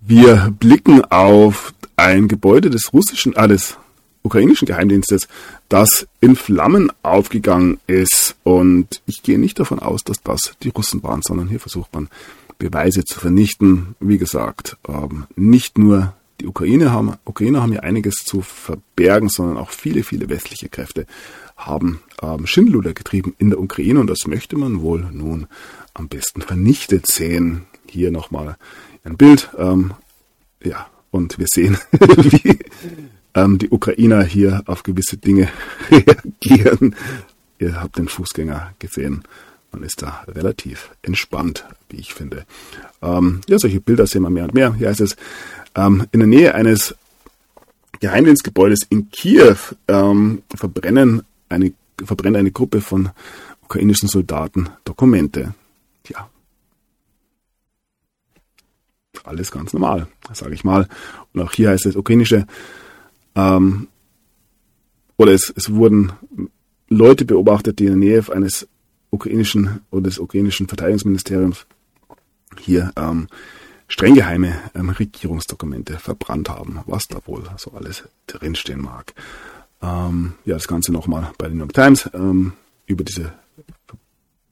Wir 0.00 0.52
blicken 0.58 1.04
auf 1.06 1.72
ein 1.96 2.28
Gebäude 2.28 2.68
des 2.68 2.92
russischen, 2.92 3.36
alles 3.36 3.78
ukrainischen 4.22 4.66
Geheimdienstes, 4.66 5.28
das 5.68 6.06
in 6.20 6.36
Flammen 6.36 6.92
aufgegangen 7.02 7.80
ist. 7.86 8.36
Und 8.44 9.02
ich 9.06 9.22
gehe 9.22 9.38
nicht 9.38 9.58
davon 9.58 9.78
aus, 9.78 10.04
dass 10.04 10.22
das 10.22 10.54
die 10.62 10.70
Russen 10.70 11.02
waren, 11.02 11.22
sondern 11.22 11.48
hier 11.48 11.60
versucht 11.60 11.92
man 11.94 12.08
Beweise 12.58 13.04
zu 13.04 13.18
vernichten. 13.18 13.96
Wie 14.00 14.18
gesagt, 14.18 14.76
ähm, 14.88 15.26
nicht 15.34 15.78
nur 15.78 16.14
die 16.40 16.46
Ukraine 16.46 16.92
haben, 16.92 17.14
Ukrainer 17.24 17.62
haben 17.62 17.72
hier 17.72 17.84
einiges 17.84 18.16
zu 18.24 18.42
verbergen, 18.42 19.28
sondern 19.28 19.56
auch 19.56 19.70
viele, 19.70 20.02
viele 20.02 20.28
westliche 20.28 20.68
Kräfte 20.68 21.06
haben 21.56 22.00
ähm, 22.20 22.46
Schindluder 22.46 22.94
getrieben 22.94 23.34
in 23.38 23.50
der 23.50 23.60
Ukraine 23.60 24.00
und 24.00 24.08
das 24.08 24.26
möchte 24.26 24.56
man 24.56 24.80
wohl 24.80 25.08
nun 25.12 25.46
am 25.94 26.08
besten 26.08 26.42
vernichtet 26.42 27.06
sehen. 27.06 27.64
Hier 27.86 28.10
nochmal 28.10 28.56
ein 29.04 29.16
Bild. 29.16 29.50
Ähm, 29.58 29.92
ja, 30.62 30.86
und 31.10 31.38
wir 31.38 31.46
sehen, 31.48 31.76
wie 31.92 32.58
ähm, 33.34 33.58
die 33.58 33.70
Ukrainer 33.70 34.22
hier 34.22 34.62
auf 34.66 34.82
gewisse 34.82 35.16
Dinge 35.16 35.48
reagieren. 35.90 36.94
Ihr 37.58 37.80
habt 37.80 37.98
den 37.98 38.08
Fußgänger 38.08 38.74
gesehen. 38.78 39.22
Man 39.70 39.82
ist 39.82 40.02
da 40.02 40.24
relativ 40.28 40.90
entspannt, 41.00 41.64
wie 41.88 41.96
ich 41.96 42.12
finde. 42.12 42.44
Ähm, 43.00 43.40
ja, 43.48 43.58
solche 43.58 43.80
Bilder 43.80 44.06
sehen 44.06 44.22
wir 44.22 44.30
mehr 44.30 44.44
und 44.44 44.54
mehr. 44.54 44.74
Hier 44.74 44.88
heißt 44.88 45.00
es, 45.00 45.16
ähm, 45.74 46.06
in 46.12 46.20
der 46.20 46.26
Nähe 46.26 46.54
eines 46.54 46.94
Geheimdienstgebäudes 48.00 48.80
in 48.88 49.10
Kiew 49.10 49.56
ähm, 49.88 50.42
verbrennen 50.54 51.22
eine, 51.48 51.72
verbrennt 52.04 52.36
eine 52.36 52.50
Gruppe 52.50 52.80
von 52.80 53.10
ukrainischen 53.62 54.08
Soldaten 54.08 54.68
Dokumente. 54.84 55.54
Tja, 56.02 56.28
alles 59.24 59.50
ganz 59.50 59.72
normal, 59.72 60.08
sage 60.32 60.54
ich 60.54 60.64
mal. 60.64 60.88
Und 61.32 61.40
auch 61.40 61.52
hier 61.52 61.70
heißt 61.70 61.86
es, 61.86 61.96
ukrainische 61.96 62.46
ähm, 63.34 63.88
oder 65.16 65.32
es, 65.32 65.52
es 65.56 65.72
wurden 65.72 66.12
Leute 66.88 67.24
beobachtet, 67.24 67.78
die 67.78 67.86
in 67.86 68.00
der 68.00 68.08
Nähe 68.08 68.32
eines 68.32 68.68
ukrainischen 69.10 69.80
oder 69.90 70.04
des 70.04 70.18
ukrainischen 70.18 70.68
Verteidigungsministeriums 70.68 71.66
hier 72.58 72.92
ähm, 72.96 73.28
streng 73.88 74.14
geheime 74.14 74.54
ähm, 74.74 74.90
Regierungsdokumente 74.90 75.98
verbrannt 75.98 76.48
haben, 76.48 76.80
was 76.86 77.08
da 77.08 77.18
wohl 77.26 77.44
so 77.56 77.72
alles 77.72 78.08
drinstehen 78.26 78.80
mag. 78.80 79.14
Ähm, 79.82 80.34
ja, 80.44 80.54
das 80.54 80.68
Ganze 80.68 80.92
nochmal 80.92 81.32
bei 81.38 81.48
den 81.48 81.58
New 81.58 81.64
York 81.64 81.74
Times 81.74 82.08
ähm, 82.14 82.54
über 82.86 83.04
diese 83.04 83.32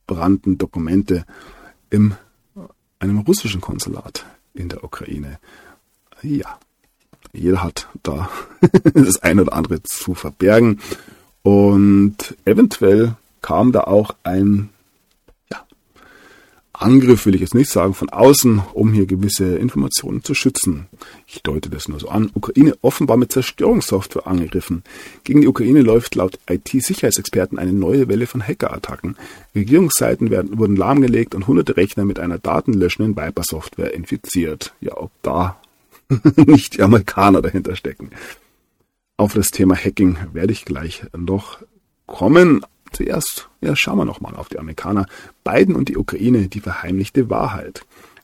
verbrannten 0.07 0.59
Dokumente 0.59 1.24
in 1.89 2.14
einem 2.99 3.18
russischen 3.18 3.61
Konsulat 3.61 4.26
in 4.55 4.68
der 4.68 4.85
Ukraine. 4.85 5.39
Ja, 6.22 6.59
jeder 7.33 7.62
hat 7.62 7.89
da 8.03 8.28
das 8.95 9.22
eine 9.22 9.43
oder 9.43 9.53
andere 9.53 9.83
zu 9.83 10.14
verbergen. 10.14 10.81
Und 11.43 12.37
eventuell 12.45 13.14
kam 13.41 13.72
da 13.72 13.83
auch 13.83 14.14
ein 14.22 14.68
ja, 15.51 15.64
Angriff, 16.74 17.24
will 17.24 17.35
ich 17.35 17.41
jetzt 17.41 17.55
nicht 17.55 17.70
sagen, 17.70 17.95
von 17.95 18.11
außen, 18.11 18.62
um 18.74 18.93
hier 18.93 19.07
gewisse 19.07 19.57
Informationen 19.57 20.22
zu 20.22 20.35
schützen. 20.35 20.87
Ich 21.26 21.43
deute 21.43 21.70
das 21.70 21.89
nur 21.89 21.99
so 21.99 22.09
an. 22.11 22.31
Ukraine 22.35 22.76
offenbar 22.83 23.16
mit 23.16 23.33
Zerstörungssoftware 23.33 24.26
angegriffen. 24.26 24.83
Gegen 25.24 25.41
die 25.41 25.49
Ukraine 25.49 25.81
läuft 25.81 26.14
laut 26.14 26.39
IT-Sicherheitsexperten 26.49 27.59
eine 27.59 27.72
neue 27.72 28.09
Welle 28.09 28.26
von 28.26 28.47
Hackerattacken. 28.47 29.16
Regierungsseiten 29.55 30.31
werden, 30.31 30.59
wurden 30.59 30.76
lahmgelegt 30.76 31.35
und 31.35 31.47
hunderte 31.47 31.78
Rechner 31.78 32.05
mit 32.05 32.18
einer 32.18 32.39
datenlöschenden 32.39 33.16
Viper-Software 33.16 33.95
infiziert. 33.95 34.74
Ja, 34.83 34.99
ob 34.99 35.11
da 35.22 35.60
nicht 36.47 36.77
die 36.77 36.83
Amerikaner 36.83 37.43
dahinter 37.43 37.77
stecken. 37.77 38.11
Auf 39.17 39.35
das 39.35 39.51
Thema 39.51 39.77
Hacking 39.77 40.17
werde 40.33 40.53
ich 40.53 40.65
gleich 40.65 41.05
noch 41.17 41.59
kommen. 42.07 42.65
Zuerst 42.93 43.49
ja, 43.61 43.77
schauen 43.77 43.99
wir 43.99 44.05
nochmal 44.05 44.35
auf 44.35 44.49
die 44.49 44.59
Amerikaner. 44.59 45.07
Biden 45.45 45.77
und 45.77 45.89
die 45.89 45.97
Ukraine, 45.97 46.49
die 46.49 46.61
verheimlichte 46.61 47.31
Wahrheit. 47.31 47.83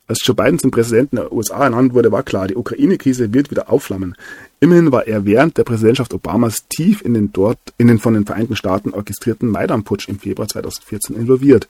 Als 0.08 0.24
Joe 0.24 0.36
Biden 0.36 0.60
zum 0.60 0.70
Präsidenten 0.70 1.16
der 1.16 1.32
USA 1.32 1.64
ernannt 1.64 1.92
wurde, 1.92 2.12
war 2.12 2.22
klar, 2.22 2.46
die 2.46 2.54
Ukraine-Krise 2.54 3.34
wird 3.34 3.50
wieder 3.50 3.72
aufflammen. 3.72 4.14
Immerhin 4.60 4.92
war 4.92 5.08
er 5.08 5.24
während 5.24 5.58
der 5.58 5.64
Präsidentschaft 5.64 6.14
Obamas 6.14 6.68
tief 6.68 7.02
in 7.02 7.12
den 7.14 7.32
dort, 7.32 7.58
in 7.76 7.88
den 7.88 7.98
von 7.98 8.14
den 8.14 8.24
Vereinten 8.24 8.54
Staaten 8.54 8.90
orchestrierten 8.90 9.50
Maidan-Putsch 9.50 10.08
im 10.08 10.20
Februar 10.20 10.46
2014 10.46 11.16
involviert. 11.16 11.66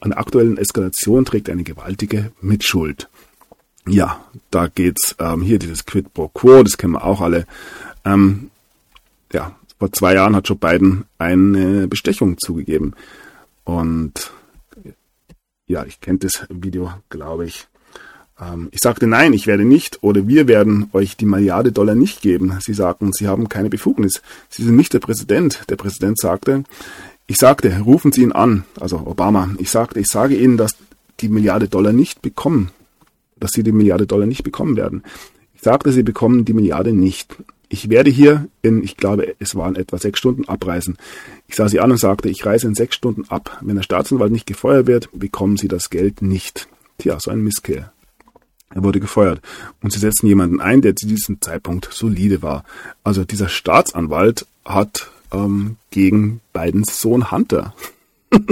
An 0.00 0.10
der 0.10 0.18
aktuellen 0.18 0.56
Eskalation 0.56 1.26
trägt 1.26 1.50
eine 1.50 1.62
gewaltige 1.62 2.32
Mitschuld. 2.40 3.10
Ja, 3.86 4.24
da 4.50 4.68
geht's 4.68 5.14
ähm, 5.18 5.42
hier 5.42 5.58
dieses 5.58 5.84
Quid 5.84 6.12
pro 6.14 6.28
Quo, 6.28 6.62
das 6.62 6.78
kennen 6.78 6.94
wir 6.94 7.04
auch 7.04 7.20
alle. 7.20 7.46
Ähm, 8.04 8.50
ja, 9.32 9.54
vor 9.78 9.92
zwei 9.92 10.14
Jahren 10.14 10.34
hat 10.34 10.48
Joe 10.48 10.56
Biden 10.56 11.04
eine 11.18 11.86
Bestechung 11.88 12.38
zugegeben. 12.38 12.94
Und 13.64 14.32
ja, 15.66 15.84
ich 15.84 16.00
kenne 16.00 16.18
das 16.18 16.46
Video, 16.48 16.92
glaube 17.10 17.46
ich. 17.46 17.66
Ähm, 18.40 18.68
ich 18.70 18.80
sagte 18.80 19.06
nein, 19.06 19.32
ich 19.32 19.46
werde 19.46 19.64
nicht 19.64 20.02
oder 20.02 20.26
wir 20.28 20.48
werden 20.48 20.88
euch 20.92 21.16
die 21.16 21.26
Milliarde 21.26 21.72
Dollar 21.72 21.94
nicht 21.94 22.22
geben. 22.22 22.58
Sie 22.60 22.74
sagten, 22.74 23.12
sie 23.12 23.28
haben 23.28 23.48
keine 23.48 23.70
Befugnis. 23.70 24.22
Sie 24.48 24.62
sind 24.62 24.76
nicht 24.76 24.92
der 24.92 25.00
Präsident. 25.00 25.64
Der 25.68 25.76
Präsident 25.76 26.18
sagte, 26.18 26.64
ich 27.26 27.36
sagte, 27.36 27.80
rufen 27.80 28.12
Sie 28.12 28.22
ihn 28.22 28.32
an, 28.32 28.64
also 28.78 28.98
Obama. 28.98 29.48
Ich 29.58 29.70
sagte, 29.70 30.00
ich 30.00 30.08
sage 30.08 30.36
Ihnen, 30.36 30.56
dass 30.58 30.76
die 31.20 31.28
Milliarde 31.28 31.68
Dollar 31.68 31.92
nicht 31.92 32.20
bekommen, 32.20 32.70
dass 33.44 33.52
Sie 33.52 33.62
die 33.62 33.72
Milliarde 33.72 34.06
Dollar 34.06 34.26
nicht 34.26 34.42
bekommen 34.42 34.76
werden. 34.76 35.02
Ich 35.54 35.60
sagte, 35.60 35.92
Sie 35.92 36.02
bekommen 36.02 36.44
die 36.44 36.54
Milliarde 36.54 36.92
nicht. 36.92 37.36
Ich 37.68 37.90
werde 37.90 38.10
hier 38.10 38.48
in, 38.62 38.82
ich 38.82 38.96
glaube, 38.96 39.34
es 39.38 39.54
waren 39.54 39.76
etwa 39.76 39.98
sechs 39.98 40.18
Stunden 40.18 40.46
abreisen. 40.48 40.96
Ich 41.48 41.56
sah 41.56 41.68
sie 41.68 41.80
an 41.80 41.90
und 41.90 41.98
sagte, 41.98 42.28
ich 42.28 42.46
reise 42.46 42.66
in 42.66 42.74
sechs 42.74 42.94
Stunden 42.94 43.24
ab. 43.28 43.58
Wenn 43.62 43.76
der 43.76 43.82
Staatsanwalt 43.82 44.30
nicht 44.32 44.46
gefeuert 44.46 44.86
wird, 44.86 45.08
bekommen 45.12 45.56
Sie 45.56 45.68
das 45.68 45.90
Geld 45.90 46.22
nicht. 46.22 46.68
Tja, 46.98 47.18
so 47.20 47.30
ein 47.30 47.42
Misskehr. 47.42 47.92
Er 48.70 48.82
wurde 48.82 49.00
gefeuert. 49.00 49.40
Und 49.82 49.92
sie 49.92 49.98
setzten 49.98 50.26
jemanden 50.26 50.60
ein, 50.60 50.82
der 50.82 50.96
zu 50.96 51.06
diesem 51.06 51.40
Zeitpunkt 51.40 51.88
solide 51.92 52.42
war. 52.42 52.64
Also 53.02 53.24
dieser 53.24 53.48
Staatsanwalt 53.48 54.46
hat 54.64 55.10
ähm, 55.32 55.76
gegen 55.90 56.40
Bidens 56.52 57.00
Sohn 57.00 57.30
Hunter 57.30 57.74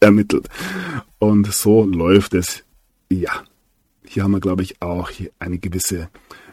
ermittelt. 0.00 0.48
Und 1.18 1.52
so 1.52 1.84
läuft 1.84 2.34
es. 2.34 2.62
Ja, 3.08 3.42
hier 4.08 4.24
haben 4.24 4.32
wir, 4.32 4.40
glaube 4.40 4.62
ich, 4.62 4.80
auch 4.80 5.10
eine 5.38 5.58
gewisse 5.58 6.08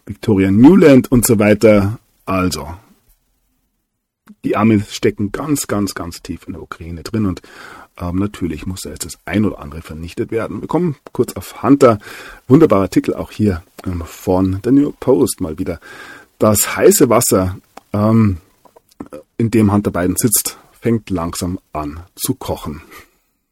Victoria 0.06 0.52
Newland 0.52 1.12
und 1.12 1.26
so 1.26 1.40
weiter. 1.40 2.00
Also, 2.26 2.68
die 4.44 4.56
Amis 4.56 4.94
stecken 4.94 5.32
ganz, 5.32 5.68
ganz, 5.68 5.94
ganz 5.94 6.22
tief 6.22 6.48
in 6.48 6.54
der 6.54 6.62
Ukraine 6.62 7.04
drin 7.04 7.26
und 7.26 7.42
ähm, 7.98 8.16
natürlich 8.18 8.66
muss 8.66 8.82
da 8.82 8.90
jetzt 8.90 9.06
das 9.06 9.20
ein 9.26 9.46
oder 9.46 9.60
andere 9.60 9.82
vernichtet 9.82 10.32
werden. 10.32 10.62
Wir 10.62 10.68
kommen 10.68 10.96
kurz 11.12 11.34
auf 11.34 11.62
Hunter. 11.62 12.00
Wunderbarer 12.48 12.84
Artikel 12.84 13.14
auch 13.14 13.32
hier 13.32 13.64
ähm, 13.86 14.04
von 14.06 14.62
der 14.64 14.72
New 14.72 14.82
York 14.82 15.00
Post 15.00 15.42
mal 15.42 15.60
wieder. 15.60 15.80
Das 16.40 16.76
heiße 16.76 17.10
Wasser, 17.10 17.58
ähm, 17.94 18.38
in 19.38 19.52
dem 19.52 19.72
Hunter 19.72 19.92
Biden 19.92 20.16
sitzt, 20.18 20.58
fängt 20.80 21.10
langsam 21.10 21.60
an 21.72 22.02
zu 22.16 22.36
kochen. 22.36 22.82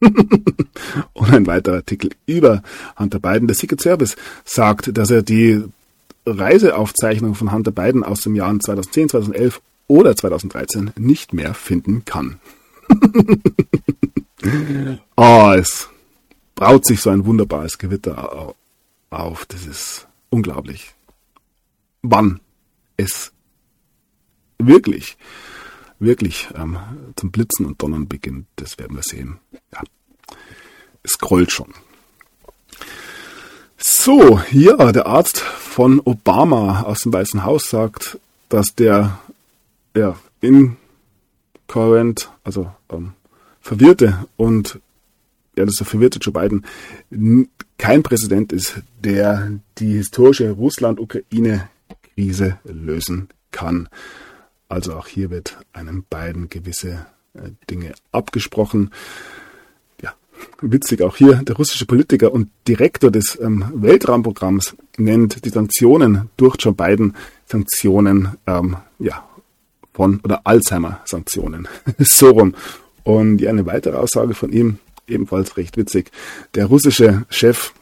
und 1.14 1.34
ein 1.34 1.47
weiterer 1.47 1.78
Artikel 1.78 2.12
über 2.26 2.64
Hunter 2.97 3.20
Biden. 3.20 3.47
Der 3.47 3.56
Secret 3.56 3.82
Service 3.82 4.16
sagt, 4.43 4.97
dass 4.97 5.12
er 5.12 5.22
die 5.22 5.64
Reiseaufzeichnung 6.26 7.36
von 7.36 7.52
Hunter 7.52 7.72
Biden 7.72 8.04
aus 8.04 8.22
dem 8.22 8.36
Jahr 8.36 8.58
2010, 8.60 9.10
2011 9.10 9.62
oder 9.88 10.16
2013 10.16 10.91
nicht 10.97 11.34
mehr 11.34 11.54
finden 11.54 12.06
kann. 12.06 12.39
oh, 15.16 15.54
es 15.56 15.89
braut 16.56 16.86
sich 16.86 17.02
so 17.02 17.10
ein 17.10 17.26
wunderbares 17.26 17.78
Gewitter 17.78 18.54
auf. 19.10 19.45
Das 19.45 19.66
ist 19.66 20.08
unglaublich. 20.30 20.93
Wann 22.02 22.39
es 22.97 23.32
wirklich, 24.58 25.18
wirklich 26.02 26.49
ähm, 26.56 26.78
zum 27.16 27.32
Blitzen 27.32 27.66
und 27.66 27.82
Donnern 27.82 28.08
beginnt, 28.08 28.47
das 28.58 28.78
werden 28.78 28.97
wir 28.97 29.04
sehen. 29.04 29.39
Ja, 29.74 29.82
es 31.04 31.14
scrollt 31.14 31.52
schon. 31.52 31.74
So, 33.78 34.39
ja, 34.52 34.91
der 34.91 35.08
Arzt 35.08 35.39
von 35.39 35.99
Obama 36.04 36.84
aus 36.84 37.02
dem 37.02 37.14
Weißen 37.14 37.43
Haus 37.43 37.70
sagt, 37.70 38.20
dass 38.49 38.76
der 38.76 39.20
ja, 39.95 40.16
incoherent, 40.41 42.32
also 42.43 42.72
ähm, 42.91 43.14
verwirrte 43.62 44.28
und 44.38 44.80
ja, 45.56 45.66
das 45.66 45.74
ist 45.74 45.80
der 45.80 45.88
verwirrte 45.88 46.20
Joe 46.20 46.34
Biden 46.34 46.66
kein 47.78 48.04
Präsident 48.04 48.54
ist, 48.54 48.82
der 49.04 49.52
die 49.80 49.93
historische 49.93 50.52
Russland-Ukraine-Krise 50.52 52.60
lösen 52.64 53.30
kann. 53.52 53.89
Also 54.72 54.95
auch 54.95 55.07
hier 55.07 55.30
wird 55.30 55.57
einem 55.74 56.03
Biden 56.09 56.49
gewisse 56.49 57.05
äh, 57.34 57.51
Dinge 57.69 57.93
abgesprochen 58.11 58.91
witzig 60.61 61.01
auch 61.01 61.15
hier, 61.15 61.36
der 61.36 61.55
russische 61.55 61.86
Politiker 61.86 62.32
und 62.32 62.49
Direktor 62.67 63.11
des 63.11 63.38
ähm, 63.41 63.65
Weltraumprogramms 63.74 64.76
nennt 64.97 65.43
die 65.45 65.49
Sanktionen 65.49 66.30
durch 66.38 66.55
Joe 66.59 66.74
Biden 66.74 67.15
Sanktionen, 67.45 68.38
ähm, 68.47 68.78
ja, 68.99 69.28
von, 69.93 70.19
oder 70.24 70.41
Alzheimer-Sanktionen. 70.45 71.67
so 71.99 72.30
rum. 72.30 72.55
Und 73.03 73.41
ja, 73.41 73.49
eine 73.49 73.65
weitere 73.65 73.97
Aussage 73.97 74.34
von 74.34 74.51
ihm, 74.51 74.80
ebenfalls 75.07 75.57
recht 75.57 75.76
witzig. 75.76 76.11
Der 76.55 76.67
russische 76.67 77.26
Chef 77.30 77.74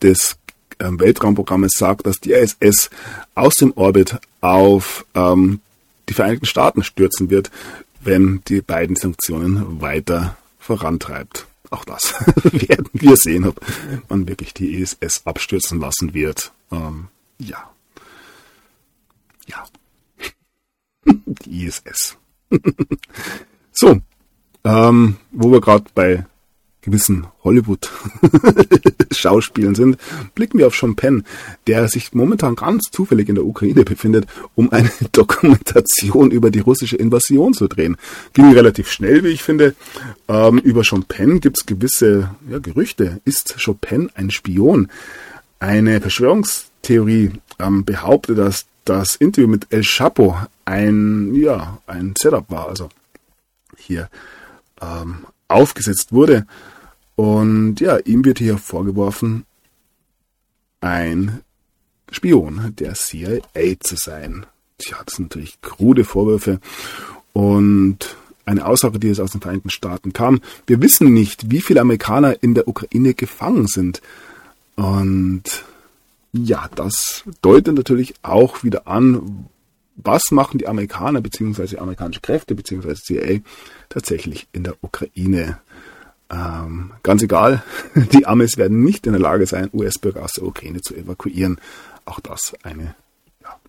des 0.00 0.36
ähm, 0.80 0.98
Weltraumprogrammes 0.98 1.72
sagt, 1.76 2.06
dass 2.06 2.20
die 2.20 2.32
ISS 2.32 2.90
aus 3.34 3.56
dem 3.56 3.72
Orbit 3.76 4.16
auf 4.40 5.04
ähm, 5.14 5.60
die 6.08 6.14
Vereinigten 6.14 6.46
Staaten 6.46 6.82
stürzen 6.82 7.30
wird, 7.30 7.50
wenn 8.02 8.42
die 8.48 8.60
beiden 8.60 8.96
Sanktionen 8.96 9.80
weiter 9.80 10.36
vorantreibt. 10.58 11.46
Auch 11.70 11.84
das 11.84 12.14
werden 12.44 12.88
wir 12.92 13.16
sehen, 13.16 13.46
ob 13.46 13.60
man 14.08 14.28
wirklich 14.28 14.54
die 14.54 14.80
ISS 14.80 15.22
abstürzen 15.24 15.80
lassen 15.80 16.14
wird. 16.14 16.52
Ähm, 16.70 17.08
ja. 17.38 17.70
Ja. 19.46 19.64
die 21.26 21.66
ISS. 21.66 22.16
so, 23.72 24.00
ähm, 24.64 25.16
wo 25.32 25.50
wir 25.50 25.60
gerade 25.60 25.84
bei 25.94 26.26
gewissen 26.84 27.26
Hollywood-Schauspielen 27.42 29.74
sind, 29.74 29.96
blicken 30.34 30.58
wir 30.58 30.66
auf 30.66 30.76
Sean 30.76 30.96
Penn, 30.96 31.24
der 31.66 31.88
sich 31.88 32.12
momentan 32.12 32.56
ganz 32.56 32.90
zufällig 32.90 33.28
in 33.28 33.34
der 33.34 33.44
Ukraine 33.44 33.84
befindet, 33.84 34.26
um 34.54 34.72
eine 34.72 34.90
Dokumentation 35.12 36.30
über 36.30 36.50
die 36.50 36.60
russische 36.60 36.96
Invasion 36.96 37.52
zu 37.54 37.68
drehen. 37.68 37.96
Ging 38.32 38.52
relativ 38.52 38.90
schnell, 38.90 39.22
wie 39.24 39.28
ich 39.28 39.42
finde. 39.42 39.74
Ähm, 40.28 40.58
über 40.58 40.84
Sean 40.84 41.04
Penn 41.04 41.40
gibt 41.40 41.58
es 41.58 41.66
gewisse 41.66 42.30
ja, 42.48 42.58
Gerüchte. 42.58 43.20
Ist 43.24 43.56
Sean 43.58 43.78
Penn 43.78 44.10
ein 44.14 44.30
Spion? 44.30 44.88
Eine 45.58 46.00
Verschwörungstheorie 46.00 47.32
ähm, 47.58 47.84
behauptet, 47.84 48.38
dass 48.38 48.66
das 48.84 49.16
Interview 49.16 49.48
mit 49.48 49.66
El 49.70 49.82
Chapo 49.82 50.36
ein, 50.64 51.34
ja, 51.34 51.78
ein 51.86 52.14
Setup 52.18 52.50
war, 52.50 52.68
also 52.68 52.88
hier 53.76 54.08
ähm, 54.80 55.26
aufgesetzt 55.48 56.12
wurde. 56.12 56.46
Und 57.16 57.80
ja, 57.80 57.98
ihm 57.98 58.24
wird 58.24 58.38
hier 58.38 58.58
vorgeworfen, 58.58 59.44
ein 60.80 61.40
Spion 62.10 62.74
der 62.78 62.94
CIA 62.94 63.78
zu 63.80 63.96
sein. 63.96 64.46
Tja, 64.78 64.98
das 65.04 65.16
sind 65.16 65.30
natürlich 65.30 65.60
krude 65.62 66.04
Vorwürfe 66.04 66.60
und 67.32 68.16
eine 68.46 68.66
Aussage, 68.66 68.98
die 68.98 69.08
jetzt 69.08 69.20
aus 69.20 69.32
den 69.32 69.40
Vereinigten 69.40 69.70
Staaten 69.70 70.12
kam. 70.12 70.40
Wir 70.66 70.82
wissen 70.82 71.12
nicht, 71.12 71.50
wie 71.50 71.60
viele 71.60 71.80
Amerikaner 71.80 72.42
in 72.42 72.54
der 72.54 72.68
Ukraine 72.68 73.14
gefangen 73.14 73.66
sind. 73.66 74.02
Und 74.76 75.64
ja, 76.32 76.68
das 76.74 77.24
deutet 77.42 77.74
natürlich 77.74 78.14
auch 78.22 78.64
wieder 78.64 78.86
an, 78.86 79.46
was 79.96 80.30
machen 80.30 80.58
die 80.58 80.66
Amerikaner 80.66 81.20
bzw. 81.20 81.78
amerikanische 81.78 82.20
Kräfte 82.20 82.54
bzw. 82.54 82.94
CIA 82.94 83.40
tatsächlich 83.88 84.48
in 84.52 84.64
der 84.64 84.74
Ukraine. 84.82 85.58
Ähm, 86.30 86.92
ganz 87.02 87.22
egal, 87.22 87.62
die 87.94 88.26
Amis 88.26 88.56
werden 88.56 88.82
nicht 88.82 89.06
in 89.06 89.12
der 89.12 89.20
Lage 89.20 89.46
sein, 89.46 89.70
US-Bürger 89.72 90.22
aus 90.22 90.32
der 90.32 90.44
Ukraine 90.44 90.80
zu 90.80 90.94
evakuieren. 90.94 91.60
Auch 92.04 92.20
das 92.20 92.54
eine, 92.62 92.94
ja, 93.42 93.60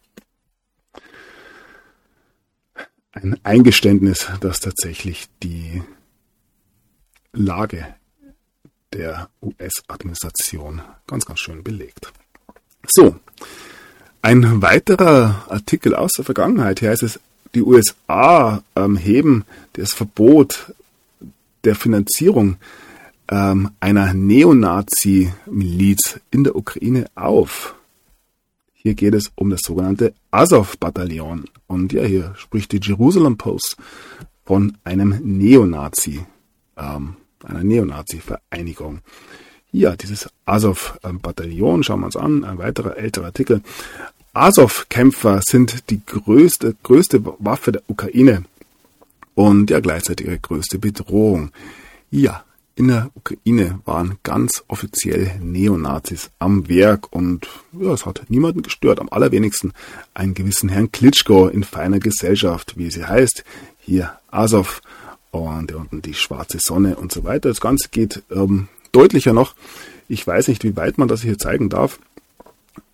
ein 3.11 3.39
Eingeständnis, 3.43 4.27
das 4.39 4.59
tatsächlich 4.59 5.27
die 5.43 5.83
Lage 7.33 7.95
der 8.93 9.29
US-Administration 9.41 10.81
ganz, 11.07 11.25
ganz 11.25 11.39
schön 11.39 11.63
belegt. 11.63 12.13
So, 12.87 13.15
ein 14.21 14.61
weiterer 14.61 15.45
Artikel 15.49 15.93
aus 15.93 16.11
der 16.13 16.25
Vergangenheit. 16.25 16.79
Hier 16.79 16.89
heißt 16.89 17.03
es, 17.03 17.19
die 17.53 17.61
USA 17.61 18.63
ähm, 18.75 18.97
heben 18.97 19.45
das 19.73 19.93
Verbot 19.93 20.73
der 21.65 21.75
Finanzierung 21.75 22.57
ähm, 23.29 23.71
einer 23.79 24.13
Neonazi-Miliz 24.13 26.19
in 26.31 26.43
der 26.43 26.55
Ukraine 26.55 27.05
auf. 27.15 27.75
Hier 28.73 28.93
geht 28.93 29.15
es 29.15 29.31
um 29.35 29.49
das 29.49 29.61
sogenannte 29.61 30.13
Azov-Bataillon. 30.31 31.45
Und 31.67 31.91
ja, 31.91 32.03
hier 32.03 32.33
spricht 32.37 32.71
die 32.71 32.79
Jerusalem 32.81 33.37
Post 33.37 33.77
von 34.43 34.77
einem 34.83 35.19
Neonazi, 35.23 36.23
ähm, 36.77 37.15
einer 37.43 37.63
Neonazi-Vereinigung. 37.63 38.99
Ja, 39.71 39.95
dieses 39.95 40.29
Azov-Bataillon, 40.45 41.83
schauen 41.83 42.01
wir 42.01 42.05
uns 42.05 42.15
an, 42.15 42.43
ein 42.43 42.59
weiterer 42.59 42.97
älterer 42.97 43.25
Artikel. 43.25 43.61
Azov-Kämpfer 44.33 45.41
sind 45.43 45.89
die 45.89 46.01
größte, 46.05 46.75
größte 46.83 47.25
Waffe 47.39 47.71
der 47.71 47.81
Ukraine 47.87 48.45
und 49.35 49.69
ja 49.69 49.79
gleichzeitig 49.79 50.25
ihre 50.25 50.39
größte 50.39 50.79
Bedrohung. 50.79 51.51
Ja, 52.09 52.43
in 52.77 52.89
der 52.89 53.09
Ukraine 53.13 53.79
waren 53.85 54.17
ganz 54.23 54.63
offiziell 54.67 55.39
Neonazis 55.41 56.31
am 56.39 56.67
Werk 56.67 57.13
und 57.13 57.47
ja, 57.79 57.93
es 57.93 58.05
hat 58.05 58.23
niemanden 58.29 58.63
gestört, 58.63 58.99
am 58.99 59.09
allerwenigsten 59.09 59.71
einen 60.13 60.33
gewissen 60.33 60.69
Herrn 60.69 60.91
Klitschko 60.91 61.47
in 61.47 61.63
feiner 61.63 61.99
Gesellschaft, 61.99 62.77
wie 62.77 62.91
sie 62.91 63.05
heißt. 63.05 63.45
Hier 63.79 64.13
Azov 64.29 64.81
und 65.31 65.73
unten 65.73 66.01
die 66.01 66.13
schwarze 66.15 66.57
Sonne 66.59 66.95
und 66.97 67.11
so 67.11 67.23
weiter. 67.23 67.49
Das 67.49 67.61
Ganze 67.61 67.89
geht 67.89 68.23
ähm, 68.29 68.67
deutlicher 68.91 69.33
noch. 69.33 69.55
Ich 70.07 70.25
weiß 70.25 70.49
nicht, 70.49 70.63
wie 70.63 70.75
weit 70.75 70.97
man 70.97 71.07
das 71.07 71.21
hier 71.21 71.37
zeigen 71.37 71.69
darf 71.69 71.99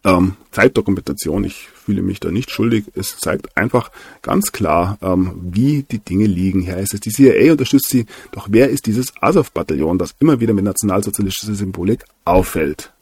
ähm, 0.03 0.36
Zeitdokumentation. 0.51 1.43
Ich 1.43 1.67
fühle 1.67 2.01
mich 2.01 2.19
da 2.19 2.32
nicht 2.32 2.51
schuldig. 2.51 2.86
Es 2.95 3.17
zeigt 3.17 3.55
einfach 3.57 3.91
ganz 4.21 4.51
klar, 4.51 4.97
ähm, 5.01 5.34
wie 5.41 5.84
die 5.84 5.99
Dinge 5.99 6.25
liegen. 6.25 6.61
Hier 6.61 6.75
heißt 6.75 6.93
es, 6.93 6.99
die 6.99 7.11
CIA 7.11 7.51
unterstützt 7.51 7.89
sie. 7.89 8.05
Doch 8.32 8.47
wer 8.49 8.69
ist 8.69 8.86
dieses 8.86 9.13
Azov-Bataillon, 9.21 9.97
das 9.97 10.15
immer 10.19 10.39
wieder 10.39 10.53
mit 10.53 10.65
nationalsozialistischer 10.65 11.55
Symbolik 11.55 12.03
auffällt? 12.25 12.93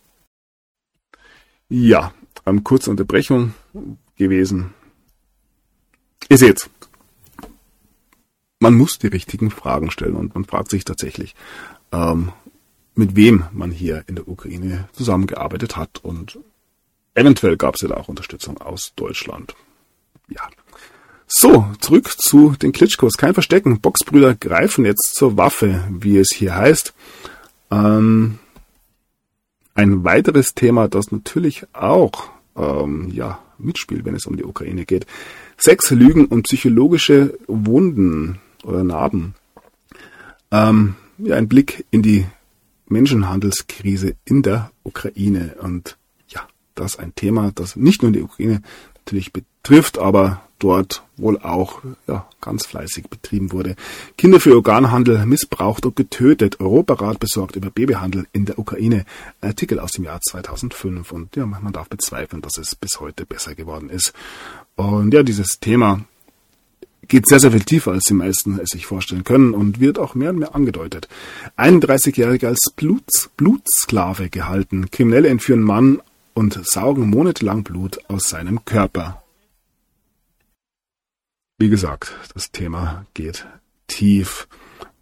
Ja, 1.69 2.13
ähm, 2.45 2.63
kurze 2.63 2.89
Unterbrechung 2.89 3.53
gewesen. 4.17 4.73
Ihr 6.29 6.37
seht's. 6.37 6.69
Man 8.59 8.73
muss 8.73 8.99
die 8.99 9.07
richtigen 9.07 9.51
Fragen 9.51 9.89
stellen 9.89 10.15
und 10.15 10.35
man 10.35 10.43
fragt 10.43 10.69
sich 10.69 10.83
tatsächlich, 10.83 11.33
ähm, 11.93 12.33
mit 12.93 13.15
wem 13.15 13.45
man 13.53 13.71
hier 13.71 14.03
in 14.07 14.15
der 14.15 14.27
Ukraine 14.27 14.89
zusammengearbeitet 14.91 15.77
hat 15.77 16.03
und 16.03 16.37
Eventuell 17.13 17.57
gab 17.57 17.75
es 17.75 17.81
ja 17.81 17.89
da 17.89 17.95
auch 17.95 18.07
Unterstützung 18.07 18.59
aus 18.59 18.93
Deutschland. 18.95 19.55
Ja. 20.29 20.41
So, 21.27 21.67
zurück 21.79 22.09
zu 22.09 22.55
den 22.59 22.71
Klitschkos. 22.71 23.17
Kein 23.17 23.33
Verstecken. 23.33 23.81
Boxbrüder 23.81 24.35
greifen 24.35 24.85
jetzt 24.85 25.13
zur 25.15 25.37
Waffe, 25.37 25.83
wie 25.91 26.17
es 26.17 26.33
hier 26.33 26.55
heißt. 26.55 26.93
Ähm, 27.69 28.39
ein 29.75 30.03
weiteres 30.03 30.55
Thema, 30.55 30.87
das 30.87 31.11
natürlich 31.11 31.67
auch 31.73 32.31
ähm, 32.55 33.09
ja, 33.11 33.39
mitspielt, 33.59 34.05
wenn 34.05 34.15
es 34.15 34.25
um 34.25 34.37
die 34.37 34.43
Ukraine 34.43 34.85
geht. 34.85 35.05
Sex, 35.57 35.91
Lügen 35.91 36.25
und 36.25 36.43
psychologische 36.43 37.37
Wunden 37.47 38.39
oder 38.63 38.83
Narben. 38.83 39.35
Ähm, 40.51 40.95
ja, 41.19 41.35
ein 41.35 41.47
Blick 41.47 41.85
in 41.91 42.01
die 42.01 42.25
Menschenhandelskrise 42.87 44.15
in 44.25 44.41
der 44.41 44.71
Ukraine. 44.83 45.55
Und 45.61 45.97
das 46.79 46.97
ein 46.97 47.13
Thema, 47.15 47.51
das 47.53 47.75
nicht 47.75 48.01
nur 48.01 48.11
die 48.11 48.21
Ukraine 48.21 48.61
natürlich 48.95 49.33
betrifft, 49.33 49.97
aber 49.97 50.41
dort 50.59 51.03
wohl 51.17 51.39
auch 51.39 51.81
ja, 52.07 52.27
ganz 52.41 52.65
fleißig 52.65 53.07
betrieben 53.09 53.51
wurde. 53.51 53.75
Kinder 54.17 54.39
für 54.39 54.55
Organhandel 54.55 55.25
missbraucht 55.25 55.85
und 55.85 55.95
getötet. 55.95 56.59
Europarat 56.59 57.19
besorgt 57.19 57.55
über 57.55 57.69
Babyhandel 57.69 58.27
in 58.33 58.45
der 58.45 58.59
Ukraine. 58.59 59.05
Artikel 59.41 59.79
aus 59.79 59.91
dem 59.91 60.03
Jahr 60.03 60.21
2005 60.21 61.11
und 61.11 61.35
ja, 61.35 61.45
man 61.45 61.73
darf 61.73 61.89
bezweifeln, 61.89 62.41
dass 62.41 62.57
es 62.57 62.75
bis 62.75 62.99
heute 62.99 63.25
besser 63.25 63.55
geworden 63.55 63.89
ist. 63.89 64.13
Und 64.75 65.13
ja, 65.13 65.23
dieses 65.23 65.59
Thema 65.59 66.01
geht 67.07 67.27
sehr, 67.27 67.39
sehr 67.39 67.51
viel 67.51 67.63
tiefer, 67.63 67.91
als 67.91 68.03
die 68.03 68.13
meisten 68.13 68.59
es 68.59 68.69
sich 68.69 68.85
vorstellen 68.85 69.23
können 69.23 69.53
und 69.53 69.79
wird 69.79 69.97
auch 69.97 70.13
mehr 70.13 70.29
und 70.29 70.39
mehr 70.39 70.55
angedeutet. 70.55 71.07
31-Jährige 71.57 72.47
als 72.47 72.71
Bluts, 72.75 73.29
Blutsklave 73.35 74.29
gehalten. 74.29 74.91
Kriminelle 74.91 75.29
entführen 75.29 75.61
Mann 75.61 76.01
und 76.33 76.65
saugen 76.65 77.09
monatelang 77.09 77.63
Blut 77.63 77.99
aus 78.07 78.29
seinem 78.29 78.63
Körper. 78.65 79.23
Wie 81.57 81.69
gesagt, 81.69 82.13
das 82.33 82.51
Thema 82.51 83.05
geht 83.13 83.45
tief 83.87 84.47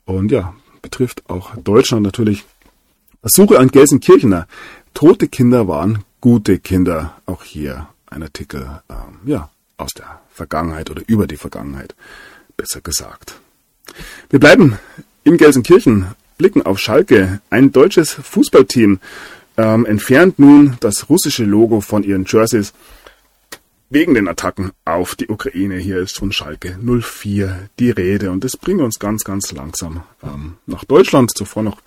und 0.05 0.31
ja, 0.31 0.55
betrifft 0.81 1.29
auch 1.29 1.55
Deutschland 1.55 2.03
natürlich. 2.03 2.45
Suche 3.23 3.59
an 3.59 3.69
Gelsenkirchener. 3.69 4.47
Tote 4.93 5.27
Kinder 5.27 5.67
waren 5.67 6.03
gute 6.21 6.59
Kinder. 6.59 7.17
Auch 7.25 7.43
hier 7.43 7.89
ein 8.07 8.23
Artikel, 8.23 8.81
ähm, 8.89 9.19
ja, 9.25 9.49
aus 9.77 9.93
der 9.93 10.21
Vergangenheit 10.31 10.89
oder 10.89 11.03
über 11.07 11.27
die 11.27 11.37
Vergangenheit, 11.37 11.95
besser 12.55 12.81
gesagt. 12.81 13.39
Wir 14.29 14.39
bleiben 14.39 14.77
in 15.23 15.37
Gelsenkirchen, 15.37 16.07
blicken 16.37 16.61
auf 16.61 16.79
Schalke, 16.79 17.41
ein 17.49 17.71
deutsches 17.71 18.13
Fußballteam, 18.13 18.99
ähm, 19.57 19.85
entfernt 19.85 20.39
nun 20.39 20.77
das 20.79 21.09
russische 21.09 21.43
Logo 21.43 21.81
von 21.81 22.03
ihren 22.03 22.25
Jerseys 22.25 22.73
wegen 23.89 24.13
den 24.13 24.27
Attacken 24.27 24.71
auf 24.85 25.15
die 25.15 25.29
Ukraine. 25.29 25.77
Hier 25.77 25.97
ist 25.99 26.17
von 26.17 26.31
Schalke 26.31 26.77
04 26.77 27.69
die 27.79 27.89
Rede 27.89 28.31
und 28.31 28.43
das 28.43 28.57
bringt 28.57 28.81
uns 28.81 28.99
ganz, 28.99 29.23
ganz 29.23 29.51
langsam 29.51 30.03
ähm, 30.23 30.57
nach 30.65 30.83
Deutschland. 30.83 31.35
Zuvor 31.35 31.63
noch 31.63 31.81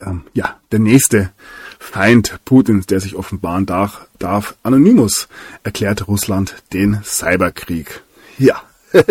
ähm, 0.00 0.22
ja 0.34 0.58
der 0.72 0.78
nächste 0.78 1.30
Feind 1.78 2.40
Putins, 2.44 2.86
der 2.86 3.00
sich 3.00 3.14
offenbaren 3.14 3.66
darf. 3.66 4.06
darf. 4.18 4.54
Anonymous 4.62 5.28
erklärt 5.62 6.08
Russland 6.08 6.62
den 6.72 7.00
Cyberkrieg. 7.04 8.02
Ja, 8.38 8.62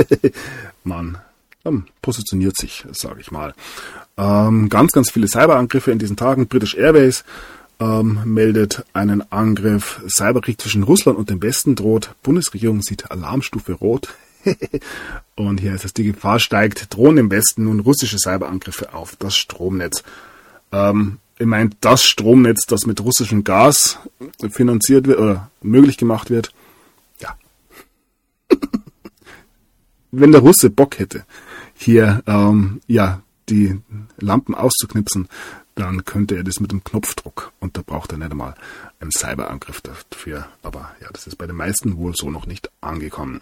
man 0.84 1.20
ähm, 1.66 1.86
positioniert 2.02 2.58
sich, 2.58 2.86
sage 2.92 3.22
ich 3.22 3.32
mal. 3.32 3.54
Ähm, 4.18 4.70
ganz, 4.70 4.92
ganz 4.92 5.12
viele 5.12 5.28
Cyberangriffe 5.28 5.92
in 5.92 6.00
diesen 6.00 6.18
Tagen. 6.18 6.48
British 6.48 6.76
Airways 6.76 7.24
ähm, 7.80 8.20
meldet 8.26 8.86
einen 8.94 9.32
Angriff. 9.32 10.02
Cyberkrieg 10.08 10.60
zwischen 10.60 10.84
Russland 10.84 11.18
und 11.18 11.30
dem 11.30 11.42
Westen 11.42 11.76
droht. 11.76 12.16
Bundesregierung 12.24 12.82
sieht 12.82 13.12
Alarmstufe 13.12 13.74
rot. 13.74 14.14
und 15.36 15.60
hier 15.60 15.74
ist 15.74 15.86
es, 15.86 15.94
die 15.94 16.04
Gefahr 16.06 16.40
steigt. 16.40 16.94
Drohen 16.94 17.18
im 17.18 17.32
Westen 17.32 17.66
nun 17.66 17.80
russische 17.80 18.18
Cyberangriffe 18.18 18.94
auf 18.94 19.16
das 19.16 19.36
Stromnetz. 19.36 20.04
Ähm, 20.72 21.18
ich 21.38 21.46
meine, 21.46 21.70
das 21.80 22.04
Stromnetz, 22.04 22.66
das 22.66 22.86
mit 22.86 23.02
russischem 23.02 23.46
Gas 23.46 23.98
finanziert 24.52 25.08
wird 25.08 25.20
oder 25.20 25.50
möglich 25.62 25.98
gemacht 25.98 26.30
wird. 26.30 26.54
Ja. 27.20 27.38
Wenn 30.12 30.34
der 30.34 30.42
Russe 30.42 30.70
Bock 30.70 31.00
hätte, 31.00 31.24
hier 31.76 32.24
ähm, 32.28 32.82
ja 32.88 33.22
die 33.48 33.80
Lampen 34.20 34.54
auszuknipsen, 34.54 35.30
dann 35.80 36.04
könnte 36.04 36.36
er 36.36 36.44
das 36.44 36.60
mit 36.60 36.72
dem 36.72 36.84
Knopfdruck. 36.84 37.52
Und 37.60 37.78
da 37.78 37.82
braucht 37.86 38.12
er 38.12 38.18
nicht 38.18 38.32
einmal 38.32 38.56
einen 39.00 39.12
Cyberangriff 39.12 39.82
dafür. 39.82 40.48
Aber 40.62 40.92
ja, 41.02 41.08
das 41.12 41.26
ist 41.26 41.38
bei 41.38 41.48
den 41.48 41.56
meisten 41.56 41.98
wohl 41.98 42.16
so 42.16 42.30
noch 42.30 42.46
nicht 42.46 42.70
angekommen. 42.82 43.42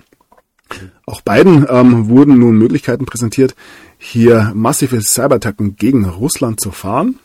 Auch 1.06 1.22
beiden 1.22 1.66
ähm, 1.70 2.10
wurden 2.10 2.40
nun 2.40 2.58
Möglichkeiten 2.58 3.06
präsentiert, 3.06 3.56
hier 3.98 4.52
massive 4.54 5.02
Cyberattacken 5.02 5.78
gegen 5.78 6.06
Russland 6.06 6.60
zu 6.60 6.72
fahren. 6.72 7.20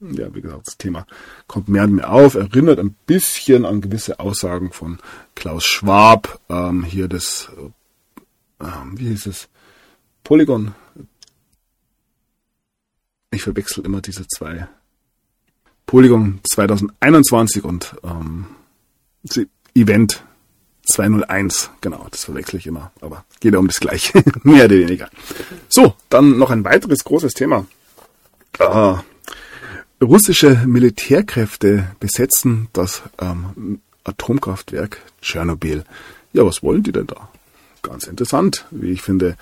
Ja, 0.00 0.34
wie 0.34 0.40
gesagt, 0.40 0.66
das 0.66 0.78
Thema 0.78 1.06
kommt 1.46 1.68
mehr 1.68 1.84
und 1.84 1.94
mehr 1.94 2.10
auf, 2.10 2.34
erinnert 2.34 2.78
ein 2.78 2.94
bisschen 3.06 3.64
an 3.64 3.80
gewisse 3.80 4.20
Aussagen 4.20 4.72
von 4.72 4.98
Klaus 5.34 5.64
Schwab. 5.64 6.40
Ähm, 6.48 6.84
hier 6.84 7.08
das, 7.08 7.50
äh, 8.60 8.66
wie 8.94 9.08
hieß 9.08 9.26
es, 9.26 9.48
Polygon 10.22 10.74
ich 13.30 13.42
verwechsel 13.42 13.84
immer 13.84 14.00
diese 14.00 14.26
zwei. 14.26 14.68
Polygon 15.86 16.40
2021 16.48 17.64
und 17.64 17.96
ähm, 18.04 18.46
Event 19.74 20.24
201, 20.84 21.70
genau, 21.80 22.06
das 22.10 22.24
verwechsel 22.24 22.58
ich 22.58 22.66
immer, 22.66 22.92
aber 23.00 23.24
geht 23.40 23.52
ja 23.52 23.58
um 23.58 23.68
das 23.68 23.80
Gleiche, 23.80 24.22
mehr 24.42 24.64
oder 24.64 24.76
weniger. 24.76 25.08
So, 25.68 25.94
dann 26.08 26.38
noch 26.38 26.50
ein 26.50 26.64
weiteres 26.64 27.04
großes 27.04 27.34
Thema. 27.34 27.66
Äh, 28.58 28.94
russische 30.02 30.62
Militärkräfte 30.66 31.90
besetzen 32.00 32.68
das 32.72 33.02
ähm, 33.20 33.80
Atomkraftwerk 34.04 34.98
Tschernobyl. 35.22 35.84
Ja, 36.32 36.44
was 36.44 36.62
wollen 36.62 36.82
die 36.82 36.92
denn 36.92 37.06
da? 37.06 37.28
Ganz 37.82 38.06
interessant, 38.06 38.66
wie 38.70 38.90
ich 38.90 39.02
finde. 39.02 39.36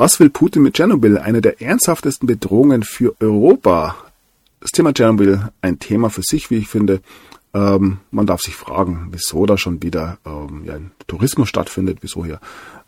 Was 0.00 0.18
will 0.18 0.30
Putin 0.30 0.62
mit 0.62 0.72
Tschernobyl? 0.72 1.18
Eine 1.18 1.42
der 1.42 1.60
ernsthaftesten 1.60 2.26
Bedrohungen 2.26 2.84
für 2.84 3.14
Europa. 3.20 3.96
Das 4.58 4.70
Thema 4.70 4.94
Tschernobyl 4.94 5.50
ein 5.60 5.78
Thema 5.78 6.08
für 6.08 6.22
sich, 6.22 6.50
wie 6.50 6.56
ich 6.56 6.68
finde. 6.68 7.02
Ähm, 7.52 7.98
man 8.10 8.24
darf 8.24 8.40
sich 8.40 8.56
fragen, 8.56 9.08
wieso 9.10 9.44
da 9.44 9.58
schon 9.58 9.82
wieder 9.82 10.16
ähm, 10.24 10.64
ja, 10.64 10.76
ein 10.76 10.92
Tourismus 11.06 11.50
stattfindet, 11.50 11.98
wieso 12.00 12.24
hier 12.24 12.40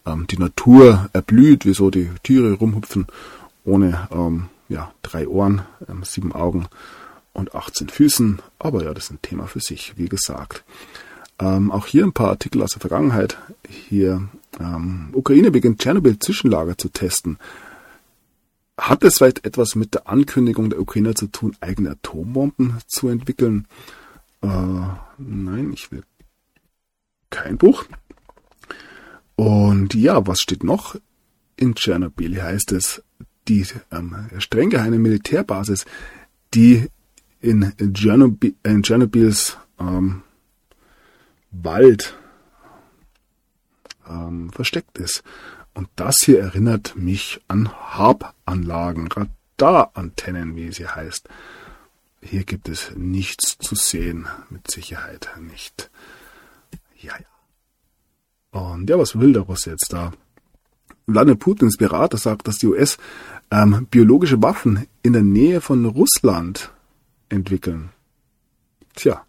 ähm, 0.06 0.26
die 0.26 0.38
Natur 0.38 1.10
erblüht, 1.12 1.66
wieso 1.66 1.90
die 1.90 2.08
Tiere 2.22 2.54
rumhüpfen 2.54 3.06
ohne 3.66 4.08
ähm, 4.10 4.46
ja, 4.70 4.90
drei 5.02 5.28
Ohren, 5.28 5.60
ähm, 5.90 6.04
sieben 6.04 6.32
Augen 6.32 6.64
und 7.34 7.54
18 7.54 7.90
Füßen. 7.90 8.40
Aber 8.58 8.84
ja, 8.84 8.94
das 8.94 9.04
ist 9.04 9.10
ein 9.10 9.20
Thema 9.20 9.46
für 9.48 9.60
sich, 9.60 9.98
wie 9.98 10.08
gesagt. 10.08 10.64
Ähm, 11.43 11.72
auch 11.72 11.86
hier 11.86 12.05
ein 12.05 12.12
paar 12.12 12.28
Artikel 12.28 12.62
aus 12.62 12.70
der 12.70 12.80
Vergangenheit. 12.80 13.36
Hier 13.68 14.28
ähm, 14.61 15.09
Ukraine 15.12 15.51
beginnt 15.51 15.80
Tschernobyl-Zwischenlager 15.80 16.78
zu 16.78 16.88
testen. 16.88 17.36
Hat 18.78 19.03
es 19.03 19.18
vielleicht 19.18 19.45
etwas 19.45 19.74
mit 19.74 19.95
der 19.95 20.09
Ankündigung 20.09 20.70
der 20.70 20.80
Ukrainer 20.80 21.16
zu 21.16 21.26
tun, 21.26 21.57
eigene 21.61 21.90
Atombomben 21.90 22.78
zu 22.86 23.09
entwickeln? 23.09 23.66
Äh, 24.40 24.47
nein, 25.18 25.72
ich 25.74 25.90
will 25.90 26.05
kein 27.30 27.59
Buch. 27.59 27.86
Und 29.34 29.95
ja, 29.95 30.24
was 30.24 30.38
steht 30.38 30.62
noch? 30.62 30.95
In 31.57 31.74
Tschernobyl 31.74 32.40
heißt 32.40 32.70
es, 32.70 33.03
die 33.49 33.66
ähm, 33.90 34.14
streng 34.38 34.70
geheime 34.70 35.01
Militärbasis, 35.01 35.86
die 36.55 36.86
in, 37.40 37.72
Tschernobyl, 37.93 38.55
Tschernobyls 38.82 39.57
ähm, 39.80 40.22
Wald 41.53 42.16
ähm, 44.09 44.50
versteckt 44.50 44.98
ist. 44.98 45.22
Und 45.74 45.88
das 45.96 46.18
hier 46.18 46.40
erinnert 46.40 46.96
mich 46.96 47.40
an 47.48 47.72
Harp-Anlagen, 47.72 49.09
Radarantennen, 49.09 50.57
wie 50.57 50.72
sie 50.72 50.86
heißt. 50.86 51.28
Hier 52.20 52.44
gibt 52.44 52.68
es 52.68 52.92
nichts 52.94 53.59
zu 53.59 53.74
sehen, 53.74 54.26
mit 54.50 54.70
Sicherheit 54.70 55.30
nicht. 55.40 55.90
Ja, 57.00 57.14
ja. 57.18 58.61
Und 58.61 58.88
ja, 58.90 58.98
was 58.98 59.18
will 59.18 59.32
der 59.32 59.42
Russe 59.42 59.70
jetzt 59.70 59.92
da? 59.92 60.12
Wladimir 61.07 61.36
Putins 61.36 61.76
Berater 61.76 62.16
sagt, 62.16 62.46
dass 62.46 62.59
die 62.59 62.66
US 62.66 62.98
ähm, 63.50 63.86
biologische 63.90 64.40
Waffen 64.42 64.86
in 65.03 65.14
der 65.14 65.22
Nähe 65.22 65.61
von 65.61 65.84
Russland 65.84 66.70
entwickeln. 67.28 67.90
Tja, 68.94 69.24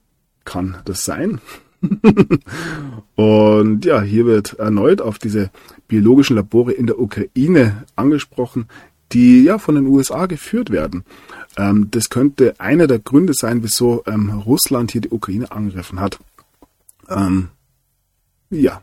kann 0.45 0.77
das 0.85 1.05
sein? 1.05 1.41
und 3.15 3.85
ja, 3.85 4.01
hier 4.01 4.25
wird 4.25 4.53
erneut 4.53 5.01
auf 5.01 5.19
diese 5.19 5.51
biologischen 5.87 6.35
Labore 6.35 6.71
in 6.71 6.87
der 6.87 6.99
Ukraine 6.99 7.83
angesprochen, 7.95 8.67
die 9.11 9.43
ja 9.43 9.57
von 9.57 9.75
den 9.75 9.87
USA 9.87 10.25
geführt 10.25 10.69
werden. 10.69 11.03
Ähm, 11.57 11.89
das 11.91 12.09
könnte 12.09 12.59
einer 12.59 12.87
der 12.87 12.99
Gründe 12.99 13.33
sein, 13.33 13.63
wieso 13.63 14.03
ähm, 14.07 14.29
Russland 14.29 14.91
hier 14.91 15.01
die 15.01 15.09
Ukraine 15.09 15.51
angegriffen 15.51 15.99
hat. 15.99 16.19
Ähm, 17.09 17.49
ja. 18.49 18.81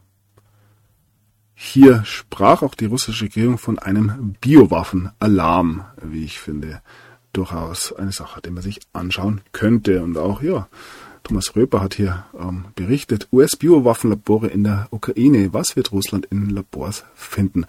Hier 1.55 2.05
sprach 2.05 2.63
auch 2.63 2.75
die 2.75 2.87
russische 2.87 3.25
Regierung 3.25 3.59
von 3.59 3.79
einem 3.79 4.35
Biowaffenalarm, 4.41 5.85
wie 6.03 6.25
ich 6.25 6.39
finde. 6.39 6.81
Durchaus 7.33 7.93
eine 7.93 8.13
Sache, 8.13 8.41
die 8.41 8.51
man 8.51 8.63
sich 8.63 8.81
anschauen 8.93 9.43
könnte. 9.53 10.03
Und 10.03 10.17
auch, 10.17 10.43
ja, 10.43 10.69
Thomas 11.23 11.55
Röper 11.57 11.81
hat 11.81 11.95
hier 11.95 12.25
ähm, 12.39 12.67
berichtet, 12.75 13.29
US-Biowaffenlabore 13.33 14.49
in 14.49 14.65
der 14.65 14.89
Ukraine. 14.91 15.53
Was 15.53 15.77
wird 15.77 15.93
Russland 15.93 16.27
in 16.27 16.51
Labors 16.51 17.05
finden? 17.15 17.67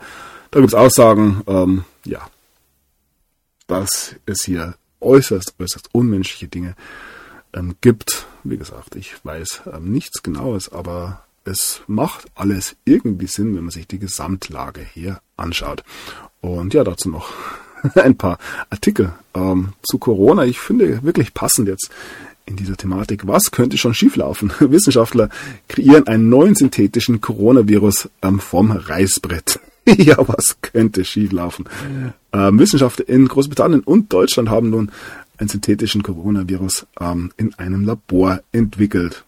Da 0.52 0.60
gibt 0.60 0.74
es 0.74 0.76
Aussagen, 0.80 1.41
ähm, 1.47 1.86
ja, 2.06 2.28
dass 3.68 4.16
es 4.26 4.43
hier 4.43 4.76
äußerst, 4.99 5.56
äußerst 5.60 5.89
unmenschliche 5.93 6.47
Dinge 6.47 6.76
ähm, 7.54 7.76
gibt. 7.82 8.26
Wie 8.43 8.58
gesagt, 8.58 8.95
ich 8.95 9.14
weiß 9.24 9.64
ähm, 9.74 9.91
nichts 9.91 10.24
Genaues, 10.24 10.72
aber 10.72 11.24
es 11.43 11.82
macht 11.88 12.26
alles 12.36 12.76
irgendwie 12.86 13.28
Sinn, 13.28 13.56
wenn 13.56 13.64
man 13.64 13.72
sich 13.72 13.88
die 13.88 13.99
Gesamtlage 13.99 14.82
hier 14.82 15.22
anschaut. 15.38 15.84
Und 16.39 16.74
ja, 16.74 16.84
dazu 16.84 17.10
noch 17.10 17.32
ein 17.95 18.18
paar 18.18 18.38
Artikel 18.70 19.14
ähm, 19.34 19.74
zu 19.84 19.97
Corona. 19.97 20.45
Ich 20.45 20.60
finde 20.60 21.04
wirklich 21.04 21.34
passend 21.34 21.68
jetzt 21.68 21.89
in 22.45 22.55
dieser 22.55 22.77
Thematik. 22.77 23.27
Was 23.27 23.51
könnte 23.51 23.77
schon 23.77 23.93
schieflaufen? 23.93 24.51
Wissenschaftler 24.59 25.29
kreieren 25.67 26.07
einen 26.07 26.29
neuen 26.29 26.55
synthetischen 26.55 27.21
Coronavirus 27.21 28.09
ähm, 28.21 28.39
vom 28.39 28.71
Reißbrett. 28.71 29.59
ja, 29.87 30.15
was 30.27 30.57
könnte 30.61 31.03
schieflaufen? 31.05 31.65
Ähm, 32.33 32.59
Wissenschaftler 32.59 33.09
in 33.09 33.27
Großbritannien 33.27 33.81
und 33.81 34.13
Deutschland 34.13 34.49
haben 34.49 34.69
nun 34.69 34.91
einen 35.37 35.49
synthetischen 35.49 36.03
Coronavirus 36.03 36.85
ähm, 36.99 37.31
in 37.37 37.53
einem 37.55 37.85
Labor 37.85 38.41
entwickelt. 38.51 39.25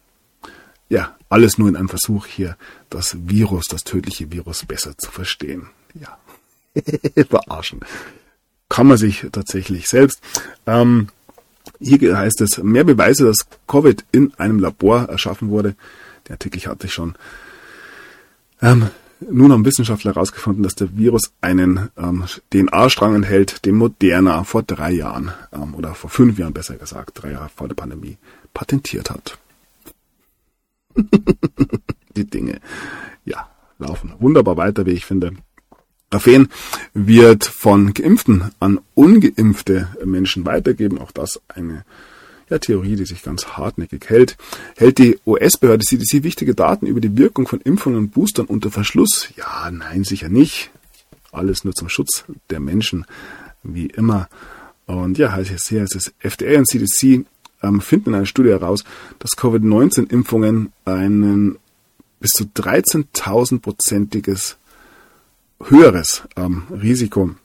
Ja, 0.89 1.15
alles 1.29 1.57
nur 1.57 1.69
in 1.69 1.75
einem 1.75 1.89
Versuch 1.89 2.27
hier, 2.27 2.55
das 2.91 3.17
Virus, 3.27 3.65
das 3.65 3.83
tödliche 3.83 4.31
Virus 4.31 4.65
besser 4.65 4.95
zu 4.97 5.09
verstehen. 5.09 5.67
Ja, 5.99 6.17
verarschen. 7.29 7.79
Kann 8.69 8.87
man 8.87 8.97
sich 8.97 9.25
tatsächlich 9.31 9.87
selbst. 9.87 10.21
Ähm, 10.67 11.07
hier 11.83 12.17
heißt 12.17 12.41
es, 12.41 12.61
mehr 12.63 12.83
Beweise, 12.83 13.25
dass 13.25 13.45
Covid 13.67 14.05
in 14.11 14.33
einem 14.35 14.59
Labor 14.59 15.09
erschaffen 15.09 15.49
wurde. 15.49 15.75
Der 16.27 16.33
Artikel 16.33 16.65
hatte 16.65 16.87
ich 16.87 16.93
schon. 16.93 17.15
Ähm, 18.61 18.89
nun 19.19 19.51
haben 19.51 19.65
Wissenschaftler 19.65 20.15
herausgefunden, 20.15 20.63
dass 20.63 20.75
der 20.75 20.95
Virus 20.97 21.33
einen 21.41 21.89
ähm, 21.97 22.25
DNA-Strang 22.51 23.15
enthält, 23.15 23.65
den 23.65 23.75
Moderna 23.75 24.43
vor 24.43 24.63
drei 24.63 24.91
Jahren 24.91 25.31
ähm, 25.51 25.75
oder 25.75 25.93
vor 25.93 26.09
fünf 26.09 26.37
Jahren 26.39 26.53
besser 26.53 26.75
gesagt, 26.75 27.21
drei 27.21 27.31
Jahre 27.31 27.49
vor 27.49 27.67
der 27.67 27.75
Pandemie, 27.75 28.17
patentiert 28.53 29.09
hat. 29.09 29.37
Die 32.15 32.25
Dinge, 32.25 32.59
ja, 33.25 33.49
laufen 33.79 34.13
wunderbar 34.19 34.57
weiter, 34.57 34.85
wie 34.85 34.91
ich 34.91 35.05
finde. 35.05 35.33
Graphen 36.13 36.49
wird 36.93 37.43
von 37.43 37.95
Geimpften 37.95 38.51
an 38.59 38.79
ungeimpfte 38.93 39.87
Menschen 40.05 40.45
weitergeben. 40.45 40.99
Auch 40.99 41.11
das 41.11 41.41
eine 41.47 41.85
ja, 42.51 42.59
Theorie, 42.59 42.95
die 42.95 43.05
sich 43.05 43.23
ganz 43.23 43.47
hartnäckig 43.47 44.07
hält. 44.09 44.37
Hält 44.77 44.99
die 44.99 45.17
US-Behörde 45.25 45.83
CDC 45.83 46.21
wichtige 46.21 46.53
Daten 46.53 46.85
über 46.85 47.01
die 47.01 47.17
Wirkung 47.17 47.47
von 47.47 47.61
Impfungen 47.61 47.97
und 47.97 48.11
Boostern 48.11 48.45
unter 48.45 48.69
Verschluss? 48.69 49.29
Ja, 49.35 49.71
nein, 49.71 50.03
sicher 50.03 50.29
nicht. 50.29 50.69
Alles 51.31 51.63
nur 51.63 51.73
zum 51.73 51.89
Schutz 51.89 52.25
der 52.51 52.59
Menschen, 52.59 53.07
wie 53.63 53.87
immer. 53.87 54.29
Und 54.85 55.17
ja, 55.17 55.31
heißt 55.31 55.49
es 55.49 55.67
hier, 55.67 55.81
es 55.81 55.95
ist 55.95 56.13
FDA 56.19 56.59
und 56.59 56.67
CDC 56.67 57.25
ähm, 57.63 57.81
finden 57.81 58.09
in 58.09 58.15
einer 58.15 58.27
Studie 58.27 58.51
heraus, 58.51 58.83
dass 59.17 59.35
Covid-19-Impfungen 59.35 60.71
einen 60.85 61.57
bis 62.19 62.29
zu 62.31 62.43
13.000-prozentiges 62.43 64.57
höheres 65.69 66.23
ähm, 66.35 66.63
Risiko 66.69 67.35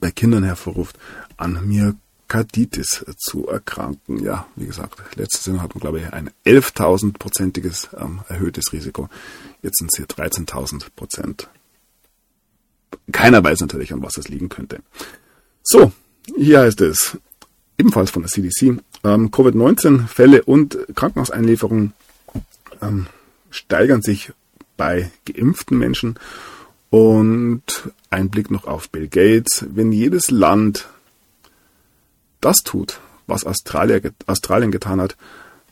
bei 0.00 0.10
Kindern 0.10 0.44
hervorruft, 0.44 0.98
an 1.36 1.66
Myokarditis 1.66 3.04
zu 3.16 3.48
erkranken. 3.48 4.22
Ja, 4.22 4.46
wie 4.56 4.66
gesagt, 4.66 5.00
letztes 5.16 5.46
Jahr 5.46 5.62
hatten 5.62 5.74
wir, 5.76 5.80
glaube 5.80 6.00
ich, 6.00 6.12
ein 6.12 6.30
11.000-prozentiges 6.44 7.88
ähm, 7.98 8.20
erhöhtes 8.28 8.72
Risiko. 8.72 9.08
Jetzt 9.62 9.78
sind 9.78 9.90
es 9.90 9.96
hier 9.96 10.06
13.000 10.06 10.86
Prozent. 10.94 11.48
Keiner 13.12 13.42
weiß 13.42 13.60
natürlich, 13.60 13.92
an 13.92 14.02
was 14.02 14.18
es 14.18 14.28
liegen 14.28 14.48
könnte. 14.48 14.80
So, 15.62 15.92
hier 16.36 16.60
heißt 16.60 16.80
es, 16.82 17.18
ebenfalls 17.78 18.10
von 18.10 18.22
der 18.22 18.30
CDC, 18.30 18.80
ähm, 19.04 19.30
Covid-19-Fälle 19.30 20.44
und 20.44 20.78
Krankenhauseinlieferungen 20.94 21.92
ähm, 22.82 23.06
steigern 23.50 24.02
sich 24.02 24.32
bei 24.76 25.10
geimpften 25.26 25.78
Menschen 25.78 26.18
und 26.90 27.62
ein 28.10 28.30
Blick 28.30 28.50
noch 28.50 28.66
auf 28.66 28.90
Bill 28.90 29.08
Gates. 29.08 29.66
Wenn 29.68 29.92
jedes 29.92 30.30
Land 30.30 30.88
das 32.40 32.58
tut, 32.64 33.00
was 33.26 33.44
Australien, 33.44 34.70
getan 34.70 35.00
hat, 35.00 35.16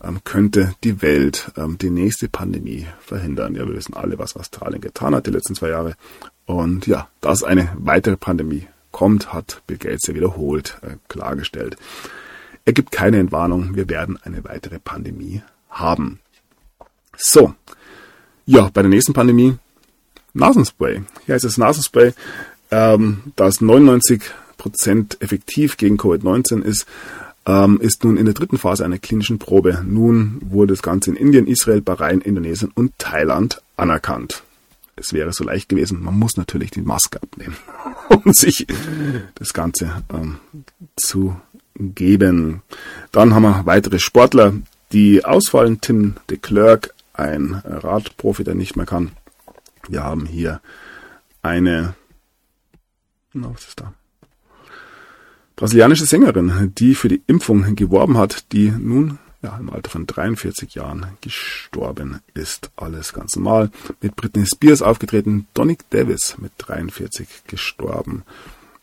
ähm, 0.03 0.21
könnte 0.25 0.75
die 0.85 1.01
Welt 1.01 1.53
ähm, 1.57 1.79
die 1.79 1.91
nächste 1.91 2.29
Pandemie 2.29 2.87
verhindern. 3.01 3.55
Ja, 3.55 3.67
wir 3.67 3.75
wissen 3.75 3.95
alle, 3.95 4.19
was 4.19 4.37
Australien 4.37 4.81
getan 4.81 5.15
hat 5.15 5.27
die 5.27 5.31
letzten 5.31 5.55
zwei 5.55 5.71
Jahre. 5.71 5.95
Und 6.45 6.87
ja, 6.87 7.09
dass 7.21 7.43
eine 7.43 7.73
weitere 7.77 8.17
Pandemie 8.17 8.67
kommt, 8.93 9.33
hat 9.33 9.63
Bill 9.67 9.79
Gates 9.79 10.07
ja 10.07 10.15
wiederholt 10.15 10.79
äh, 10.83 10.97
klargestellt. 11.09 11.77
Er 12.65 12.73
gibt 12.73 12.93
keine 12.93 13.19
Entwarnung, 13.19 13.75
wir 13.75 13.89
werden 13.89 14.19
eine 14.23 14.45
weitere 14.45 14.79
Pandemie 14.79 15.43
haben. 15.71 16.21
So, 17.17 17.55
ja, 18.45 18.69
bei 18.73 18.83
der 18.83 18.91
nächsten 18.91 19.13
Pandemie 19.13 19.57
Nasenspray. 20.37 21.03
Hier 21.25 21.35
heißt 21.35 21.45
es 21.45 21.59
Nasenspray, 21.59 22.13
ähm, 22.71 23.33
das 23.37 23.61
99% 23.61 25.21
effektiv 25.21 25.77
gegen 25.77 25.97
Covid-19 25.97 26.63
ist, 26.63 26.87
ähm, 27.47 27.81
ist 27.81 28.05
nun 28.05 28.17
in 28.17 28.25
der 28.25 28.35
dritten 28.35 28.59
Phase 28.59 28.85
einer 28.85 28.99
klinischen 28.99 29.39
Probe. 29.39 29.83
Nun 29.87 30.39
wurde 30.43 30.73
das 30.73 30.83
Ganze 30.83 31.11
in 31.11 31.17
Indien, 31.17 31.47
Israel, 31.47 31.81
Bahrain, 31.81 32.21
Indonesien 32.21 32.71
und 32.75 32.99
Thailand 32.99 33.63
anerkannt. 33.77 34.43
Es 34.97 35.13
wäre 35.13 35.33
so 35.33 35.45
leicht 35.45 35.69
gewesen, 35.69 36.03
man 36.03 36.19
muss 36.19 36.37
natürlich 36.37 36.71
die 36.71 36.81
Maske 36.81 37.23
abnehmen, 37.23 37.57
um 38.09 38.33
sich 38.33 38.67
das 39.35 39.53
Ganze 39.53 40.03
ähm, 40.13 40.39
zu 40.97 41.37
geben. 41.79 42.63
Dann 43.13 43.35
haben 43.35 43.43
wir 43.43 43.67
weitere 43.67 43.99
Sportler, 43.99 44.55
die 44.93 45.25
ausfallen. 45.25 45.81
Tim 45.81 46.15
de 46.31 46.39
Klerk, 46.39 46.95
ein 47.13 47.63
Radprofi, 47.65 48.45
der 48.45 48.55
nicht 48.55 48.77
mehr 48.77 48.87
kann. 48.87 49.13
Wir 49.89 50.05
haben 50.05 50.27
hier 50.27 50.61
eine, 51.43 51.95
na, 53.33 53.53
was 53.53 53.69
ist 53.69 53.81
da? 53.81 53.93
Brasilianische 55.55 56.05
Sängerin, 56.05 56.73
die 56.77 56.95
für 56.95 57.09
die 57.09 57.23
Impfung 57.27 57.77
geworben 57.77 58.19
hat, 58.19 58.53
die 58.53 58.71
nun 58.71 59.19
ja, 59.43 59.57
im 59.59 59.71
Alter 59.71 59.91
von 59.91 60.07
43 60.07 60.75
Jahren 60.75 61.07
gestorben 61.21 62.21
ist. 62.35 62.71
Alles 62.77 63.13
ganz 63.13 63.37
normal. 63.37 63.71
Mit 64.01 64.17
Britney 64.17 64.45
Spears 64.45 64.83
aufgetreten, 64.83 65.47
Donick 65.55 65.89
Davis 65.91 66.37
mit 66.39 66.53
43 66.59 67.27
gestorben. 67.47 68.25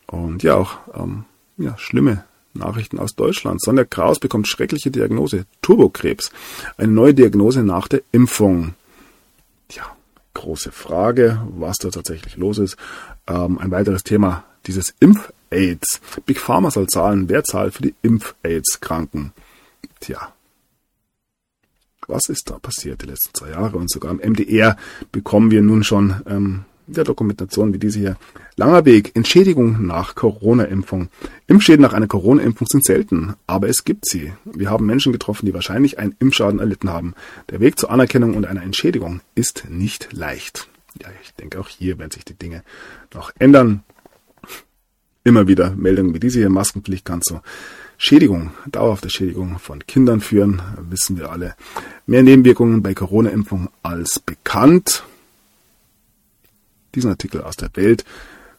Und 0.08 0.42
ja, 0.42 0.56
auch 0.56 0.78
ähm, 0.96 1.26
ja, 1.58 1.78
schlimme 1.78 2.24
Nachrichten 2.54 3.00
aus 3.00 3.16
Deutschland. 3.16 3.62
Sonja 3.62 3.84
Kraus 3.84 4.20
bekommt 4.20 4.48
schreckliche 4.48 4.92
Diagnose, 4.92 5.46
Turbokrebs. 5.62 6.32
Eine 6.78 6.92
neue 6.92 7.14
Diagnose 7.14 7.64
nach 7.64 7.88
der 7.88 8.02
Impfung. 8.12 8.76
Große 10.34 10.72
Frage, 10.72 11.42
was 11.50 11.78
da 11.78 11.90
tatsächlich 11.90 12.38
los 12.38 12.58
ist. 12.58 12.78
Ähm, 13.28 13.60
ein 13.60 13.72
weiteres 13.72 14.04
Thema, 14.04 14.44
dieses 14.66 14.94
Impf-Aids. 15.00 16.02
Big 16.26 16.40
Pharma 16.40 16.72
soll 16.72 16.88
zahlen, 16.88 17.30
wer 17.30 17.44
zahlt 17.44 17.74
für 17.76 17.84
die 17.84 17.96
Impf-Aids-Kranken? 18.02 19.34
Tja, 20.00 20.34
was 22.08 22.30
ist 22.30 22.50
da 22.50 22.60
passiert 22.60 23.02
die 23.02 23.08
letzten 23.08 23.34
zwei 23.34 23.50
Jahre? 23.52 23.78
Und 23.78 23.90
sogar 23.90 24.12
am 24.12 24.18
MDR 24.18 24.78
bekommen 25.12 25.52
wir 25.52 25.62
nun 25.62 25.84
schon 25.84 26.22
ähm, 26.28 26.66
der 26.88 27.04
Dokumentation 27.04 27.74
wie 27.74 27.80
diese 27.80 28.00
hier. 28.00 28.18
Langer 28.56 28.86
Weg, 28.86 29.16
Entschädigung 29.16 29.86
nach 29.86 30.16
Corona-Impfung. 30.16 31.10
Impfschäden 31.48 31.82
nach 31.82 31.94
einer 31.94 32.08
Corona-Impfung 32.08 32.68
sind 32.68 32.86
selten, 32.86 33.34
aber 33.48 33.70
es 33.70 33.84
gibt 33.84 34.08
sie. 34.08 34.34
Wir 34.46 34.70
haben 34.70 34.86
Menschen 34.86 35.12
getroffen, 35.12 35.46
die 35.46 35.54
wahrscheinlich 35.54 36.00
einen 36.00 36.16
Impfschaden 36.20 36.60
erlitten 36.60 36.90
haben. 36.90 37.14
Der 37.50 37.60
Weg 37.60 37.80
zur 37.80 37.92
Anerkennung 37.92 38.36
und 38.36 38.46
einer 38.46 38.64
Entschädigung 38.64 39.22
ist 39.36 39.66
nicht 39.70 40.14
leicht. 40.14 40.68
Ja, 41.02 41.08
ich 41.24 41.34
denke 41.34 41.60
auch 41.60 41.70
hier 41.70 41.98
werden 41.98 42.12
sich 42.12 42.26
die 42.26 42.36
Dinge 42.36 42.64
noch 43.14 43.32
ändern. 43.40 43.84
Immer 45.24 45.48
wieder 45.48 45.74
Meldungen 45.76 46.14
wie 46.14 46.20
diese 46.20 46.40
hier, 46.40 46.50
Maskenpflicht 46.50 47.06
kann 47.06 47.22
zu 47.22 47.40
Schädigung, 47.98 48.52
dauerhafte 48.68 49.10
Schädigung 49.10 49.60
von 49.60 49.86
Kindern 49.88 50.20
führen, 50.20 50.62
wissen 50.90 51.18
wir 51.18 51.32
alle. 51.32 51.56
Mehr 52.06 52.24
Nebenwirkungen 52.24 52.84
bei 52.84 52.94
Corona-Impfung 52.94 53.70
als 53.82 54.20
bekannt 54.20 55.06
diesen 56.96 57.10
Artikel 57.10 57.42
aus 57.42 57.58
der 57.58 57.70
Welt 57.76 58.06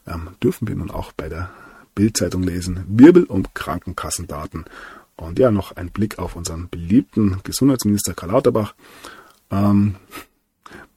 ähm, 0.07 0.29
dürfen 0.43 0.69
wir 0.69 0.75
nun 0.75 0.91
auch 0.91 1.13
bei 1.13 1.29
der 1.29 1.51
Bildzeitung 1.95 2.43
lesen. 2.43 2.85
Wirbel 2.89 3.25
um 3.25 3.47
Krankenkassendaten. 3.55 4.65
Und 5.17 5.39
ja, 5.39 5.51
noch 5.51 5.77
ein 5.77 5.91
Blick 5.91 6.19
auf 6.19 6.35
unseren 6.35 6.69
beliebten 6.69 7.39
Gesundheitsminister 7.45 8.15
Karl 8.15 8.31
Lauterbach. 8.31 8.75
Ähm, 9.51 9.97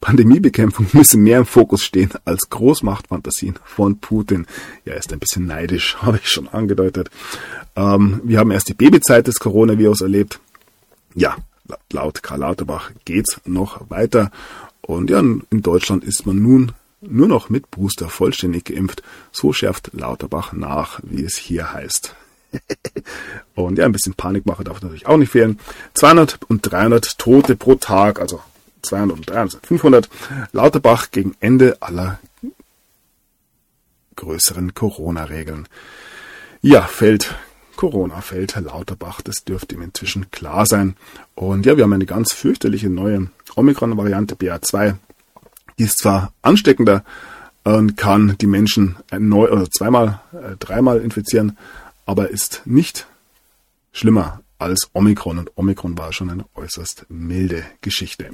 Pandemiebekämpfung 0.00 0.86
müsse 0.92 1.18
mehr 1.18 1.38
im 1.38 1.46
Fokus 1.46 1.82
stehen 1.82 2.10
als 2.24 2.50
Großmachtfantasien 2.50 3.58
von 3.64 3.98
Putin. 3.98 4.46
Ja, 4.84 4.94
ist 4.94 5.12
ein 5.12 5.18
bisschen 5.18 5.46
neidisch, 5.46 5.96
habe 6.02 6.18
ich 6.22 6.28
schon 6.28 6.48
angedeutet. 6.48 7.10
Ähm, 7.76 8.20
wir 8.24 8.38
haben 8.38 8.50
erst 8.50 8.68
die 8.68 8.74
Babyzeit 8.74 9.26
des 9.26 9.38
Coronavirus 9.38 10.02
erlebt. 10.02 10.40
Ja, 11.14 11.36
laut 11.92 12.22
Karl 12.22 12.40
Lauterbach 12.40 12.90
geht's 13.04 13.40
noch 13.44 13.90
weiter. 13.90 14.30
Und 14.80 15.10
ja, 15.10 15.20
in 15.20 15.62
Deutschland 15.62 16.04
ist 16.04 16.26
man 16.26 16.40
nun 16.40 16.72
nur 17.00 17.28
noch 17.28 17.48
mit 17.48 17.70
Booster 17.70 18.08
vollständig 18.08 18.66
geimpft. 18.66 19.02
So 19.32 19.52
schärft 19.52 19.90
Lauterbach 19.92 20.52
nach, 20.52 21.00
wie 21.02 21.24
es 21.24 21.36
hier 21.36 21.72
heißt. 21.72 22.14
und 23.54 23.78
ja, 23.78 23.84
ein 23.84 23.92
bisschen 23.92 24.14
Panikmache 24.14 24.64
darf 24.64 24.82
natürlich 24.82 25.06
auch 25.06 25.16
nicht 25.16 25.30
fehlen. 25.30 25.58
200 25.94 26.40
und 26.48 26.62
300 26.62 27.18
Tote 27.18 27.56
pro 27.56 27.74
Tag, 27.74 28.20
also 28.20 28.40
200 28.82 29.18
und 29.18 29.30
300 29.30 29.50
sind 29.52 29.66
500. 29.66 30.08
Lauterbach 30.52 31.10
gegen 31.10 31.34
Ende 31.40 31.76
aller 31.80 32.18
größeren 34.16 34.74
Corona-Regeln. 34.74 35.68
Ja, 36.60 36.82
fällt 36.82 37.34
Corona, 37.76 38.20
fällt 38.20 38.56
Lauterbach, 38.56 39.20
das 39.22 39.44
dürfte 39.44 39.76
ihm 39.76 39.82
inzwischen 39.82 40.30
klar 40.32 40.66
sein. 40.66 40.96
Und 41.36 41.66
ja, 41.66 41.76
wir 41.76 41.84
haben 41.84 41.92
eine 41.92 42.06
ganz 42.06 42.32
fürchterliche 42.32 42.90
neue 42.90 43.30
Omikron-Variante 43.54 44.34
BA2 44.34 44.96
die 45.78 45.84
ist 45.84 45.98
zwar 45.98 46.32
ansteckender 46.42 47.04
und 47.64 47.96
kann 47.96 48.36
die 48.40 48.46
Menschen 48.46 48.96
neu 49.16 49.50
oder 49.50 49.70
zweimal, 49.70 50.20
äh, 50.32 50.56
dreimal 50.58 51.00
infizieren, 51.00 51.56
aber 52.06 52.30
ist 52.30 52.62
nicht 52.64 53.06
schlimmer 53.92 54.40
als 54.58 54.88
Omikron. 54.92 55.38
Und 55.38 55.50
Omikron 55.56 55.98
war 55.98 56.12
schon 56.12 56.30
eine 56.30 56.44
äußerst 56.54 57.06
milde 57.08 57.64
Geschichte. 57.80 58.30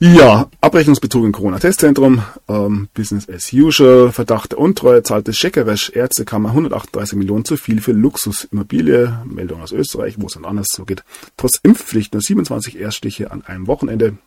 Ja, 0.00 0.50
Abrechnungsbetrug 0.60 1.24
im 1.24 1.32
Corona-Testzentrum, 1.32 2.22
ähm, 2.48 2.88
Business 2.94 3.28
as 3.28 3.52
usual, 3.52 4.10
Verdacht 4.10 4.52
der 4.52 4.58
Untreue, 4.58 5.02
zahlte 5.02 5.32
Scheckeresch 5.32 5.90
Ärztekammer 5.94 6.50
138 6.50 7.16
Millionen 7.16 7.44
zu 7.44 7.56
viel 7.56 7.80
für 7.80 7.92
Luxusimmobilie, 7.92 9.20
Meldung 9.24 9.62
aus 9.62 9.70
Österreich, 9.70 10.16
wo 10.18 10.26
es 10.26 10.34
dann 10.34 10.44
anders 10.44 10.66
so 10.74 10.84
geht. 10.84 11.04
Trotz 11.36 11.60
Impfpflicht 11.62 12.12
nur 12.12 12.22
27 12.22 12.78
Erststiche 12.78 13.30
an 13.30 13.42
einem 13.42 13.68
Wochenende, 13.68 14.18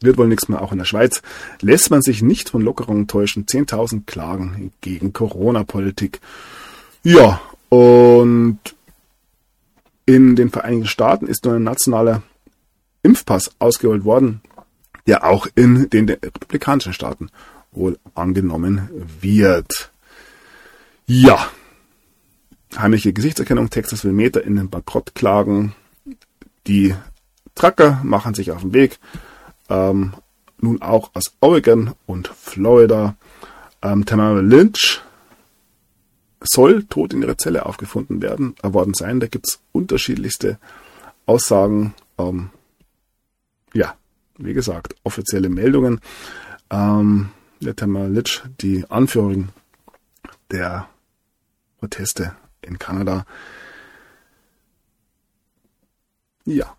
wird 0.00 0.18
wohl 0.18 0.28
nichts 0.28 0.48
mehr, 0.48 0.62
auch 0.62 0.72
in 0.72 0.78
der 0.78 0.84
Schweiz. 0.84 1.22
Lässt 1.60 1.90
man 1.90 2.02
sich 2.02 2.22
nicht 2.22 2.50
von 2.50 2.62
Lockerungen 2.62 3.06
täuschen. 3.06 3.46
10.000 3.46 4.04
Klagen 4.06 4.72
gegen 4.80 5.12
Corona-Politik. 5.12 6.20
Ja, 7.02 7.40
und 7.68 8.58
in 10.04 10.36
den 10.36 10.50
Vereinigten 10.50 10.86
Staaten 10.86 11.26
ist 11.26 11.44
nur 11.44 11.54
ein 11.54 11.64
nationaler 11.64 12.22
Impfpass 13.02 13.50
ausgeholt 13.58 14.04
worden, 14.04 14.40
der 15.06 15.24
auch 15.24 15.46
in 15.54 15.90
den 15.90 16.08
republikanischen 16.08 16.92
Staaten 16.92 17.30
wohl 17.72 17.98
angenommen 18.14 18.88
wird. 19.20 19.90
Ja. 21.06 21.50
Heimliche 22.76 23.12
Gesichtserkennung, 23.12 23.70
Texas 23.70 24.04
will 24.04 24.12
Meter 24.12 24.42
in 24.42 24.56
den 24.56 24.68
Bankrott 24.68 25.14
klagen. 25.14 25.74
Die 26.66 26.94
Trucker 27.54 28.00
machen 28.02 28.34
sich 28.34 28.50
auf 28.50 28.62
den 28.62 28.74
Weg 28.74 28.98
ähm, 29.68 30.14
nun 30.58 30.82
auch 30.82 31.10
aus 31.14 31.34
Oregon 31.40 31.94
und 32.06 32.28
Florida. 32.28 33.16
Ähm, 33.82 34.04
Tamara 34.04 34.40
Lynch 34.40 35.02
soll 36.40 36.84
tot 36.84 37.12
in 37.12 37.22
ihrer 37.22 37.38
Zelle 37.38 37.66
aufgefunden 37.66 38.22
werden, 38.22 38.54
worden 38.62 38.94
sein. 38.94 39.20
Da 39.20 39.26
gibt's 39.26 39.60
unterschiedlichste 39.72 40.58
Aussagen. 41.26 41.94
Ähm, 42.18 42.50
ja, 43.74 43.94
wie 44.38 44.54
gesagt, 44.54 44.94
offizielle 45.02 45.48
Meldungen. 45.48 46.00
Ähm, 46.70 47.30
der 47.60 47.76
Tamara 47.76 48.06
Lynch, 48.06 48.42
die 48.60 48.84
Anführerin 48.88 49.48
der 50.50 50.88
Proteste 51.78 52.34
in 52.62 52.78
Kanada. 52.78 53.24
Ja, 56.44 56.76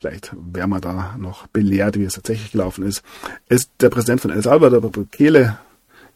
Vielleicht 0.00 0.32
werden 0.34 0.70
wir 0.70 0.80
da 0.80 1.14
noch 1.18 1.46
belehrt, 1.48 1.98
wie 1.98 2.04
es 2.04 2.14
tatsächlich 2.14 2.52
gelaufen 2.52 2.86
ist. 2.86 3.02
ist 3.50 3.70
der 3.80 3.90
Präsident 3.90 4.22
von 4.22 4.30
El 4.30 4.42
Salvador, 4.42 4.80
Bukele, 4.80 5.58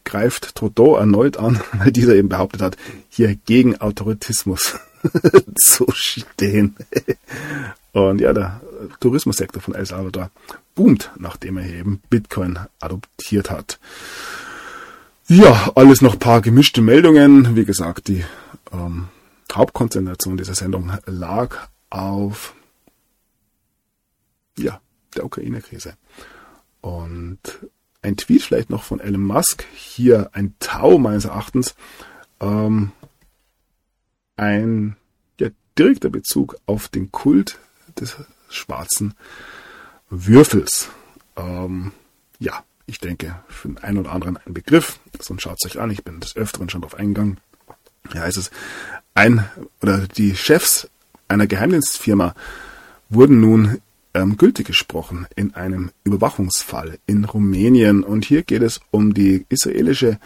greift 0.03 0.55
Trudeau 0.55 0.95
erneut 0.95 1.37
an, 1.37 1.61
weil 1.73 1.91
dieser 1.91 2.15
eben 2.15 2.29
behauptet 2.29 2.63
hat, 2.63 2.77
hier 3.09 3.35
gegen 3.35 3.79
Autoritismus 3.79 4.79
zu 5.55 5.85
stehen. 5.93 6.75
Und 7.91 8.21
ja, 8.21 8.33
der 8.33 8.59
Tourismussektor 9.01 9.61
von 9.61 9.75
El 9.75 9.85
Salvador 9.85 10.31
boomt, 10.73 11.11
nachdem 11.19 11.57
er 11.57 11.63
hier 11.63 11.77
eben 11.77 12.01
Bitcoin 12.09 12.57
adoptiert 12.79 13.51
hat. 13.51 13.79
Ja, 15.27 15.71
alles 15.75 16.01
noch 16.01 16.17
paar 16.17 16.41
gemischte 16.41 16.81
Meldungen. 16.81 17.55
Wie 17.55 17.65
gesagt, 17.65 18.07
die 18.07 18.25
ähm, 18.73 19.09
Hauptkonzentration 19.53 20.37
dieser 20.37 20.55
Sendung 20.55 20.91
lag 21.05 21.67
auf 21.91 22.55
ja, 24.57 24.81
der 25.15 25.25
Ukraine-Krise. 25.25 25.95
Und 26.81 27.39
ein 28.01 28.17
Tweet 28.17 28.43
vielleicht 28.43 28.69
noch 28.69 28.83
von 28.83 28.99
Elon 28.99 29.23
Musk, 29.23 29.65
hier 29.73 30.29
ein 30.33 30.53
Tau 30.59 30.97
meines 30.97 31.25
Erachtens, 31.25 31.75
ähm, 32.39 32.91
ein 34.37 34.95
ja, 35.39 35.49
direkter 35.77 36.09
Bezug 36.09 36.57
auf 36.65 36.87
den 36.87 37.11
Kult 37.11 37.57
des 37.99 38.15
schwarzen 38.49 39.15
Würfels. 40.09 40.89
Ähm, 41.35 41.93
ja, 42.39 42.63
ich 42.85 42.99
denke, 42.99 43.35
für 43.47 43.69
den 43.69 43.79
einen 43.79 43.97
oder 43.97 44.11
anderen 44.11 44.37
ein 44.37 44.53
Begriff, 44.53 44.99
sonst 45.19 45.41
schaut 45.41 45.57
es 45.59 45.71
euch 45.71 45.81
an, 45.81 45.89
ich 45.89 46.03
bin 46.03 46.19
des 46.19 46.35
Öfteren 46.35 46.69
schon 46.69 46.81
darauf 46.81 46.99
eingegangen. 46.99 47.39
Heißt 48.13 48.37
es, 48.37 48.51
ein 49.15 49.49
oder 49.81 50.07
die 50.07 50.35
Chefs 50.35 50.87
einer 51.27 51.47
Geheimdienstfirma 51.47 52.35
wurden 53.09 53.41
nun 53.41 53.81
ähm, 54.15 54.37
gültig 54.37 54.65
gesprochen 54.65 55.27
in 55.35 55.53
einem 55.53 55.91
Überwachungsfall 56.05 56.97
in 57.05 57.25
Rumänien. 57.25 58.03
Und 58.03 58.25
hier 58.25 58.43
geht 58.43 58.63
es 58.63 58.79
um 58.89 59.13
die 59.13 59.45
israelische 59.49 60.19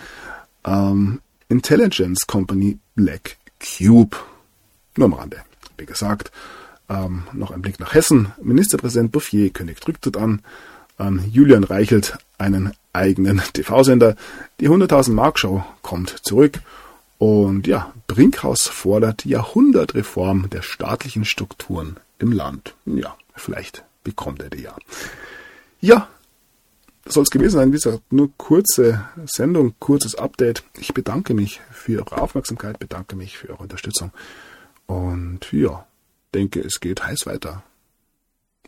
ähm, 0.63 1.19
Intelligence 1.49 2.27
Company 2.27 2.77
Black 2.95 3.37
Cube. 3.59 4.15
Nur 4.95 5.05
am 5.05 5.13
Rande. 5.13 5.37
Wie 5.77 5.87
gesagt, 5.87 6.31
ähm, 6.87 7.23
noch 7.33 7.51
ein 7.51 7.61
Blick 7.61 7.79
nach 7.79 7.95
Hessen. 7.95 8.31
Ministerpräsident 8.41 9.11
Bouffier 9.11 9.49
kündigt 9.49 9.85
Rücktritt 9.87 10.17
an. 10.17 10.43
Ähm, 10.99 11.23
Julian 11.31 11.63
Reichelt 11.63 12.19
einen 12.37 12.73
eigenen 12.93 13.41
TV-Sender. 13.53 14.15
Die 14.59 14.69
100.000 14.69 15.13
Mark 15.13 15.39
Show 15.39 15.63
kommt 15.81 16.09
zurück. 16.21 16.59
Und 17.17 17.65
ja, 17.65 17.91
Brinkhaus 18.07 18.67
fordert 18.67 19.25
Jahrhundertreform 19.25 20.49
der 20.51 20.61
staatlichen 20.61 21.25
Strukturen 21.25 21.97
im 22.19 22.31
Land. 22.31 22.75
Ja, 22.85 23.15
Vielleicht 23.39 23.83
bekommt 24.03 24.41
er 24.41 24.49
die 24.49 24.63
ja. 24.63 24.75
Ja, 25.81 26.07
soll 27.05 27.23
es 27.23 27.29
gewesen 27.29 27.57
sein. 27.57 27.69
Wie 27.69 27.77
gesagt, 27.77 28.11
nur 28.11 28.31
kurze 28.37 29.05
Sendung, 29.25 29.75
kurzes 29.79 30.15
Update. 30.15 30.63
Ich 30.77 30.93
bedanke 30.93 31.33
mich 31.33 31.61
für 31.71 31.99
eure 31.99 32.21
Aufmerksamkeit, 32.21 32.79
bedanke 32.79 33.15
mich 33.15 33.37
für 33.37 33.49
eure 33.49 33.63
Unterstützung. 33.63 34.11
Und 34.85 35.51
ja, 35.51 35.87
denke, 36.33 36.61
es 36.61 36.79
geht 36.79 37.03
heiß 37.03 37.25
weiter. 37.25 37.63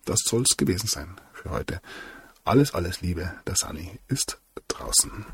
Das 0.05 0.21
das 0.21 0.29
soll's 0.29 0.57
gewesen 0.57 0.87
sein 0.87 1.15
für 1.33 1.51
heute. 1.51 1.81
Alles, 2.43 2.73
alles 2.73 3.01
Liebe, 3.01 3.33
der 3.45 3.55
Sunny 3.55 3.99
ist 4.07 4.39
draußen. 4.67 5.25